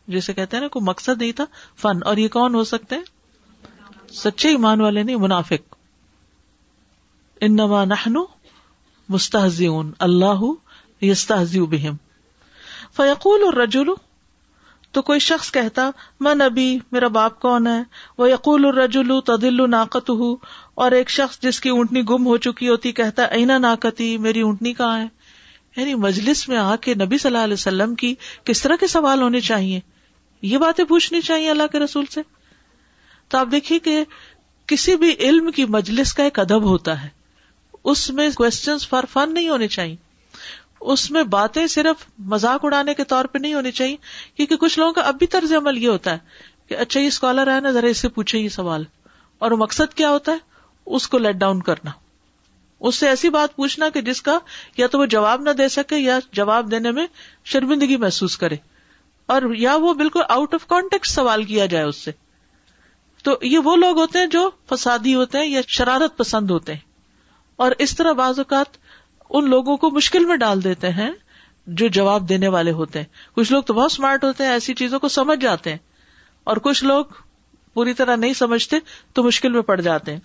جسے 0.08 0.34
کہتے 0.34 0.58
ہیں 0.58 0.62
نا، 0.62 0.67
کوئی 0.67 0.84
مقصد 0.84 1.21
نہیں 1.21 1.32
تھا، 1.32 1.45
فن۔ 1.82 1.99
اور 2.06 2.17
یہ 2.17 2.28
کون 2.28 2.56
ہو 2.56 2.63
سکتے 2.63 2.95
ہیں؟ 2.95 3.04
سچے 4.13 4.49
ایمان 4.49 4.82
والے 4.82 5.04
نہیں، 5.04 5.15
منافق۔ 5.15 5.76
انما 7.41 7.86
نحنو 7.86 8.26
مستحزیون 9.10 9.91
اللہ 9.99 10.41
یستحزیو 11.02 11.65
بہم۔ 11.65 11.95
فیقول 12.97 13.43
الرجل، 13.47 13.86
تو 14.91 15.01
کوئی 15.01 15.19
شخص 15.19 15.51
کہتا 15.51 15.89
من 16.19 16.41
ابھی 16.41 16.79
میرا 16.91 17.08
باپ 17.08 17.39
کون 17.39 17.67
ہے؟ 17.67 17.84
وہ 18.17 18.29
یقول 18.29 18.65
الرجل 18.65 19.21
تدل 19.21 19.69
ناقت 19.69 20.12
اور 20.75 20.91
ایک 20.91 21.10
شخص 21.10 21.39
جس 21.39 21.62
کی 21.62 21.69
اونٹنی 21.69 22.01
گم 22.01 22.25
ہو 22.25 22.38
چکی 22.38 22.69
ہوتی، 22.69 22.91
کہتا، 22.91 23.23
اینا 23.23 23.58
ناقتی، 23.58 24.17
میری 24.17 24.41
اونٹنی 24.41 24.73
کہاں 24.73 24.99
ہے؟ 24.99 25.08
یعنی 25.77 25.95
مجلس 25.95 26.49
میں 26.49 26.58
آ 26.58 26.75
کے 26.75 26.93
نبی 26.93 27.17
صلی 27.17 27.29
اللہ 27.29 27.43
علیہ 27.43 27.53
وسلم 27.53 27.95
کی 27.95 28.15
کس 28.43 28.62
طرح 28.62 28.75
کے 28.79 28.88
سوال 28.88 29.21
ہونے 29.21 29.39
چاہیے؟ 29.39 29.79
یہ 30.41 30.58
باتیں 30.58 30.86
پوچھنی 30.86 31.21
چاہیے 31.21 31.49
اللہ 31.49 31.67
کے 31.71 31.79
رسول 31.79 32.06
سے؟ 32.06 32.21
تو 33.27 33.38
آپ 33.38 33.47
دیکھیے 33.51 33.79
کہ 33.79 34.03
کسی 34.67 34.95
بھی 34.95 35.15
علم 35.19 35.51
کی 35.51 35.65
مجلس 35.65 36.13
کا 36.13 36.23
ایک 36.23 36.39
ادب 36.39 36.63
ہوتا 36.63 37.03
ہے۔ 37.03 37.10
اس 37.84 38.10
میں 38.10 38.29
کوشچن 38.29 38.77
فار 38.89 39.03
فن 39.13 39.34
نہیں 39.34 39.49
ہونے 39.49 39.67
چاہیے۔ 39.67 39.95
اس 40.83 41.11
میں 41.11 41.23
باتیں 41.23 41.67
صرف 41.67 42.05
مزاق 42.19 42.65
اڑانے 42.65 42.93
کے 42.93 43.03
طور 43.03 43.25
پہ 43.25 43.37
نہیں 43.37 43.53
ہونی 43.53 43.71
چاہیے، 43.71 43.97
کیونکہ 44.35 44.55
کچھ 44.55 44.79
لوگوں 44.79 44.93
کا 44.93 45.01
اب 45.01 45.15
بھی 45.15 45.27
طرز 45.27 45.53
عمل 45.53 45.77
یہ 45.77 45.87
ہوتا 45.87 46.11
ہے 46.11 46.17
کہ 46.67 46.77
اچھا 46.77 46.99
یہ 46.99 47.07
اسکالر 47.07 47.55
ہے 47.55 47.59
نا، 47.59 47.71
ذرا 47.71 47.87
اس 47.87 47.97
سے 47.97 48.09
پوچھے 48.09 48.39
یہ 48.39 48.49
سوال۔ 48.49 48.83
اور 49.39 49.51
مقصد 49.51 49.93
کیا 49.93 50.09
ہوتا 50.09 50.31
ہے؟ 50.31 50.37
اس 50.85 51.07
کو 51.07 51.17
لیٹ 51.17 51.35
ڈاؤن 51.35 51.61
کرنا۔ 51.61 51.91
اس 52.79 52.95
سے 52.95 53.07
ایسی 53.07 53.29
بات 53.29 53.55
پوچھنا 53.55 53.89
کہ 53.89 54.01
جس 54.01 54.21
کا 54.21 54.39
یا 54.77 54.87
تو 54.87 54.99
وہ 54.99 55.05
جواب 55.05 55.41
نہ 55.41 55.49
دے 55.49 55.69
سکے 55.69 55.97
یا 55.97 56.19
جواب 56.31 56.71
دینے 56.71 56.91
میں 56.91 57.07
شرمندگی 57.43 57.97
محسوس 57.97 58.37
کرے۔ 58.37 58.55
اور 59.25 59.41
یا 59.53 59.75
وہ 59.75 59.93
بالکل 59.93 60.21
آؤٹ 60.29 60.53
آف 60.53 60.67
کانٹیکٹ 60.67 61.05
سوال 61.05 61.43
کیا 61.43 61.65
جائے 61.65 61.85
اس 61.85 61.95
سے۔ 61.95 62.11
تو 63.23 63.37
یہ 63.41 63.59
وہ 63.59 63.75
لوگ 63.75 63.99
ہوتے 63.99 64.19
ہیں 64.19 64.25
جو 64.25 64.49
فسادی 64.69 65.15
ہوتے 65.15 65.37
ہیں 65.37 65.45
یا 65.45 65.61
شرارت 65.67 66.17
پسند 66.17 66.51
ہوتے 66.51 66.73
ہیں۔ 66.73 66.79
اور 67.55 67.71
اس 67.79 67.97
طرح 67.97 68.11
بعض 68.11 68.39
اوقات 68.39 68.82
ان 69.33 69.49
لوگوں 69.49 69.77
کو 69.77 69.91
مشکل 69.91 70.25
میں 70.25 70.35
ڈال 70.35 70.63
دیتے 70.63 70.89
ہیں 70.89 71.11
جو 71.67 71.87
جواب 71.87 72.29
دینے 72.29 72.47
والے 72.47 72.71
ہوتے 72.71 72.99
ہیں۔ 72.99 73.05
کچھ 73.35 73.51
لوگ 73.51 73.63
تو 73.63 73.73
بہت 73.73 73.91
اسمارٹ 73.91 74.23
ہوتے 74.23 74.43
ہیں، 74.43 74.51
ایسی 74.51 74.73
چیزوں 74.73 74.99
کو 74.99 75.07
سمجھ 75.07 75.39
جاتے 75.39 75.69
ہیں۔ 75.69 75.77
اور 76.43 76.57
کچھ 76.57 76.83
لوگ 76.83 77.05
پوری 77.73 77.93
طرح 77.93 78.15
نہیں 78.15 78.33
سمجھتے 78.33 78.75
تو 79.13 79.23
مشکل 79.23 79.51
میں 79.51 79.61
پڑ 79.61 79.81
جاتے 79.81 80.13
ہیں۔ 80.13 80.19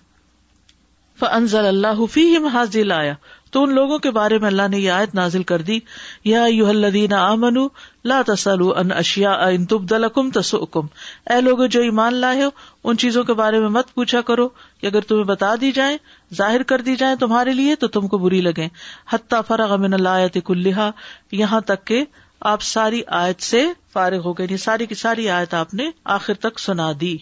فنزل 1.19 1.65
اللہ 1.65 2.05
فیم 2.05 2.45
حاضل 2.45 2.91
آیا 2.91 3.13
تو 3.51 3.63
ان 3.63 3.75
لوگوں 3.75 3.99
کے 3.99 4.11
بارے 4.11 4.37
میں 4.37 4.47
اللہ 4.47 4.67
نے 4.67 4.77
یہ 4.77 4.91
آیت 4.91 5.15
نازل 5.15 5.43
کر 5.43 5.61
دی۔ 5.61 5.79
یا 6.25 6.43
یادین 6.49 7.13
امن 7.13 7.67
لا 8.05 8.21
تسل 8.27 8.61
ان 8.75 8.91
اشیا 8.91 9.31
ان 9.31 9.65
تبدلکم 9.65 10.31
تسکم 10.31 10.87
اے 11.29 11.41
لوگ 11.41 11.65
جو 11.65 11.81
ایمان 11.81 12.13
لائے 12.13 12.43
ہو، 12.43 12.49
ان 12.83 12.97
چیزوں 12.97 13.23
کے 13.23 13.33
بارے 13.33 13.59
میں 13.59 13.69
مت 13.69 13.93
پوچھا 13.93 14.21
کرو، 14.21 14.47
کہ 14.47 14.85
اگر 14.85 15.01
تمہیں 15.01 15.23
بتا 15.23 15.55
دی 15.61 15.71
جائیں 15.71 15.97
ظاہر 16.35 16.63
کر 16.63 16.81
دی 16.81 16.95
جائیں 16.95 17.15
تمہارے 17.15 17.53
لیے 17.53 17.75
تو 17.75 17.87
تم 17.87 18.07
کو 18.07 18.17
بری 18.17 18.41
لگے 18.41 18.67
حتیٰ 19.13 19.41
فرغ 19.47 19.81
من 19.81 19.93
اللہ 19.93 20.39
کلحا 20.45 20.89
یہاں 21.31 21.61
تک 21.61 21.85
کہ 21.85 22.05
آپ 22.41 22.61
ساری 22.61 23.01
آیت 23.07 23.41
سے 23.41 23.65
فارغ 23.93 24.19
ہو 24.25 24.33
گئے 24.33 24.45
یعنی 24.45 24.57
ساری 24.57 24.85
کی 24.85 24.95
ساری 24.95 25.29
آیت 25.29 25.53
آپ 25.53 25.73
نے 25.73 25.89
آخر 26.03 26.33
تک 26.33 26.59
سنا 26.59 26.91
دی۔ 27.01 27.17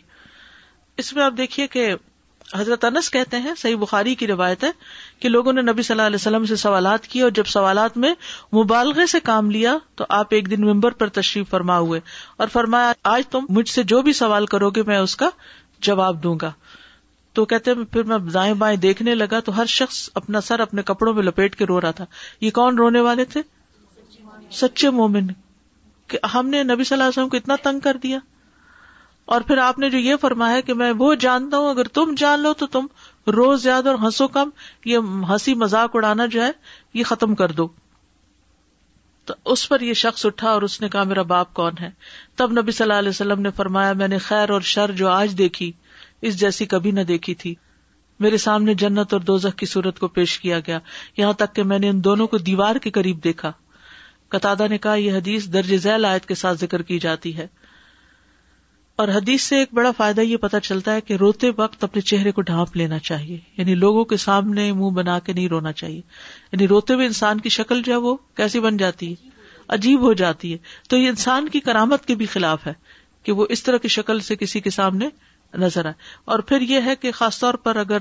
اس 0.98 1.13
میں 1.13 1.24
آپ 1.24 1.34
دیکھیے 1.38 1.67
کہ 1.67 1.96
حضرت 2.56 2.86
انس 2.86 3.12
کہتے 3.12 3.38
ہیں، 3.38 3.54
صحیح 3.58 3.76
بخاری 3.76 4.15
کی 4.15 4.28
روایت 4.28 4.63
ہے 4.63 4.72
کہ 5.20 5.30
لوگوں 5.30 5.54
نے 5.54 5.62
نبی 5.62 5.82
صلی 5.82 5.93
اللہ 5.93 6.08
علیہ 6.08 6.15
وسلم 6.15 6.46
سے 6.46 6.56
سوالات 6.56 7.08
کیے 7.08 7.24
اور 7.24 7.32
جب 7.32 7.46
سوالات 7.46 7.98
میں 7.98 8.13
مبالغے 8.56 9.06
سے 9.06 9.20
کام 9.20 9.52
لیا 9.52 9.78
تو 9.96 10.06
آپ 10.10 10.28
ایک 10.30 10.52
دن 10.52 10.62
ممبر 10.62 10.91
پر 10.91 11.10
تشریف 11.10 11.50
فرما 11.50 11.80
ہوئے 11.80 12.00
اور 12.38 12.48
فرمایا، 12.48 12.93
آج 13.04 13.24
تم 13.28 13.46
مجھ 13.50 13.70
سے 13.70 13.84
جو 13.84 14.02
بھی 14.02 14.13
سوال 14.13 14.46
کرو 14.46 14.70
گے 14.70 14.84
میں 14.84 14.98
اس 14.98 15.15
کا 15.15 15.30
جواب 15.80 16.24
دوں 16.24 16.38
گا۔ 16.41 16.52
تو 17.38 17.45
کہتے 17.45 17.73
پھر 17.73 18.04
میں 18.04 18.17
دائیں 18.17 18.54
بائیں 18.54 18.78
دیکھنے 18.78 19.15
لگا 19.15 19.39
تو 19.39 19.58
ہر 19.58 19.65
شخص 19.65 20.10
اپنا 20.15 20.41
سر 20.41 20.60
اپنے 20.60 20.82
کپڑوں 20.82 21.13
میں 21.13 21.23
لپیٹ 21.23 21.56
کے 21.56 21.65
رو 21.65 21.82
رہا 21.82 21.91
تھا۔ 21.91 22.06
یہ 22.41 22.52
کون 22.52 22.78
رونے 22.78 23.02
والے 23.02 23.26
تھے؟ 23.26 23.41
سچے 24.52 24.89
مومن۔ 24.89 25.28
کہ 26.08 26.17
ہم 26.34 26.50
نے 26.50 26.63
نبی 26.63 26.84
صلی 26.84 26.95
اللہ 26.95 27.04
علیہ 27.04 27.10
وسلم 27.10 27.30
کو 27.30 27.38
اتنا 27.38 27.56
تنگ 27.63 27.80
کر 27.80 27.97
دیا۔ 27.97 28.19
اور 29.26 29.41
پھر 29.41 29.58
آپ 29.58 29.80
نے 29.80 29.89
جو 29.89 29.97
یہ 29.97 30.15
فرمایا 30.21 30.62
کہ 30.62 30.73
میں 30.73 30.91
وہ 30.97 31.15
جانتا 31.15 31.58
ہوں، 31.58 31.69
اگر 31.69 31.84
تم 31.84 32.13
جان 32.17 32.39
لو 32.39 32.54
تو 32.54 32.67
تم 32.67 32.86
روز 33.28 33.63
زیادہ 33.63 33.89
اور 33.89 33.97
ہنسو 33.97 34.28
کم۔ 34.28 34.50
یہ 34.86 34.97
ہنسی 35.30 35.54
مذاق 35.54 35.91
اڑانا 35.93 36.26
جو 36.26 36.43
ہے، 36.43 36.52
یہ 36.93 37.04
ختم 37.04 37.36
کر 37.36 37.52
دو۔ 37.52 37.67
تو 39.26 39.34
اس 39.45 39.69
پر 39.69 39.82
یہ 39.82 39.93
شخص 39.93 40.26
اٹھا 40.26 40.50
اور 40.50 40.62
اس 40.62 40.82
نے 40.82 40.89
کہا، 40.89 41.04
میرا 41.04 41.21
باپ 41.21 41.54
کون 41.54 41.73
ہے؟ 41.82 41.89
تب 42.36 42.52
نبی 42.52 42.71
صلی 42.71 42.84
اللہ 42.84 43.00
علیہ 43.00 43.10
وسلم 43.10 43.41
نے 43.41 43.52
فرمایا، 43.52 43.93
میں 43.93 44.08
نے 44.08 44.17
خیر 44.17 44.50
اور 44.50 44.62
شر 44.62 44.91
جو 44.91 45.08
آج 45.08 45.38
دیکھی 45.38 45.71
اس 46.22 46.40
جیسی 46.40 46.66
کبھی 46.66 46.92
نہ 46.92 47.02
دیکھی 47.02 47.36
تھی۔ 47.36 47.56
میرے 48.20 48.38
سامنے 48.38 48.74
جنت 48.74 49.14
اور 49.14 49.22
دوزخ 49.22 49.56
کی 49.56 49.66
صورت 49.66 50.00
کو 50.00 50.08
پیش 50.08 50.40
کیا 50.40 50.60
گیا۔ 50.60 50.80
یہاں 51.18 51.34
تک 51.34 51.56
کہ 51.56 51.64
میں 51.64 51.80
نے 51.80 51.90
ان 51.90 52.04
دونوں 52.04 52.28
کو 52.28 52.38
دیوار 52.38 52.76
کے 52.76 52.92
قریب 52.92 53.24
دیکھا۔ 53.24 53.52
قطع 54.30 54.68
نے 54.68 54.78
کہا، 54.78 54.96
یہ 54.96 55.14
حدیث 55.14 55.48
درج 55.48 55.78
ذیل 55.78 56.06
آیت 56.06 56.26
کے 56.26 56.36
ساتھ 56.36 56.60
ذکر 56.60 56.82
کی 56.82 57.00
جاتی 57.00 57.38
ہے۔ 57.38 57.48
اور 58.96 59.08
حدیث 59.08 59.42
سے 59.42 59.56
ایک 59.56 59.70
بڑا 59.74 59.92
فائدہ 59.92 60.22
یہ 60.22 60.38
پتا 60.38 60.60
چلتا 60.60 60.94
ہے 60.94 61.02
کہ 61.02 61.14
روتے 61.14 61.52
وقت 61.58 61.84
اپنے 61.84 62.02
چہرے 62.02 62.32
کو 62.32 62.42
ڈھانپ 62.42 62.78
لینا 62.78 63.00
چاہیے۔ 63.00 63.40
یعنی 63.58 63.76
لوگوں 63.76 64.06
کے 64.06 64.18
سامنے 64.18 64.74
منہ 64.74 64.90
بنا 64.90 65.20
کے 65.20 65.34
نہیں 65.34 65.48
رونا 65.48 65.72
چاہیے۔ 65.72 66.02
یعنی 66.52 66.68
روتے 66.68 66.94
ہوئے 66.94 67.06
انسان 67.06 67.40
کی 67.40 67.50
شکل 67.50 67.82
جو 67.82 67.92
ہے 67.92 67.98
وہ 67.98 68.18
کیسی 68.36 68.60
بن 68.60 68.78
جاتی 68.78 69.14
ہے؟ 69.14 69.30
عجیب 69.68 70.02
ہو 70.02 70.14
جاتی 70.14 70.54
ہے۔ 70.54 70.58
تو 70.90 70.98
یہ 70.98 71.10
انسان 71.10 71.50
کی 71.50 71.60
کرامت 71.60 72.06
کے 72.06 72.16
بھی 72.16 72.26
خلاف 72.26 72.68
ہے 72.68 72.74
کہ 73.24 73.32
وہ 73.32 73.46
اس 73.50 73.64
طرح 73.64 73.78
کی 73.78 73.88
شکل 73.88 74.20
سے 74.20 74.36
کسی 74.36 74.60
کے 74.60 74.70
سامنے 74.70 75.10
نظر 75.54 75.86
آئے۔ 75.86 75.94
اور 76.26 76.40
پھر 76.40 76.62
یہ 76.62 76.80
ہے 76.86 76.96
کہ 76.96 77.12
خاص 77.12 77.40
طور 77.40 77.54
پر 77.54 77.76
اگر 77.76 77.98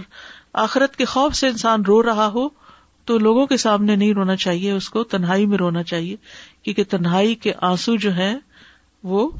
آخرت 0.52 0.96
کے 0.96 1.04
خوف 1.04 1.34
سے 1.34 1.48
انسان 1.48 1.82
رو 1.82 2.02
رہا 2.02 2.26
ہو، 2.26 2.48
تو 3.04 3.18
لوگوں 3.18 3.46
کے 3.46 3.56
سامنے 3.56 3.96
نہیں 3.96 4.14
رونا 4.14 4.36
چاہیے، 4.36 4.72
اس 4.72 4.90
کو 4.90 5.04
تنہائی 5.04 5.46
میں 5.46 5.58
رونا 5.58 5.82
چاہیے۔ 5.82 6.16
کیونکہ 6.62 6.84
تنہائی 6.84 7.34
کے 7.34 7.52
آنسو 7.60 7.96
جو 7.96 8.14
ہیں، 8.14 8.36
وہ 9.02 9.30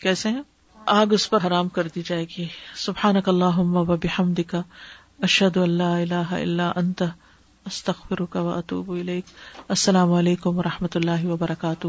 کیسے 0.00 0.28
ہیں؟ 0.28 0.42
آگ 0.86 1.06
اس 1.10 1.30
پر 1.30 1.38
حرام 1.46 1.68
کر 1.68 1.88
دی 1.94 2.02
جائے 2.06 2.26
گی۔ 2.38 2.46
سبحان 2.74 3.14
اللہ 3.26 3.80
بحمد 4.02 4.40
کا 4.46 4.62
اشد 5.22 5.56
اللہ 5.56 5.82
اللہ 5.82 6.32
اللہ 6.32 6.72
انت 6.76 7.02
استخر 7.66 8.24
کا 8.24 8.40
اطوب 8.40 8.90
السلام 9.68 10.12
علیکم 10.12 10.58
و 10.58 10.62
رحمۃ 10.62 10.88
اللہ 10.94 11.26
وبرکاتہ۔ 11.26 11.88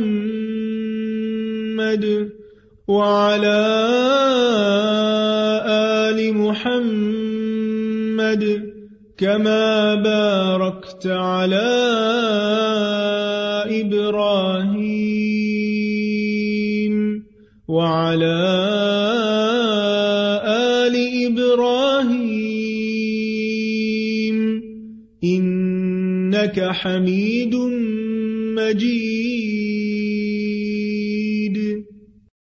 كما 9.21 9.95
باركت 9.95 11.07
على 11.07 12.00